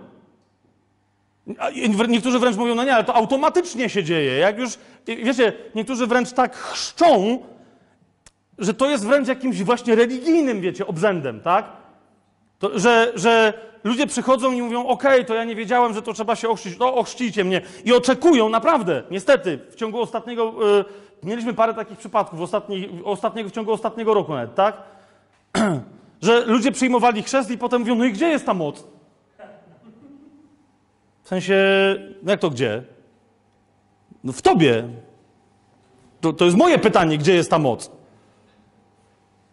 [2.09, 4.39] Niektórzy wręcz mówią, no nie, ale to automatycznie się dzieje.
[4.39, 7.39] Jak już, wiecie, niektórzy wręcz tak chrzczą,
[8.59, 11.65] że to jest wręcz jakimś właśnie religijnym, wiecie, obrzędem, tak?
[12.59, 13.53] To, że, że
[13.85, 16.79] ludzie przychodzą i mówią, okej, okay, to ja nie wiedziałem, że to trzeba się ochrzcić,
[16.79, 17.61] no ochrzcijcie mnie.
[17.85, 20.85] I oczekują, naprawdę, niestety, w ciągu ostatniego, yy,
[21.23, 24.83] mieliśmy parę takich przypadków, ostatni, ostatniego, w ciągu ostatniego roku nawet, tak?
[26.23, 28.85] Że ludzie przyjmowali chrzest i potem mówią, no i gdzie jest ta moc?
[31.23, 31.57] W sensie,
[32.23, 32.83] no jak to gdzie?
[34.25, 34.89] No w tobie.
[36.21, 37.91] To, to jest moje pytanie, gdzie jest ta moc?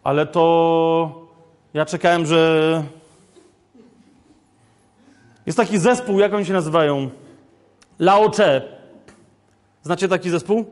[0.04, 1.28] Ale to
[1.74, 2.84] ja czekałem, że
[5.46, 7.10] jest taki zespół, jak oni się nazywają?
[8.00, 8.62] Laocze.
[9.84, 10.66] Znacie taki zespół?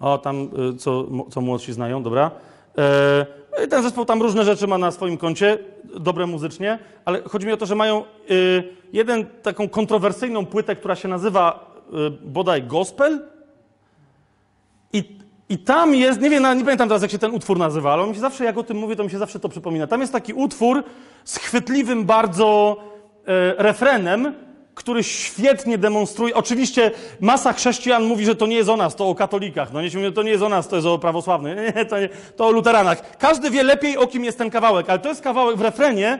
[0.00, 2.30] O, tam y, co, co młodsi znają, dobra.
[2.78, 3.26] E,
[3.70, 7.56] ten zespół tam różne rzeczy ma na swoim koncie, dobre muzycznie, ale chodzi mi o
[7.56, 13.20] to, że mają y, jeden taką kontrowersyjną płytę, która się nazywa y, bodaj Gospel.
[14.92, 15.18] I,
[15.48, 18.14] I tam jest, nie wiem, nie pamiętam teraz, jak się ten utwór nazywa, ale mi
[18.14, 19.86] się zawsze, jak o tym mówię, to mi się zawsze to przypomina.
[19.86, 20.84] Tam jest taki utwór
[21.24, 22.76] z chwytliwym bardzo
[23.26, 24.34] e, refrenem,
[24.74, 26.34] który świetnie demonstruje.
[26.34, 26.90] Oczywiście
[27.20, 29.72] masa chrześcijan mówi, że to nie jest o nas, to o katolikach.
[29.72, 31.56] No nie mówią, to nie jest o nas, to jest o prawosławnych.
[31.56, 33.16] Nie, nie, to, nie, to o luteranach.
[33.18, 36.18] Każdy wie lepiej, o kim jest ten kawałek, ale to jest kawałek w refrenie.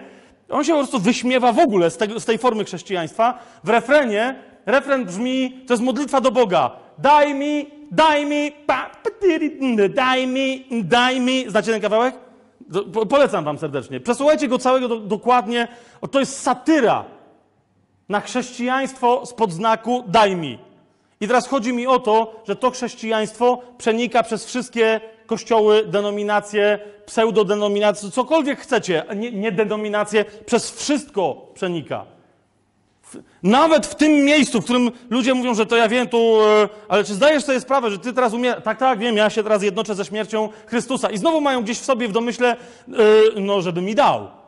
[0.51, 3.39] On się po prostu wyśmiewa w ogóle z, z tej formy chrześcijaństwa.
[3.65, 4.35] W refrenie,
[4.67, 6.71] refren brzmi, to jest modlitwa do Boga.
[6.99, 8.91] Daj mi, daj mi, pa,
[9.95, 11.51] daj mi, daj mi.
[11.51, 12.15] Znacie ten kawałek?
[13.09, 14.01] Polecam wam serdecznie.
[14.01, 15.69] Przesłuchajcie go całego do, dokładnie.
[16.01, 17.05] O, to jest satyra
[18.09, 20.59] na chrześcijaństwo spod znaku daj mi.
[21.21, 28.11] I teraz chodzi mi o to, że to chrześcijaństwo przenika przez wszystkie kościoły, denominacje, pseudodenominacje,
[28.11, 32.05] cokolwiek chcecie, nie, nie denominacje, przez wszystko przenika.
[33.43, 37.05] Nawet w tym miejscu, w którym ludzie mówią, że to ja wiem, tu, e, ale
[37.05, 38.65] czy zdajesz sobie sprawę, że ty teraz umierasz?
[38.65, 41.11] Tak, tak, wiem, ja się teraz jednoczę ze śmiercią Chrystusa.
[41.11, 42.57] I znowu mają gdzieś w sobie w domyśle, e,
[43.41, 44.42] no, żeby mi dał.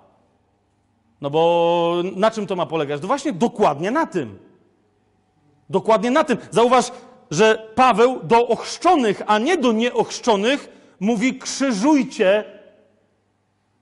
[1.24, 3.00] No bo na czym to ma polegać?
[3.00, 4.38] To właśnie dokładnie na tym.
[5.70, 6.38] Dokładnie na tym.
[6.50, 6.92] Zauważ,
[7.30, 10.68] że Paweł do ochrzczonych, a nie do nieochrzczonych
[11.00, 12.44] mówi krzyżujcie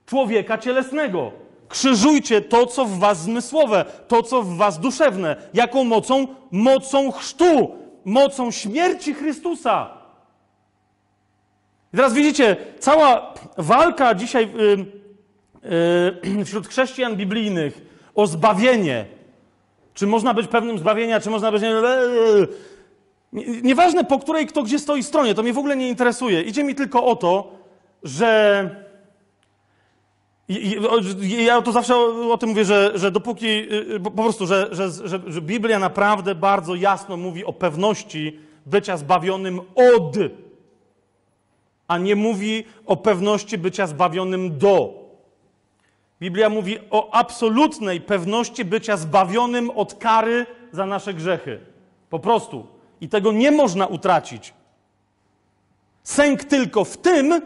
[0.05, 1.31] człowieka cielesnego.
[1.69, 5.35] Krzyżujcie to, co w was zmysłowe, to, co w was duszewne.
[5.53, 6.27] Jaką mocą?
[6.51, 7.75] Mocą chrztu,
[8.05, 9.89] mocą śmierci Chrystusa.
[11.93, 15.02] I teraz widzicie, cała walka dzisiaj yy,
[16.45, 17.81] wśród chrześcijan biblijnych
[18.15, 19.05] o zbawienie.
[19.93, 21.63] Czy można być pewnym zbawienia, czy można być.
[23.63, 26.41] Nieważne po której kto gdzie stoi stronie, to mnie w ogóle nie interesuje.
[26.41, 27.51] Idzie mi tylko o to,
[28.03, 28.69] że
[31.23, 31.95] ja to zawsze
[32.31, 34.89] o, tym mówię, że, że dopóki, y, y, po prostu, że, że,
[35.27, 40.15] że Biblia naprawdę bardzo jasno mówi o pewności bycia zbawionym od,
[41.87, 45.02] a nie mówi o pewności bycia zbawionym do.
[46.19, 51.59] Biblia mówi o absolutnej pewności bycia zbawionym od kary za nasze grzechy.
[52.09, 52.67] Po prostu.
[53.01, 54.53] I tego nie można utracić.
[56.03, 57.41] Sęk tylko w tym,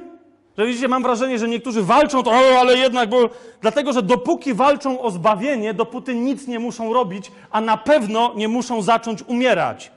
[0.57, 3.29] że widzicie, mam wrażenie, że niektórzy walczą, to o, ale jednak, bo
[3.61, 8.47] dlatego, że dopóki walczą o zbawienie, dopóty nic nie muszą robić, a na pewno nie
[8.47, 9.91] muszą zacząć umierać.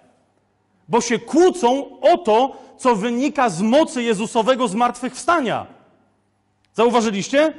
[0.89, 5.67] Bo się kłócą o to, co wynika z mocy Jezusowego zmartwychwstania.
[6.75, 7.53] Zauważyliście?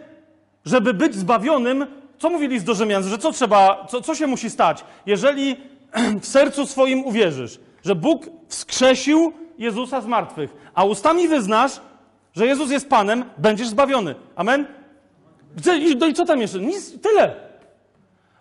[0.66, 1.86] Żeby być zbawionym,
[2.20, 4.84] co mówili z do że co trzeba, co, co się musi stać?
[5.06, 5.56] Jeżeli
[6.22, 11.82] w sercu swoim uwierzysz, że Bóg wskrzesił Jezusa z martwych, a ustami wyznasz,
[12.36, 14.16] że Jezus jest Panem, będziesz zbawiony.
[14.36, 14.66] Amen?
[16.00, 16.60] No i co tam jeszcze?
[16.60, 17.36] Nic, tyle.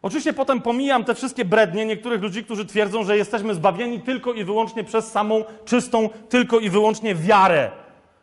[0.03, 4.45] Oczywiście potem pomijam te wszystkie brednie niektórych ludzi, którzy twierdzą, że jesteśmy zbawieni tylko i
[4.45, 7.71] wyłącznie przez samą czystą, tylko i wyłącznie wiarę.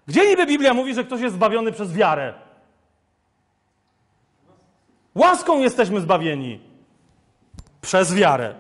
[0.08, 2.34] Gdzie niby Biblia mówi, że ktoś jest zbawiony przez wiarę?
[5.18, 6.60] Łaską jesteśmy zbawieni.
[7.82, 8.56] Przez wiarę.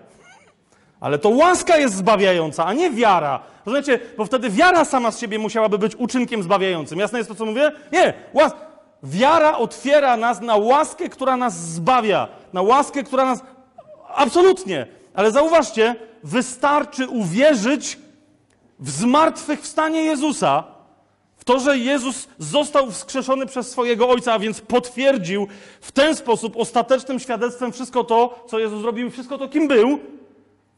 [0.99, 3.39] Ale to łaska jest zbawiająca, a nie wiara.
[3.65, 3.99] Rozumiecie?
[4.17, 6.99] Bo wtedy wiara sama z siebie musiałaby być uczynkiem zbawiającym.
[6.99, 7.71] Jasne jest to, co mówię?
[7.91, 8.13] Nie.
[8.33, 8.53] Łas...
[9.03, 12.27] Wiara otwiera nas na łaskę, która nas zbawia.
[12.53, 13.43] Na łaskę, która nas...
[14.15, 14.87] Absolutnie.
[15.13, 17.99] Ale zauważcie, wystarczy uwierzyć
[18.79, 20.63] w zmartwychwstanie Jezusa,
[21.47, 25.47] to, że Jezus został wskrzeszony przez swojego Ojca, a więc potwierdził
[25.81, 29.99] w ten sposób ostatecznym świadectwem wszystko to, co Jezus zrobił, wszystko to, kim był,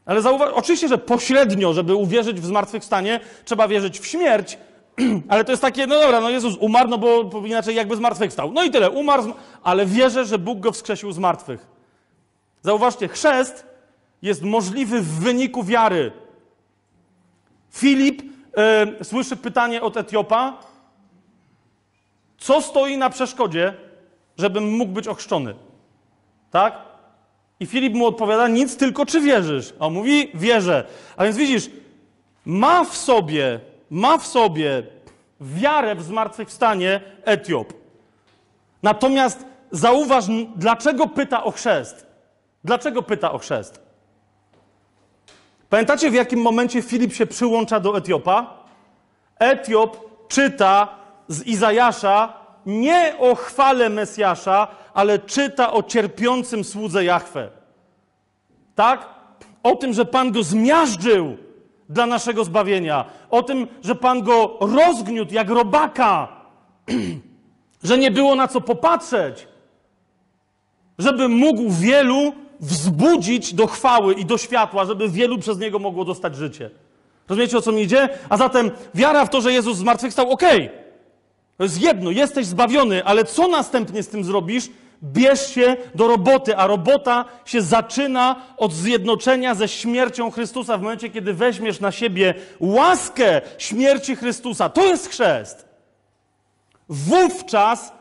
[0.06, 4.58] ale zauważ, oczywiście, że pośrednio, żeby uwierzyć w zmartwychwstanie, trzeba wierzyć w śmierć,
[5.30, 8.52] ale to jest takie, no dobra, no Jezus umarł, no bo inaczej jakby zmartwychwstał.
[8.52, 9.34] No i tyle, umarł,
[9.64, 11.68] ale wierzę, że Bóg go wskrzesił z martwych.
[12.62, 13.66] Zauważcie, chrzest
[14.22, 16.12] jest możliwy w wyniku wiary.
[17.72, 20.58] Filip e, słyszy pytanie od Etiopa,
[22.38, 23.74] co stoi na przeszkodzie,
[24.38, 25.56] żebym mógł być ochrzczony?
[26.52, 26.74] Tak?
[27.60, 29.74] I Filip mu odpowiada, nic, tylko czy wierzysz?
[29.80, 30.88] A on mówi, wierzę.
[31.18, 31.70] A więc widzisz,
[32.46, 33.60] ma w sobie,
[33.90, 34.84] ma w sobie
[35.42, 37.74] wiarę w zmartwychwstanie Etiop.
[38.84, 40.26] Natomiast zauważ,
[40.56, 42.06] dlaczego pyta o chrzest.
[42.64, 43.89] Dlaczego pyta o chrzest?
[45.70, 48.64] Pamiętacie, w jakim momencie Filip się przyłącza do Etiopa?
[49.40, 49.98] Etiop
[50.28, 50.88] czyta
[51.28, 52.34] z Izajasza
[52.66, 57.50] nie o chwale Mesjasza, ale czyta o cierpiącym słudze Jahwe.
[58.76, 59.06] Tak?
[59.64, 61.38] O tym, że Pan go zmiażdżył
[61.90, 63.06] dla naszego zbawienia.
[63.30, 66.28] O tym, że Pan go rozgniótł jak robaka.
[67.84, 69.48] że nie było na co popatrzeć.
[71.00, 76.36] Żeby mógł wielu wzbudzić do chwały i do światła, żeby wielu przez niego mogło dostać
[76.36, 76.70] życie.
[77.30, 78.10] Rozumiecie, o co mi idzie?
[78.30, 80.70] A zatem wiara w to, że Jezus zmartwychwstał, okej.
[81.58, 84.70] To jest jedno, jesteś zbawiony, ale co następnie z tym zrobisz?
[85.04, 90.78] Bierz się do roboty, a robota się zaczyna od zjednoczenia ze śmiercią Chrystusa.
[90.78, 95.66] W momencie, kiedy weźmiesz na siebie łaskę śmierci Chrystusa, to jest chrzest.
[96.90, 97.94] Wówczas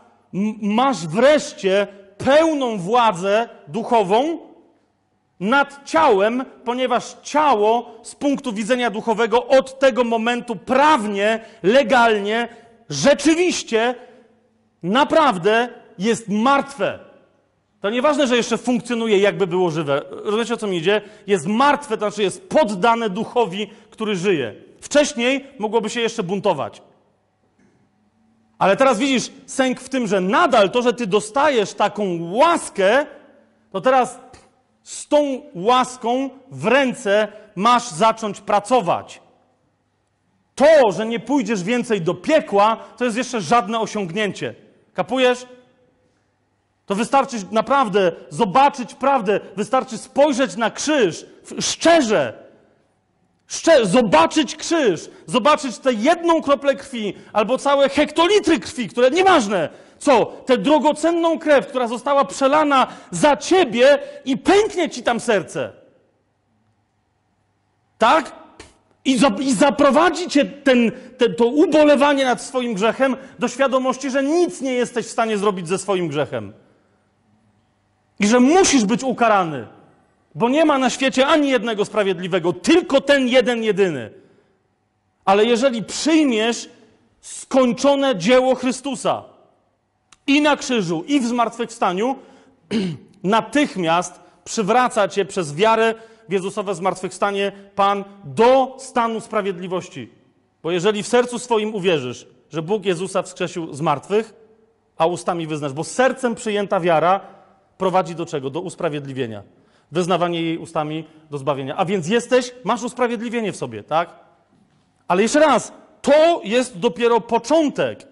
[0.62, 1.86] masz wreszcie
[2.18, 4.47] pełną władzę duchową
[5.40, 12.48] nad ciałem, ponieważ ciało z punktu widzenia duchowego od tego momentu prawnie, legalnie,
[12.90, 13.94] rzeczywiście,
[14.82, 16.98] naprawdę jest martwe.
[17.80, 20.02] To nieważne, że jeszcze funkcjonuje, jakby było żywe.
[20.10, 21.00] Rozumiecie, o co mi idzie?
[21.26, 24.54] Jest martwe, to znaczy jest poddane duchowi, który żyje.
[24.80, 26.82] Wcześniej mogłoby się jeszcze buntować.
[28.58, 33.06] Ale teraz widzisz sęk w tym, że nadal to, że ty dostajesz taką łaskę,
[33.72, 34.20] to teraz
[34.88, 39.20] z tą łaską w ręce masz zacząć pracować.
[40.54, 44.54] To, że nie pójdziesz więcej do piekła, to jest jeszcze żadne osiągnięcie.
[44.94, 45.46] Kapujesz?
[46.86, 51.26] To wystarczy naprawdę zobaczyć prawdę, wystarczy spojrzeć na krzyż
[51.60, 52.48] szczerze.
[53.46, 59.68] Szczerze, zobaczyć krzyż, zobaczyć tę jedną kroplę krwi, albo całe hektolitry krwi, które nieważne,
[59.98, 65.72] co, tę drogocenną krew, która została przelana za ciebie i pęknie ci tam serce.
[67.98, 68.32] Tak?
[69.04, 74.22] I, za, i zaprowadzi cię ten, te, to ubolewanie nad swoim grzechem do świadomości, że
[74.22, 76.52] nic nie jesteś w stanie zrobić ze swoim grzechem.
[78.20, 79.66] I że musisz być ukarany.
[80.34, 84.10] Bo nie ma na świecie ani jednego sprawiedliwego, tylko ten jeden jedyny.
[85.24, 86.68] Ale jeżeli przyjmiesz
[87.20, 89.24] skończone dzieło Chrystusa
[90.28, 92.16] i na krzyżu, i w zmartwychwstaniu,
[93.22, 95.94] natychmiast przywraca cię przez wiarę
[96.28, 100.08] w Jezusowe zmartwychwstanie Pan do stanu sprawiedliwości.
[100.62, 104.34] Bo jeżeli w sercu swoim uwierzysz, że Bóg Jezusa wskrzesił z martwych,
[104.96, 107.20] a ustami wyznasz, bo sercem przyjęta wiara
[107.78, 108.50] prowadzi do czego?
[108.50, 109.42] Do usprawiedliwienia.
[109.92, 111.76] Wyznawanie jej ustami do zbawienia.
[111.76, 114.10] A więc jesteś, masz usprawiedliwienie w sobie, tak?
[115.08, 115.72] Ale jeszcze raz,
[116.02, 118.06] to jest dopiero początek.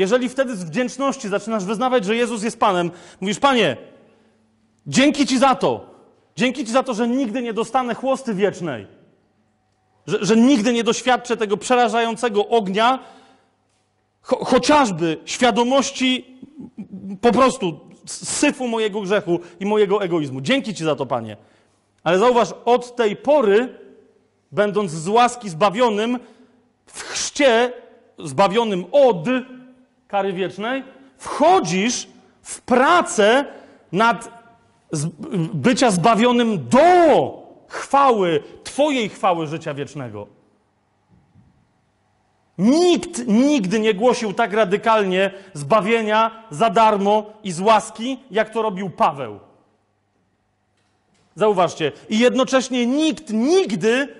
[0.00, 2.90] Jeżeli wtedy z wdzięczności zaczynasz wyznawać, że Jezus jest Panem,
[3.20, 3.76] mówisz, Panie,
[4.86, 5.86] dzięki Ci za to.
[6.36, 8.86] Dzięki Ci za to, że nigdy nie dostanę chłosty wiecznej.
[10.06, 12.98] Że, że nigdy nie doświadczę tego przerażającego ognia,
[14.22, 16.38] cho, chociażby świadomości
[17.20, 20.40] po prostu syfu mojego grzechu i mojego egoizmu.
[20.40, 21.36] Dzięki Ci za to, Panie.
[22.04, 23.78] Ale zauważ, od tej pory,
[24.52, 26.18] będąc z łaski zbawionym,
[26.86, 27.72] w chrzcie
[28.18, 29.26] zbawionym od
[30.10, 30.84] kary wiecznej,
[31.18, 32.08] wchodzisz
[32.42, 33.44] w pracę
[33.92, 34.40] nad
[35.54, 36.80] bycia zbawionym do
[37.68, 40.26] chwały, Twojej chwały życia wiecznego.
[42.58, 48.90] Nikt nigdy nie głosił tak radykalnie zbawienia za darmo i z łaski, jak to robił
[48.90, 49.40] Paweł.
[51.34, 51.92] Zauważcie.
[52.08, 54.19] I jednocześnie nikt nigdy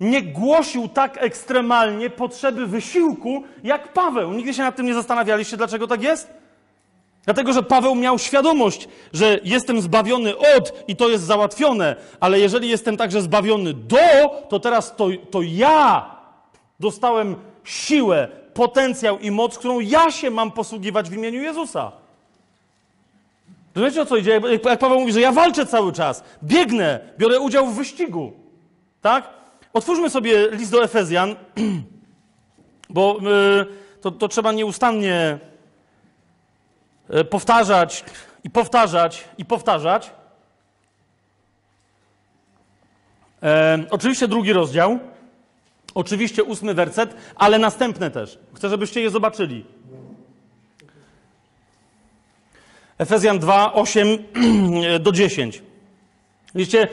[0.00, 4.32] nie głosił tak ekstremalnie potrzeby wysiłku, jak Paweł.
[4.32, 6.30] Nigdy się nad tym nie zastanawialiście, dlaczego tak jest?
[7.24, 12.68] Dlatego, że Paweł miał świadomość, że jestem zbawiony od i to jest załatwione, ale jeżeli
[12.68, 13.98] jestem także zbawiony do,
[14.48, 16.10] to teraz to, to ja
[16.80, 21.92] dostałem siłę, potencjał i moc, którą ja się mam posługiwać w imieniu Jezusa.
[23.76, 24.40] Wiecie o co idzie?
[24.64, 28.32] Jak Paweł mówi, że ja walczę cały czas, biegnę, biorę udział w wyścigu.
[29.02, 29.43] Tak?
[29.74, 31.36] Otwórzmy sobie list do Efezjan,
[32.90, 33.66] bo yy,
[34.00, 35.38] to, to trzeba nieustannie
[37.08, 38.04] yy, powtarzać
[38.44, 40.10] i powtarzać i powtarzać.
[43.42, 44.98] E, oczywiście drugi rozdział,
[45.94, 48.38] oczywiście ósmy werset, ale następne też.
[48.54, 49.64] Chcę, żebyście je zobaczyli.
[52.98, 54.18] Efezjan 2, 8
[55.00, 55.62] do 10.
[56.54, 56.88] Widzicie,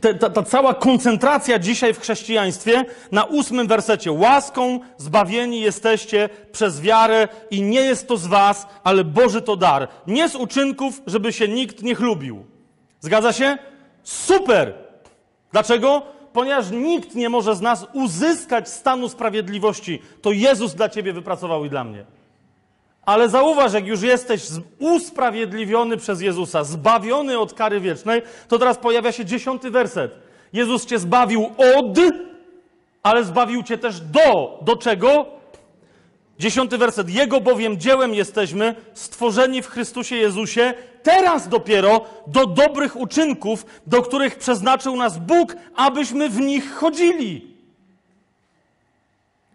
[0.00, 4.12] te, ta, ta cała koncentracja dzisiaj w chrześcijaństwie na ósmym wersecie.
[4.12, 9.88] Łaską zbawieni jesteście przez wiarę i nie jest to z was, ale Boży to dar.
[10.06, 12.44] Nie z uczynków, żeby się nikt nie chlubił.
[13.00, 13.58] Zgadza się?
[14.02, 14.74] Super!
[15.52, 16.02] Dlaczego?
[16.32, 20.02] Ponieważ nikt nie może z nas uzyskać stanu sprawiedliwości.
[20.22, 22.17] To Jezus dla ciebie wypracował i dla mnie.
[23.08, 24.42] Ale zauważ, jak już jesteś
[24.78, 30.12] usprawiedliwiony przez Jezusa, zbawiony od kary wiecznej, to teraz pojawia się dziesiąty werset.
[30.52, 31.98] Jezus cię zbawił od,
[33.02, 34.58] ale zbawił cię też do.
[34.62, 35.26] Do czego?
[36.38, 37.10] Dziesiąty werset.
[37.10, 44.38] Jego bowiem dziełem jesteśmy, stworzeni w Chrystusie Jezusie, teraz dopiero do dobrych uczynków, do których
[44.38, 47.57] przeznaczył nas Bóg, abyśmy w nich chodzili.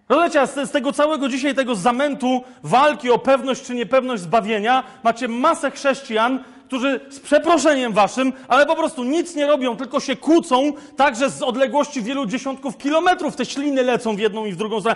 [0.09, 5.27] A z, z tego całego dzisiaj tego zamętu walki o pewność czy niepewność zbawienia macie
[5.27, 10.73] masę chrześcijan, którzy z przeproszeniem waszym, ale po prostu nic nie robią, tylko się kłócą,
[10.97, 14.79] tak, że z odległości wielu dziesiątków kilometrów te śliny lecą w jedną i w drugą
[14.79, 14.95] stronę.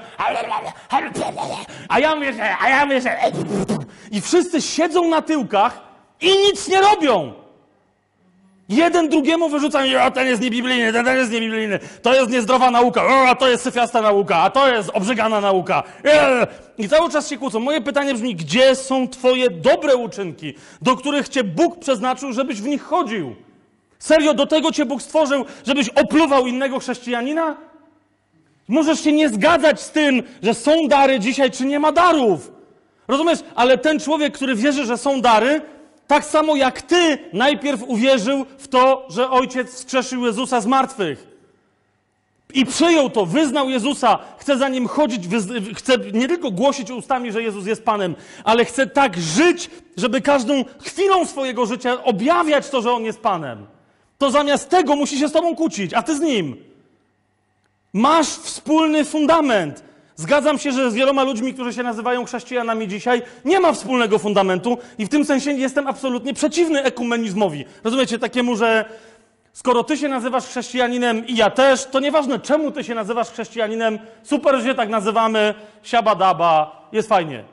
[1.90, 3.02] A ja mówię, a ja mówię.
[4.12, 5.82] I wszyscy siedzą na tyłkach
[6.22, 7.34] i nic nie robią.
[8.70, 13.36] Jeden drugiemu wyrzuca, o ten jest niebiblijny, ten jest niebiblijny, to jest niezdrowa nauka, a
[13.36, 15.84] to jest syfiasta nauka, a to jest obrzygana nauka.
[16.04, 16.48] Eee.
[16.78, 17.60] I cały czas się kłócą.
[17.60, 22.68] Moje pytanie brzmi, gdzie są twoje dobre uczynki, do których cię Bóg przeznaczył, żebyś w
[22.68, 23.36] nich chodził?
[24.00, 27.58] Serio, do tego cię Bóg stworzył, żebyś opluwał innego chrześcijanina?
[28.68, 32.52] Możesz się nie zgadzać z tym, że są dary dzisiaj, czy nie ma darów.
[33.08, 33.40] Rozumiesz?
[33.56, 35.62] Ale ten człowiek, który wierzy, że są dary,
[36.08, 41.28] tak samo jak ty najpierw uwierzył w to, że ojciec wskrzeszył Jezusa z martwych.
[42.54, 45.24] I przyjął to, wyznał Jezusa, chce za nim chodzić,
[45.76, 50.66] chce nie tylko głosić ustami, że Jezus jest Panem, ale chce tak żyć, żeby każdą
[50.82, 53.66] chwilą swojego życia objawiać to, że On jest Panem.
[54.18, 56.58] To zamiast tego musi się z Tobą kłócić, a Ty z Nim.
[57.94, 59.87] Masz wspólny fundament.
[60.18, 64.78] Zgadzam się, że z wieloma ludźmi, którzy się nazywają chrześcijanami dzisiaj, nie ma wspólnego fundamentu
[64.98, 67.66] i w tym sensie jestem absolutnie przeciwny ekumenizmowi.
[67.84, 68.86] Rozumiecie, takiemu, że
[69.54, 74.00] skoro ty się nazywasz chrześcijaninem i ja też, to nieważne czemu ty się nazywasz chrześcijaninem,
[74.24, 75.54] super, że się tak nazywamy,
[75.84, 77.44] siabadaba, jest fajnie.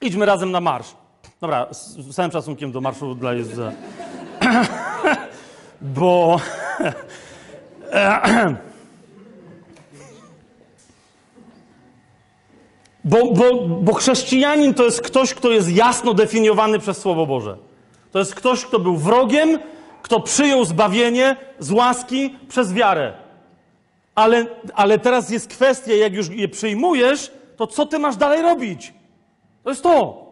[0.00, 0.94] Idźmy razem na marsz.
[1.40, 3.72] Dobra, z całym szacunkiem do marszu dla Jezusa.
[5.80, 6.40] Bo...
[13.04, 17.56] Bo, bo, bo chrześcijanin to jest ktoś, kto jest jasno definiowany przez Słowo Boże.
[18.12, 19.58] To jest ktoś, kto był wrogiem,
[20.02, 23.12] kto przyjął zbawienie z łaski przez wiarę.
[24.14, 28.92] Ale, ale teraz jest kwestia, jak już je przyjmujesz, to co ty masz dalej robić?
[29.64, 30.24] To jest to.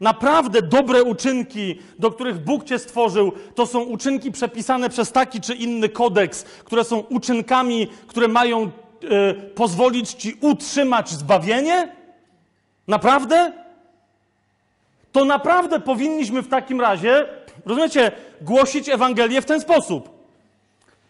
[0.00, 5.54] Naprawdę dobre uczynki, do których Bóg cię stworzył, to są uczynki przepisane przez taki czy
[5.54, 8.68] inny kodeks, które są uczynkami, które mają e,
[9.34, 11.99] pozwolić ci utrzymać zbawienie?
[12.90, 13.52] Naprawdę?
[15.12, 17.26] To naprawdę powinniśmy w takim razie,
[17.66, 20.10] rozumiecie, głosić Ewangelię w ten sposób.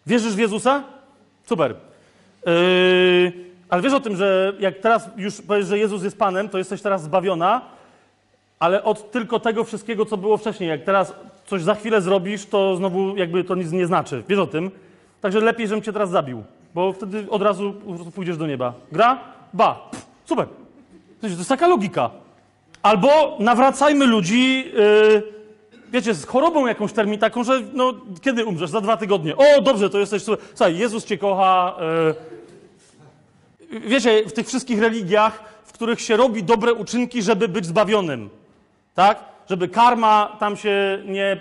[0.07, 0.83] Wierzysz w Jezusa?
[1.43, 1.75] Super.
[2.45, 3.33] Yy,
[3.69, 6.81] ale wiesz o tym, że jak teraz już powiesz, że Jezus jest Panem, to jesteś
[6.81, 7.61] teraz zbawiona,
[8.59, 10.69] ale od tylko tego wszystkiego, co było wcześniej.
[10.69, 11.13] Jak teraz
[11.45, 14.23] coś za chwilę zrobisz, to znowu jakby to nic nie znaczy.
[14.29, 14.71] Wiesz o tym?
[15.21, 16.43] Także lepiej, żebym cię teraz zabił,
[16.75, 17.73] bo wtedy od razu
[18.15, 18.73] pójdziesz do nieba.
[18.91, 19.19] Gra?
[19.53, 19.89] Ba.
[19.91, 20.60] Pff, super.
[21.21, 22.09] To jest taka logika.
[22.83, 25.23] Albo nawracajmy ludzi, yy,
[25.91, 28.69] wiecie, z chorobą jakąś termin taką, że no, kiedy umrzesz?
[28.69, 29.35] Za dwa tygodnie.
[29.37, 30.23] O, dobrze, to jesteś...
[30.23, 31.75] Słuchaj, Jezus cię kocha.
[33.71, 33.79] Yy.
[33.79, 38.29] Wiecie, w tych wszystkich religiach, w których się robi dobre uczynki, żeby być zbawionym.
[38.95, 39.25] Tak?
[39.49, 41.37] Żeby karma tam się nie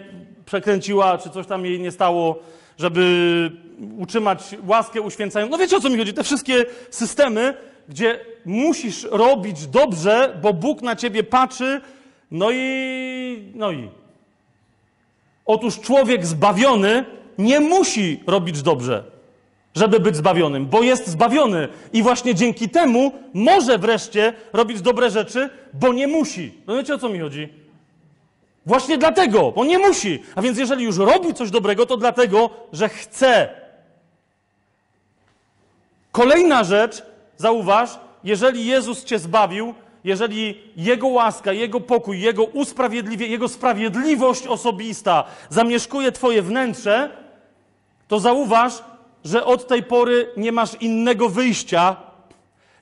[0.46, 2.38] przekręciła, czy coś tam jej nie stało,
[2.78, 3.02] żeby
[3.98, 5.48] utrzymać łaskę uświęcają.
[5.48, 6.14] No wiecie o co mi chodzi?
[6.14, 7.54] Te wszystkie systemy,
[7.90, 11.80] gdzie musisz robić dobrze, bo Bóg na ciebie patrzy,
[12.30, 13.52] no i.
[13.54, 13.88] No i.
[15.46, 17.04] Otóż człowiek zbawiony
[17.38, 19.04] nie musi robić dobrze,
[19.74, 25.50] żeby być zbawionym, bo jest zbawiony i właśnie dzięki temu może wreszcie robić dobre rzeczy,
[25.74, 26.54] bo nie musi.
[26.66, 27.48] No wiecie o co mi chodzi?
[28.66, 30.22] Właśnie dlatego, bo nie musi.
[30.34, 33.48] A więc jeżeli już robi coś dobrego, to dlatego, że chce.
[36.12, 37.02] Kolejna rzecz,
[37.40, 45.24] zauważ, jeżeli Jezus cię zbawił, jeżeli Jego łaska, Jego pokój, Jego usprawiedliwie, Jego sprawiedliwość osobista
[45.48, 47.10] zamieszkuje Twoje wnętrze,
[48.08, 48.82] to zauważ,
[49.24, 51.96] że od tej pory nie masz innego wyjścia,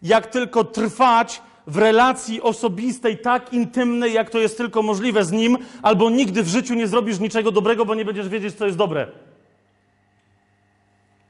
[0.02, 5.59] jak tylko trwać w relacji osobistej, tak intymnej, jak to jest tylko możliwe z Nim,
[5.82, 9.06] albo nigdy w życiu nie zrobisz niczego dobrego, bo nie będziesz wiedzieć, co jest dobre.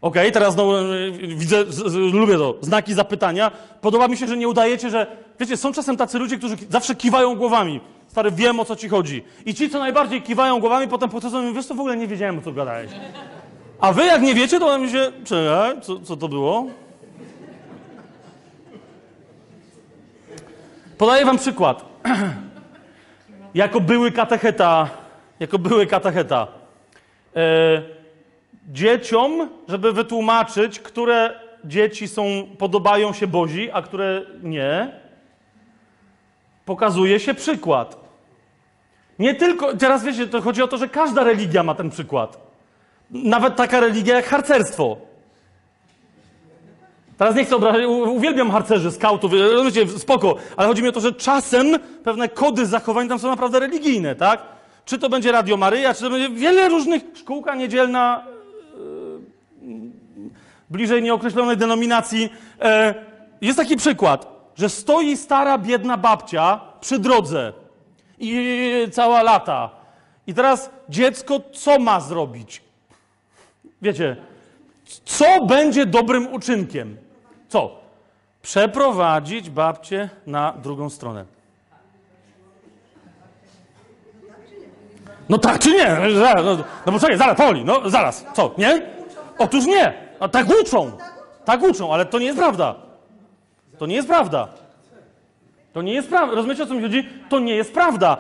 [0.01, 1.65] Okej, okay, teraz y, widzę,
[2.13, 3.51] lubię to, znaki zapytania.
[3.81, 5.07] Podoba mi się, że nie udajecie, że,
[5.41, 7.81] wiecie, są czasem tacy ludzie, którzy zawsze kiwają głowami.
[8.09, 9.25] Stary, wiem o co ci chodzi.
[9.47, 12.07] I ci, co najbardziej kiwają głowami, potem podchodzą i mówią, wiesz co, w ogóle nie
[12.07, 12.91] wiedziałem, o co gadałeś.
[13.81, 16.67] A wy jak nie wiecie, to mi się, czekaj, co, co to było?
[20.99, 21.85] Podaję wam przykład.
[23.55, 24.89] jako były katecheta,
[25.41, 26.47] jako były katecheta.
[27.37, 27.98] E,
[28.69, 32.25] dzieciom, żeby wytłumaczyć, które dzieci są,
[32.59, 34.93] podobają się Bozi, a które nie,
[36.65, 37.97] pokazuje się przykład.
[39.19, 42.39] Nie tylko, teraz wiecie, to chodzi o to, że każda religia ma ten przykład.
[43.11, 44.97] Nawet taka religia jak harcerstwo.
[47.19, 51.13] Teraz nie chcę obrażać, uwielbiam harcerzy, skautów, rozumiecie, spoko, ale chodzi mi o to, że
[51.13, 51.67] czasem
[52.05, 54.43] pewne kody zachowań tam są naprawdę religijne, tak?
[54.85, 58.25] Czy to będzie Radio Maryja, czy to będzie wiele różnych, szkółka niedzielna,
[60.71, 62.33] bliżej nieokreślonej denominacji.
[62.61, 62.95] E,
[63.41, 64.27] jest taki przykład,
[64.57, 67.53] że stoi stara, biedna babcia przy drodze
[68.19, 69.71] i cała lata.
[70.27, 72.63] I teraz dziecko co ma zrobić?
[73.83, 74.17] Wiecie,
[75.05, 76.97] co będzie dobrym uczynkiem?
[77.49, 77.81] Co?
[78.43, 81.25] Przeprowadzić babcię na drugą stronę.
[85.29, 85.97] No tak czy nie?
[86.45, 88.98] No, no bo czekaj, zaraz, Poli, no zaraz, co, nie?
[89.39, 89.95] Otóż nie.
[90.21, 90.93] A tak uczą.
[91.45, 92.75] Tak uczą, ale to nie jest prawda.
[93.79, 94.49] To nie jest prawda.
[95.73, 96.35] To nie jest prawda.
[96.35, 97.09] Rozumiecie, o co mi chodzi?
[97.29, 98.17] To nie jest prawda.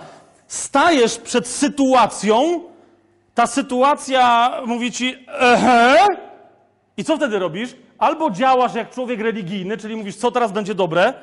[0.46, 2.60] Stajesz przed sytuacją,
[3.34, 6.06] ta sytuacja mówi ci, ehe,
[6.96, 7.76] i co wtedy robisz?
[7.98, 11.14] Albo działasz jak człowiek religijny, czyli mówisz, co teraz będzie dobre,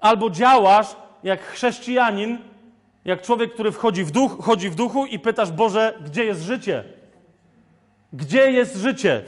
[0.00, 0.86] albo działasz
[1.22, 2.38] jak chrześcijanin,
[3.04, 6.84] jak człowiek, który wchodzi w duch, chodzi w duchu i pytasz, Boże, gdzie jest życie?
[8.12, 9.22] Gdzie jest życie?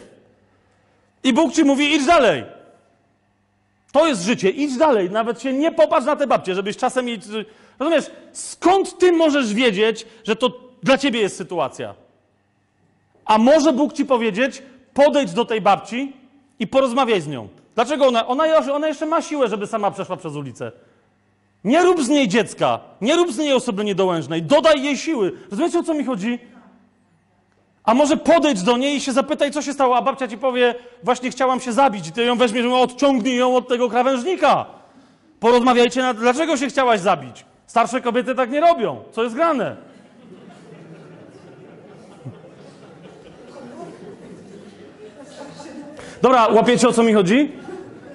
[1.24, 2.44] I Bóg ci mówi, idź dalej.
[3.92, 5.10] To jest życie, idź dalej.
[5.10, 7.18] Nawet się nie popatrz na te babcie, żebyś czasem jej...
[7.78, 11.94] Rozumiesz, skąd ty możesz wiedzieć, że to dla ciebie jest sytuacja?
[13.24, 14.62] A może Bóg ci powiedzieć,
[14.94, 16.12] podejdź do tej babci
[16.58, 17.48] i porozmawiaj z nią.
[17.74, 20.72] Dlaczego ona, ona, ona jeszcze ma siłę, żeby sama przeszła przez ulicę.
[21.64, 25.32] Nie rób z niej dziecka, nie rób z niej osoby niedołężnej, dodaj jej siły.
[25.50, 26.38] Rozumiecie, o co mi chodzi?
[27.84, 30.74] A może podejdź do niej i się zapytaj, co się stało, a babcia ci powie,
[31.02, 34.66] właśnie chciałam się zabić i ty ją weźmiesz, odciągnij ją od tego krawężnika.
[35.40, 37.44] Porozmawiajcie, na, dlaczego się chciałaś zabić.
[37.66, 39.02] Starsze kobiety tak nie robią.
[39.12, 39.76] Co jest grane?
[46.22, 47.52] Dobra, łapiecie o co mi chodzi?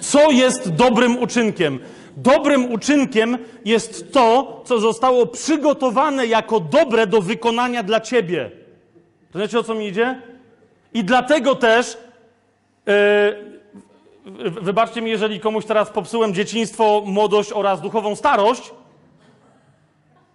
[0.00, 1.78] Co jest dobrym uczynkiem?
[2.16, 8.59] Dobrym uczynkiem jest to, co zostało przygotowane jako dobre do wykonania dla ciebie.
[9.34, 10.22] Rozumiecie o co mi idzie?
[10.94, 11.98] I dlatego też,
[12.86, 18.70] yy, wybaczcie mi, jeżeli komuś teraz popsułem dzieciństwo, młodość oraz duchową starość,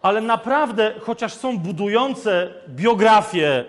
[0.01, 3.65] ale naprawdę, chociaż są budujące biografie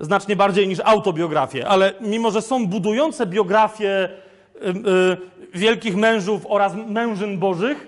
[0.00, 6.72] znacznie bardziej niż autobiografie, ale mimo, że są budujące biografie y, y, wielkich mężów oraz
[6.86, 7.86] mężyn bożych,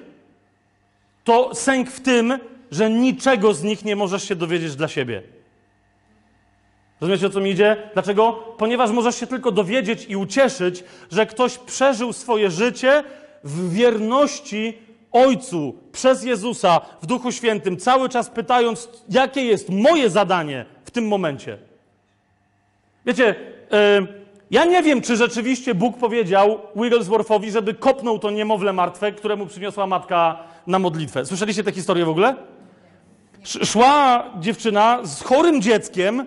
[1.24, 2.39] to sęk w tym,
[2.70, 5.23] że niczego z nich nie możesz się dowiedzieć dla siebie.
[7.01, 7.77] Rozumiecie, o co mi idzie?
[7.93, 8.32] Dlaczego?
[8.32, 13.05] Ponieważ możesz się tylko dowiedzieć i ucieszyć, że ktoś przeżył swoje życie
[13.44, 14.78] w wierności
[15.12, 21.09] Ojcu przez Jezusa w Duchu Świętym, cały czas pytając, jakie jest moje zadanie w tym
[21.09, 21.59] momencie.
[23.06, 23.35] Wiecie,
[23.70, 24.06] yy,
[24.51, 29.86] ja nie wiem, czy rzeczywiście Bóg powiedział Wigglesworthowi, żeby kopnął to niemowlę martwe, któremu przyniosła
[29.86, 31.27] matka na modlitwę.
[31.27, 32.35] Słyszeliście tę historię w ogóle?
[33.43, 36.27] Sz szła dziewczyna z chorym dzieckiem,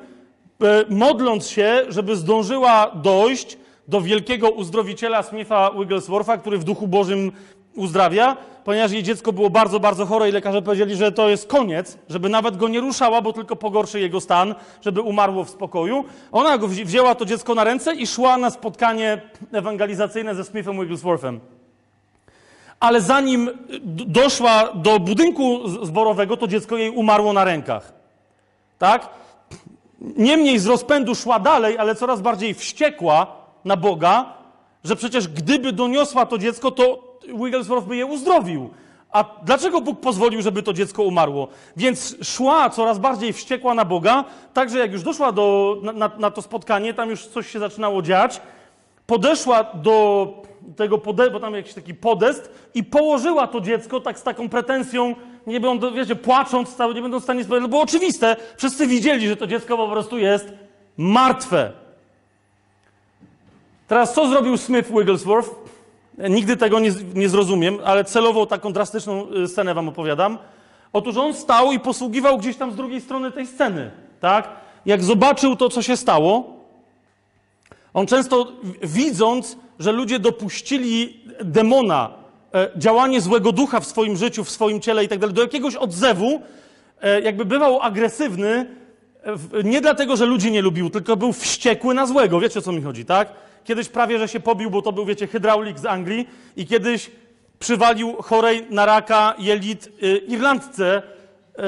[0.89, 3.57] modląc się, żeby zdążyła dojść
[3.88, 7.31] do wielkiego uzdrowiciela Smitha Wiggleswortha, który w duchu Bożym
[7.75, 11.97] uzdrawia, ponieważ jej dziecko było bardzo, bardzo chore i lekarze powiedzieli, że to jest koniec,
[12.09, 16.05] żeby nawet go nie ruszała, bo tylko pogorszy jego stan, żeby umarło w spokoju.
[16.31, 19.21] Ona go wzięła to dziecko na ręce i szła na spotkanie
[19.51, 21.39] ewangelizacyjne ze Smithem Wigglesworthem.
[22.80, 23.49] Ale zanim
[24.07, 27.93] doszła do budynku zborowego, to dziecko jej umarło na rękach.
[28.80, 29.09] Tak?
[30.03, 33.27] Niemniej z rozpędu szła dalej, ale coraz bardziej wściekła
[33.65, 34.34] na Boga,
[34.84, 38.69] że przecież gdyby doniosła to dziecko, to Wigglesworth by je uzdrowił.
[39.11, 41.47] A dlaczego Bóg pozwolił, żeby to dziecko umarło?
[41.77, 44.23] Więc szła coraz bardziej wściekła na Boga,
[44.53, 48.41] także jak już doszła do, na, na to spotkanie, tam już coś się zaczynało dziać,
[49.07, 50.27] podeszła do
[50.76, 55.15] tego, pode, bo tam jakiś taki podest i położyła to dziecko tak z taką pretensją,
[55.48, 59.35] nie będą, wiecie, płacząc, cały, nie będą w stanie sprawiedliwie, bo oczywiste, wszyscy widzieli, że
[59.35, 60.53] to dziecko po prostu jest
[60.98, 61.72] martwe.
[63.88, 65.49] Teraz co zrobił Smith Wigglesworth?
[66.30, 70.38] Nigdy tego nie, nie zrozumiem, ale celowo taką drastyczną scenę wam opowiadam.
[70.94, 74.49] Otóż on stał i posługiwał gdzieś tam z drugiej strony tej sceny, tak?
[74.85, 76.44] Jak zobaczył to, co się stało,
[77.94, 82.09] on często widząc, że ludzie dopuścili demona,
[82.53, 85.75] e, działanie złego ducha w swoim życiu, w swoim ciele i tak dalej, do jakiegoś
[85.75, 86.41] odzewu,
[87.01, 88.65] e, jakby bywał agresywny,
[89.23, 92.39] e, nie dlatego, że ludzi nie lubił, tylko był wściekły na złego.
[92.39, 93.33] Wiecie, o co mi chodzi, tak?
[93.63, 97.11] Kiedyś prawie, że się pobił, bo to był, wiecie, hydraulik z Anglii i kiedyś
[97.59, 99.89] przywalił chorej na raka jelit
[100.27, 101.01] Irlandce,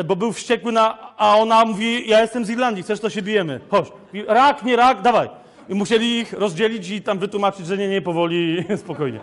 [0.06, 1.16] bo był wściekły na...
[1.18, 3.60] A ona mówi, ja jestem z Irlandii, chcesz, to się bijemy.
[3.70, 3.88] Chodź.
[4.28, 5.30] Rak, nie rak, dawaj.
[5.70, 9.20] I musieli ich rozdzielić i tam wytłumaczyć, że nie, nie, powoli, spokojnie.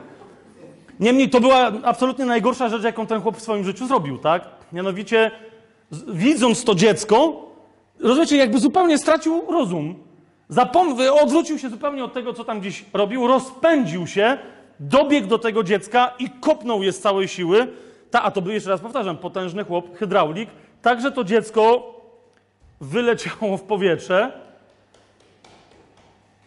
[1.01, 4.45] Niemniej to była absolutnie najgorsza rzecz, jaką ten chłop w swoim życiu zrobił, tak?
[4.73, 5.31] Mianowicie,
[6.09, 7.47] widząc to dziecko,
[8.01, 9.95] rozumiecie, jakby zupełnie stracił rozum.
[10.51, 14.39] Zapom- odwrócił się zupełnie od tego, co tam gdzieś robił, rozpędził się,
[14.81, 17.69] dobiegł do tego dziecka i kopnął je z całej siły.
[18.11, 20.51] Ta, a to był, jeszcze raz powtarzam, potężny chłop, hydraulik.
[20.83, 21.95] Także to dziecko
[22.81, 24.33] wyleciało w powietrze.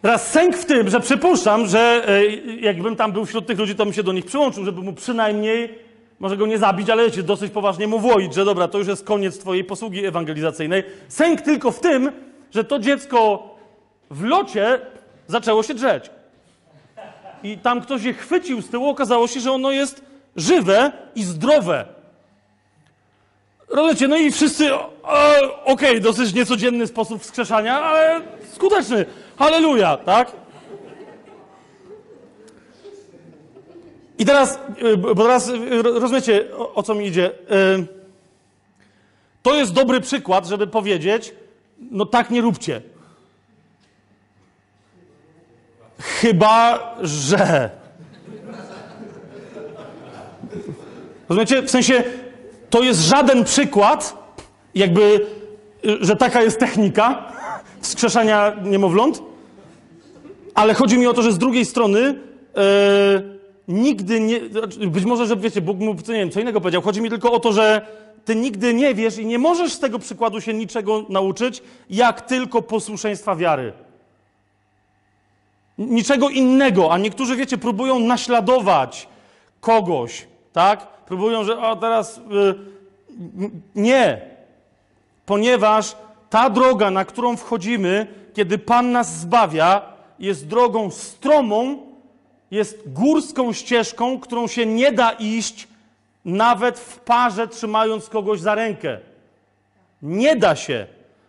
[0.06, 2.26] Teraz sęk w tym, że przypuszczam, że e,
[2.60, 5.78] jakbym tam był wśród tych ludzi, to bym się do nich przyłączył, żeby mu przynajmniej,
[6.18, 9.04] może go nie zabić, ale wiecie, dosyć poważnie mu włoić, że dobra, to już jest
[9.04, 10.82] koniec twojej posługi ewangelizacyjnej.
[11.08, 12.12] Sęk tylko w tym,
[12.50, 13.48] że to dziecko
[14.10, 14.80] w locie
[15.26, 16.10] zaczęło się drzeć.
[17.42, 20.04] I tam ktoś je chwycił z tyłu, okazało się, że ono jest
[20.36, 21.84] żywe i zdrowe.
[23.68, 24.70] Rozumiecie, no i wszyscy,
[25.64, 28.20] okej, dosyć niecodzienny sposób wskrzeszania, ale
[28.52, 29.06] skuteczny.
[29.38, 30.32] Halleluja, tak?
[34.18, 37.30] I teraz, y, bo teraz y, ro- rozumiecie, o, o co mi idzie.
[37.30, 37.86] Y,
[39.42, 41.34] To jest dobry przykład, żeby powiedzieć,
[41.90, 42.82] no tak nie róbcie.
[46.00, 47.70] Chyba, że.
[51.28, 51.62] Rozumiecie?
[51.62, 52.04] W sensie,
[52.76, 54.16] to jest żaden przykład,
[54.74, 55.26] jakby,
[55.84, 57.32] y, że taka jest technika
[57.80, 59.22] wskrzeszania niemowląt,
[60.54, 62.00] ale chodzi mi o to, że z drugiej strony
[62.56, 63.22] e,
[63.68, 64.40] nigdy nie.
[64.50, 66.82] znaczy, Być może, że wiecie, Bóg mu nie wiem, co innego powiedział.
[66.82, 67.86] Chodzi mi tylko o to, że
[68.24, 72.62] ty nigdy nie wiesz i nie możesz z tego przykładu się niczego nauczyć, jak tylko
[72.62, 73.72] posłuszeństwa wiary.
[75.78, 79.08] Niczego innego, a niektórzy, wiecie, próbują naśladować
[79.60, 80.95] kogoś, tak?
[81.06, 82.18] Próbują, że o teraz.
[82.18, 82.54] Y,
[83.74, 84.20] nie.
[85.26, 85.96] Ponieważ
[86.30, 89.82] ta droga, na którą wchodzimy, kiedy Pan nas zbawia,
[90.18, 91.78] jest drogą stromą,
[92.50, 95.68] jest górską ścieżką, którą się nie da iść
[96.24, 98.98] nawet w parze, trzymając kogoś za rękę.
[100.02, 100.86] Nie da się.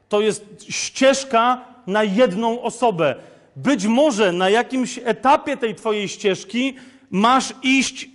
[0.09, 3.15] To jest ścieżka na jedną osobę.
[3.55, 6.75] Być może na jakimś etapie tej twojej ścieżki
[7.11, 8.09] masz iść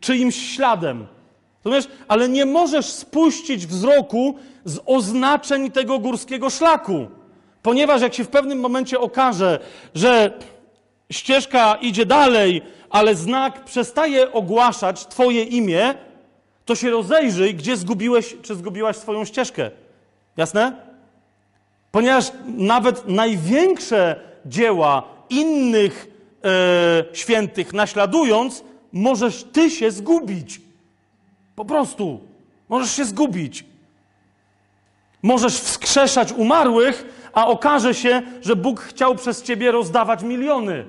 [0.00, 1.06] czyimś śladem.
[1.64, 1.88] Rozumiesz?
[2.08, 4.34] Ale nie możesz spuścić wzroku
[4.64, 7.06] z oznaczeń tego górskiego szlaku.
[7.62, 9.58] Ponieważ jak się w pewnym momencie okaże,
[9.94, 10.32] że
[11.12, 15.94] ścieżka idzie dalej, ale znak przestaje ogłaszać Twoje imię,
[16.64, 19.70] to się rozejrzyj, gdzie zgubiłeś, czy zgubiłaś swoją ścieżkę.
[20.36, 20.72] Jasne?
[21.92, 26.06] Ponieważ nawet największe dzieła innych
[26.44, 30.60] e, świętych naśladując, możesz Ty się zgubić.
[31.56, 32.20] Po prostu.
[32.68, 33.64] Możesz się zgubić.
[35.22, 40.84] Możesz wskrzeszać umarłych, a okaże się, że Bóg chciał przez ciebie rozdawać miliony.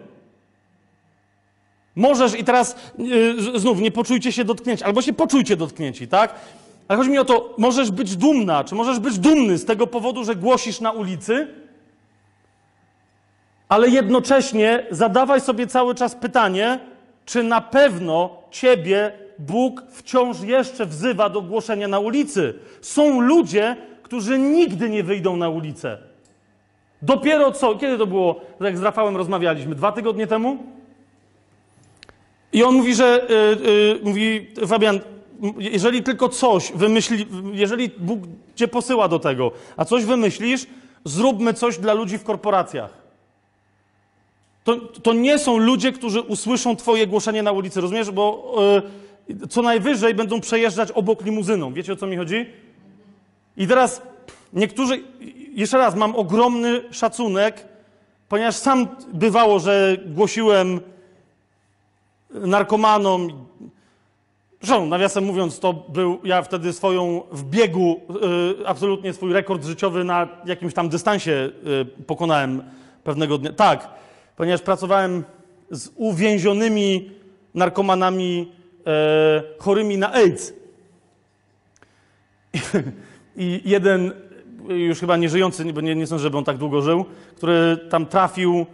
[1.95, 6.35] Możesz i teraz yy, znów nie poczujcie się dotknięci, albo się poczujcie dotknięci, tak?
[6.87, 10.23] Ale chodzi mi o to, możesz być dumna, czy możesz być dumny z tego powodu,
[10.23, 11.47] że głosisz na ulicy,
[13.69, 16.79] ale jednocześnie zadawaj sobie cały czas pytanie,
[17.29, 22.53] czy na pewno ciebie Bóg wciąż jeszcze wzywa do głoszenia na ulicy.
[22.81, 25.97] Są ludzie, którzy nigdy nie wyjdą na ulicę.
[27.01, 30.57] Dopiero co, kiedy to było, jak z Rafałem rozmawialiśmy, dwa tygodnie temu?
[32.53, 33.33] I on mówi, że, y,
[33.69, 34.99] y, mówi, Fabian,
[35.57, 38.19] jeżeli tylko coś wymyśli, jeżeli Bóg
[38.55, 40.67] cię posyła do tego, a coś wymyślisz,
[41.05, 43.08] zróbmy coś dla ludzi w korporacjach.
[44.69, 48.11] To, to nie są ludzie, którzy usłyszą Twoje głoszenie na ulicy, rozumiesz?
[48.11, 48.55] Bo
[49.29, 51.73] y, co najwyżej będą przejeżdżać obok limuzyną.
[51.73, 52.45] Wiecie o co mi chodzi?
[53.57, 54.01] I teraz
[54.53, 55.03] niektórzy,
[55.53, 57.65] jeszcze raz, mam ogromny szacunek,
[58.29, 60.79] ponieważ sam bywało, że głosiłem
[62.29, 63.45] narkomanom.
[64.61, 67.99] Zresztą, nawiasem mówiąc, to był ja wtedy swoją w biegu,
[68.61, 72.63] y, absolutnie swój rekord życiowy na jakimś tam dystansie y, pokonałem
[73.03, 73.53] pewnego dnia.
[73.53, 73.99] Tak,
[74.39, 75.23] ponieważ pracowałem
[75.71, 77.11] z uwięzionymi
[77.53, 78.51] narkomanami
[78.87, 80.53] e, chorymi na AIDS.
[83.35, 84.11] I jeden,
[84.69, 87.05] już chyba nieżyjący, bo nie, nie sądzę, żeby on tak długo żył,
[87.35, 88.65] który tam trafił,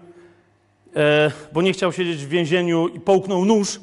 [0.96, 3.80] e, bo nie chciał siedzieć w więzieniu i połknął nóż,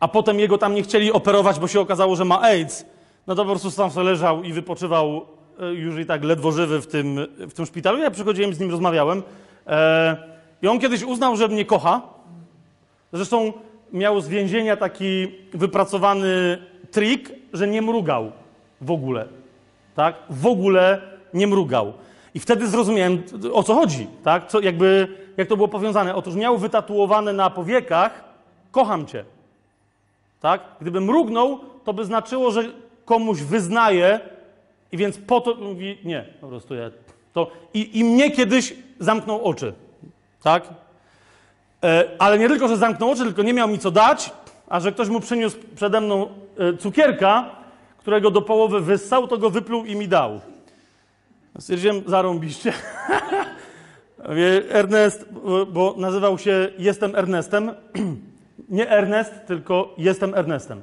[0.00, 2.84] a potem jego tam nie chcieli operować, bo się okazało, że ma AIDS,
[3.26, 5.26] no to po prostu tam sobie leżał i wypoczywał
[5.60, 7.98] e, już i tak ledwo żywy w tym, w tym szpitalu.
[7.98, 9.22] Ja przychodziłem z nim, rozmawiałem
[10.62, 12.02] i on kiedyś uznał, że mnie kocha.
[13.12, 13.52] Zresztą
[13.92, 16.58] miał z więzienia taki wypracowany
[16.90, 18.32] trik, że nie mrugał
[18.80, 19.28] w ogóle.
[19.94, 20.14] Tak?
[20.30, 21.00] W ogóle
[21.34, 21.92] nie mrugał.
[22.34, 23.22] I wtedy zrozumiałem,
[23.52, 24.48] o co chodzi, tak?
[24.48, 26.14] Co, jakby, jak to było powiązane.
[26.14, 28.24] Otóż miał wytatuowane na powiekach
[28.70, 29.24] kocham cię.
[30.40, 30.60] Tak?
[30.80, 32.62] Gdyby mrugnął, to by znaczyło, że
[33.04, 34.20] komuś wyznaje
[34.92, 36.90] i więc po to mówi nie, po prostu ja.
[37.36, 39.72] To, i, I mnie kiedyś zamknął oczy.
[40.42, 40.68] Tak?
[41.84, 44.30] E, ale nie tylko, że zamknął oczy, tylko nie miał mi co dać,
[44.68, 47.50] a że ktoś mu przyniósł przede mną e, cukierka,
[47.98, 50.40] którego do połowy wyssał, to go wypluł i mi dał.
[51.58, 52.72] Stwierdziłem, zarąbiście.
[54.68, 55.24] Ernest,
[55.72, 57.70] bo nazywał się Jestem Ernestem.
[58.68, 60.82] Nie Ernest, tylko Jestem Ernestem.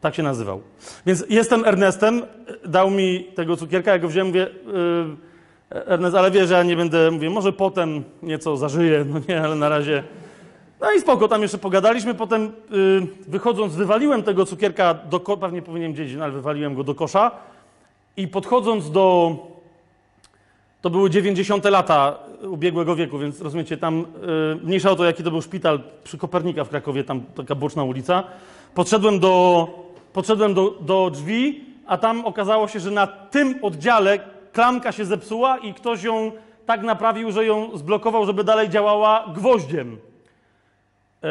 [0.00, 0.60] Tak się nazywał.
[1.06, 2.22] Więc Jestem Ernestem,
[2.64, 5.16] dał mi tego cukierka, ja go wziąłem, mówię, yy,
[5.70, 9.54] Ernest, ale wie, że ja nie będę, mówię, może potem nieco zażyję, no nie, ale
[9.54, 10.02] na razie...
[10.80, 15.62] No i spoko, tam jeszcze pogadaliśmy, potem yy, wychodząc wywaliłem tego cukierka do kosza, pewnie
[15.62, 17.30] powinienem gdzieś, no ale wywaliłem go do kosza
[18.16, 19.36] i podchodząc do
[20.80, 21.64] to były 90.
[21.64, 26.18] lata ubiegłego wieku, więc rozumiecie, tam yy, mniejsza o to, jaki to był szpital przy
[26.18, 28.24] Kopernika w Krakowie, tam taka boczna ulica.
[28.74, 29.68] Podszedłem do,
[30.16, 34.18] podszedłem do, do drzwi, a tam okazało się, że na tym oddziale
[34.52, 36.32] klamka się zepsuła i ktoś ją
[36.66, 39.96] tak naprawił, że ją zblokował, żeby dalej działała gwoździem.
[41.22, 41.28] Yy,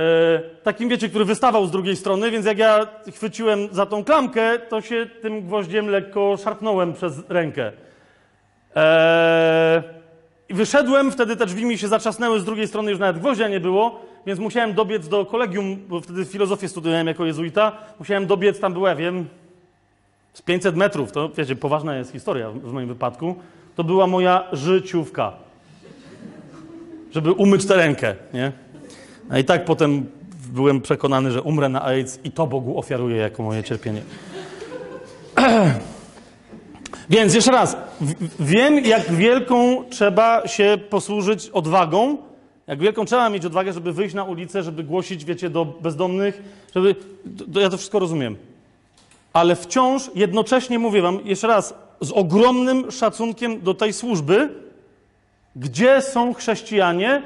[0.63, 4.81] takim, wiecie, który wystawał z drugiej strony, więc jak ja chwyciłem za tą klamkę, to
[4.81, 7.71] się tym gwoździem lekko szarpnąłem przez rękę.
[8.75, 9.83] Eee,
[10.49, 14.01] wyszedłem, wtedy te drzwi mi się zatrzasnęły, z drugiej strony już nawet gwoździa nie było,
[14.27, 17.71] więc musiałem dobiec do kolegium, bo wtedy filozofię studiowałem jako jezuita.
[17.99, 19.25] Musiałem dobiec, tam było, ja wiem,
[20.33, 23.35] z 500 metrów, to wiecie, poważna jest historia w moim wypadku.
[23.75, 25.33] To była moja życiówka,
[27.11, 28.51] żeby umyć tę rękę, nie?
[29.29, 30.05] A i tak potem
[30.53, 34.01] byłem przekonany, że umrę na AIDS i to Bogu ofiaruję jako moje cierpienie.
[37.09, 37.77] Więc jeszcze raz,
[38.39, 42.17] wiem, jak wielką trzeba się posłużyć odwagą,
[42.67, 46.41] jak wielką trzeba mieć odwagę, żeby wyjść na ulicę, żeby głosić, wiecie, do bezdomnych,
[46.75, 46.95] żeby.
[47.53, 48.35] To, ja to wszystko rozumiem.
[49.33, 54.49] Ale wciąż jednocześnie mówię Wam jeszcze raz, z ogromnym szacunkiem do tej służby,
[55.55, 57.21] gdzie są chrześcijanie,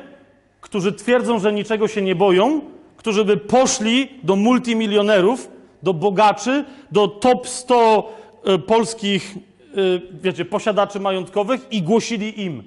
[0.61, 2.61] którzy twierdzą, że niczego się nie boją,
[2.97, 5.49] którzy by poszli do multimilionerów,
[5.83, 8.13] do bogaczy, do top 100
[8.47, 9.35] y, polskich
[9.77, 12.63] Y, wiecie, posiadaczy majątkowych i głosili im.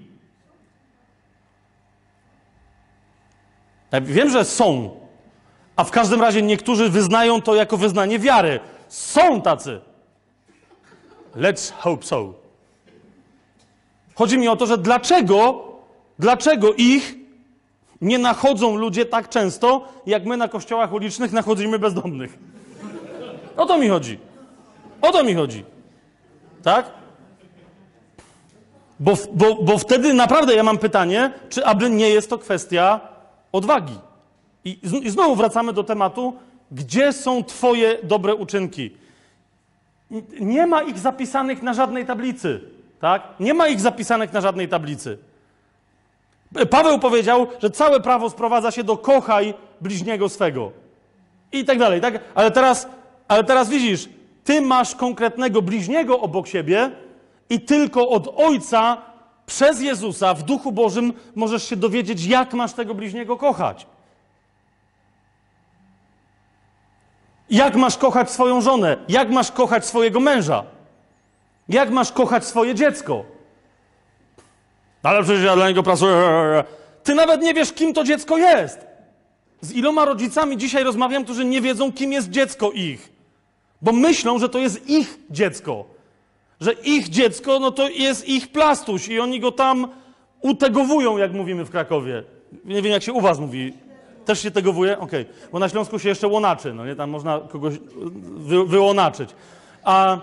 [3.93, 4.91] Ja wiem, że są,
[5.77, 8.61] a w każdym razie niektórzy wyznają to jako wyznanie wiary.
[8.89, 9.81] Są tacy.
[11.37, 12.35] Let's hope so.
[14.15, 15.65] Chodzi mi o to, że dlaczego,
[16.19, 17.15] dlaczego ich
[18.01, 22.39] nie nachodzą ludzie tak często, jak my na kościołach ulicznych nachodzimy bezdomnych.
[23.57, 24.19] O to mi chodzi.
[25.03, 25.65] O to mi chodzi.
[26.63, 26.91] Tak?
[29.01, 33.12] Bo, bo, bo wtedy naprawdę ja mam pytanie, czy aby nie jest to kwestia
[33.53, 33.99] odwagi.
[34.65, 36.37] I, znowu wracamy do tematu,
[36.73, 38.91] gdzie są Twoje dobre uczynki?
[40.41, 42.61] Nie ma ich zapisanych na żadnej tablicy.
[43.01, 43.23] Tak?
[43.41, 45.19] Nie ma ich zapisanych na żadnej tablicy.
[46.71, 50.73] Paweł powiedział, że całe prawo sprowadza się do kochaj bliźniego swego.
[51.53, 52.01] I tak dalej.
[52.01, 52.21] Tak?
[52.35, 52.89] Ale, teraz,
[53.29, 54.09] ale teraz widzisz,
[54.45, 56.91] ty masz konkretnego bliźniego obok siebie
[57.51, 59.03] i tylko od Ojca
[59.53, 63.87] przez Jezusa w Duchu Bożym możesz się dowiedzieć, jak masz tego bliźniego kochać.
[67.51, 68.97] Jak masz kochać swoją żonę?
[69.09, 70.65] Jak masz kochać swojego męża?
[71.69, 73.25] Jak masz kochać swoje dziecko?
[75.03, 76.15] Ale przecież ja dla niego pracuję.
[77.03, 78.87] Ty nawet nie wiesz, kim to dziecko jest.
[79.61, 83.13] Z iloma rodzicami dzisiaj rozmawiam, którzy nie wiedzą, kim jest dziecko ich
[83.83, 85.85] bo myślą, że to jest ich dziecko.
[86.63, 89.89] Że ich dziecko, no to jest ich plastuś i oni go tam
[90.41, 92.23] utegowują, jak mówimy w Krakowie.
[92.65, 93.73] Nie wiem, jak się u was mówi.
[94.25, 94.99] Też się tegowuje?
[94.99, 95.23] Okej.
[95.23, 95.51] Okay.
[95.53, 96.97] Bo na Śląsku się jeszcze łonaczy, no nie?
[96.97, 97.75] Tam można kogoś
[98.23, 99.31] wy, wyłonaczyć.
[99.85, 100.19] A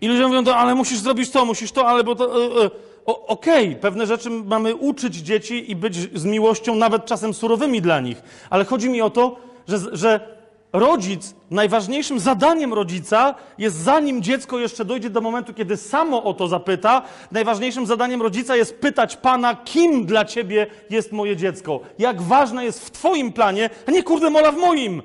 [0.00, 2.38] i ludzie mówią, to, ale musisz zrobić to, musisz to, ale bo to...
[2.38, 2.70] Yy, yy.
[3.06, 8.00] Okej, okay, pewne rzeczy mamy uczyć dzieci i być z miłością, nawet czasem surowymi dla
[8.00, 8.22] nich.
[8.50, 9.36] Ale chodzi mi o to,
[9.68, 10.35] że, że
[10.78, 16.48] rodzic, najważniejszym zadaniem rodzica jest, zanim dziecko jeszcze dojdzie do momentu, kiedy samo o to
[16.48, 21.80] zapyta, najważniejszym zadaniem rodzica jest pytać Pana, kim dla Ciebie jest moje dziecko.
[21.98, 25.02] Jak ważne jest w Twoim planie, a nie kurde mola w moim.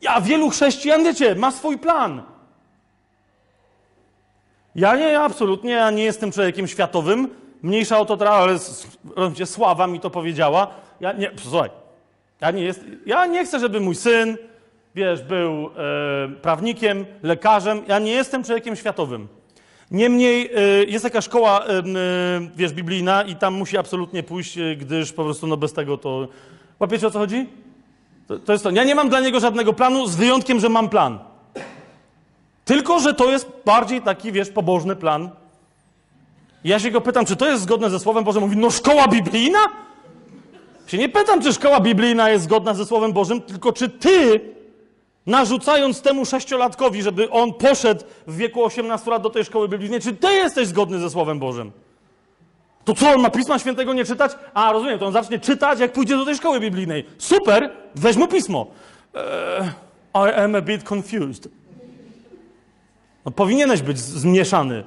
[0.00, 2.22] Ja, wielu chrześcijan, wiecie, ma swój plan.
[4.74, 7.28] Ja nie, absolutnie, ja nie jestem człowiekiem światowym.
[7.62, 8.58] Mniejsza o to ale
[9.44, 10.66] Sława mi to powiedziała.
[11.00, 11.70] Ja nie, słuchaj,
[12.42, 14.36] ja nie, jest, ja nie chcę, żeby mój syn,
[14.94, 15.70] wiesz, był e,
[16.42, 17.82] prawnikiem, lekarzem.
[17.88, 19.28] Ja nie jestem człowiekiem światowym.
[19.90, 20.50] Niemniej
[20.82, 21.68] y, jest taka szkoła, y,
[22.56, 26.28] wiesz, biblijna i tam musi absolutnie pójść, gdyż po prostu no bez tego to...
[26.80, 27.46] Łapiecie o co chodzi?
[28.28, 28.70] To, to jest to.
[28.70, 31.18] Ja nie mam dla niego żadnego planu, z wyjątkiem, że mam plan.
[32.64, 35.30] Tylko, że to jest bardziej taki, wiesz, pobożny plan.
[36.64, 38.42] Ja się go pytam, czy to jest zgodne ze Słowem Bożym?
[38.42, 39.58] Mówi, no szkoła biblijna?
[40.98, 44.40] Nie pytam, czy szkoła biblijna jest zgodna ze Słowem Bożym, tylko czy ty,
[45.26, 50.12] narzucając temu sześciolatkowi, żeby on poszedł w wieku 18 lat do tej szkoły biblijnej, czy
[50.12, 51.72] ty jesteś zgodny ze Słowem Bożym?
[52.84, 54.32] To co, on ma Pisma Świętego nie czytać?
[54.54, 57.04] A, rozumiem, to on zacznie czytać, jak pójdzie do tej szkoły biblijnej.
[57.18, 58.66] Super, weź mu Pismo.
[59.14, 59.68] Eee,
[60.14, 61.48] I am a bit confused.
[63.24, 64.84] No, powinieneś być zmieszany.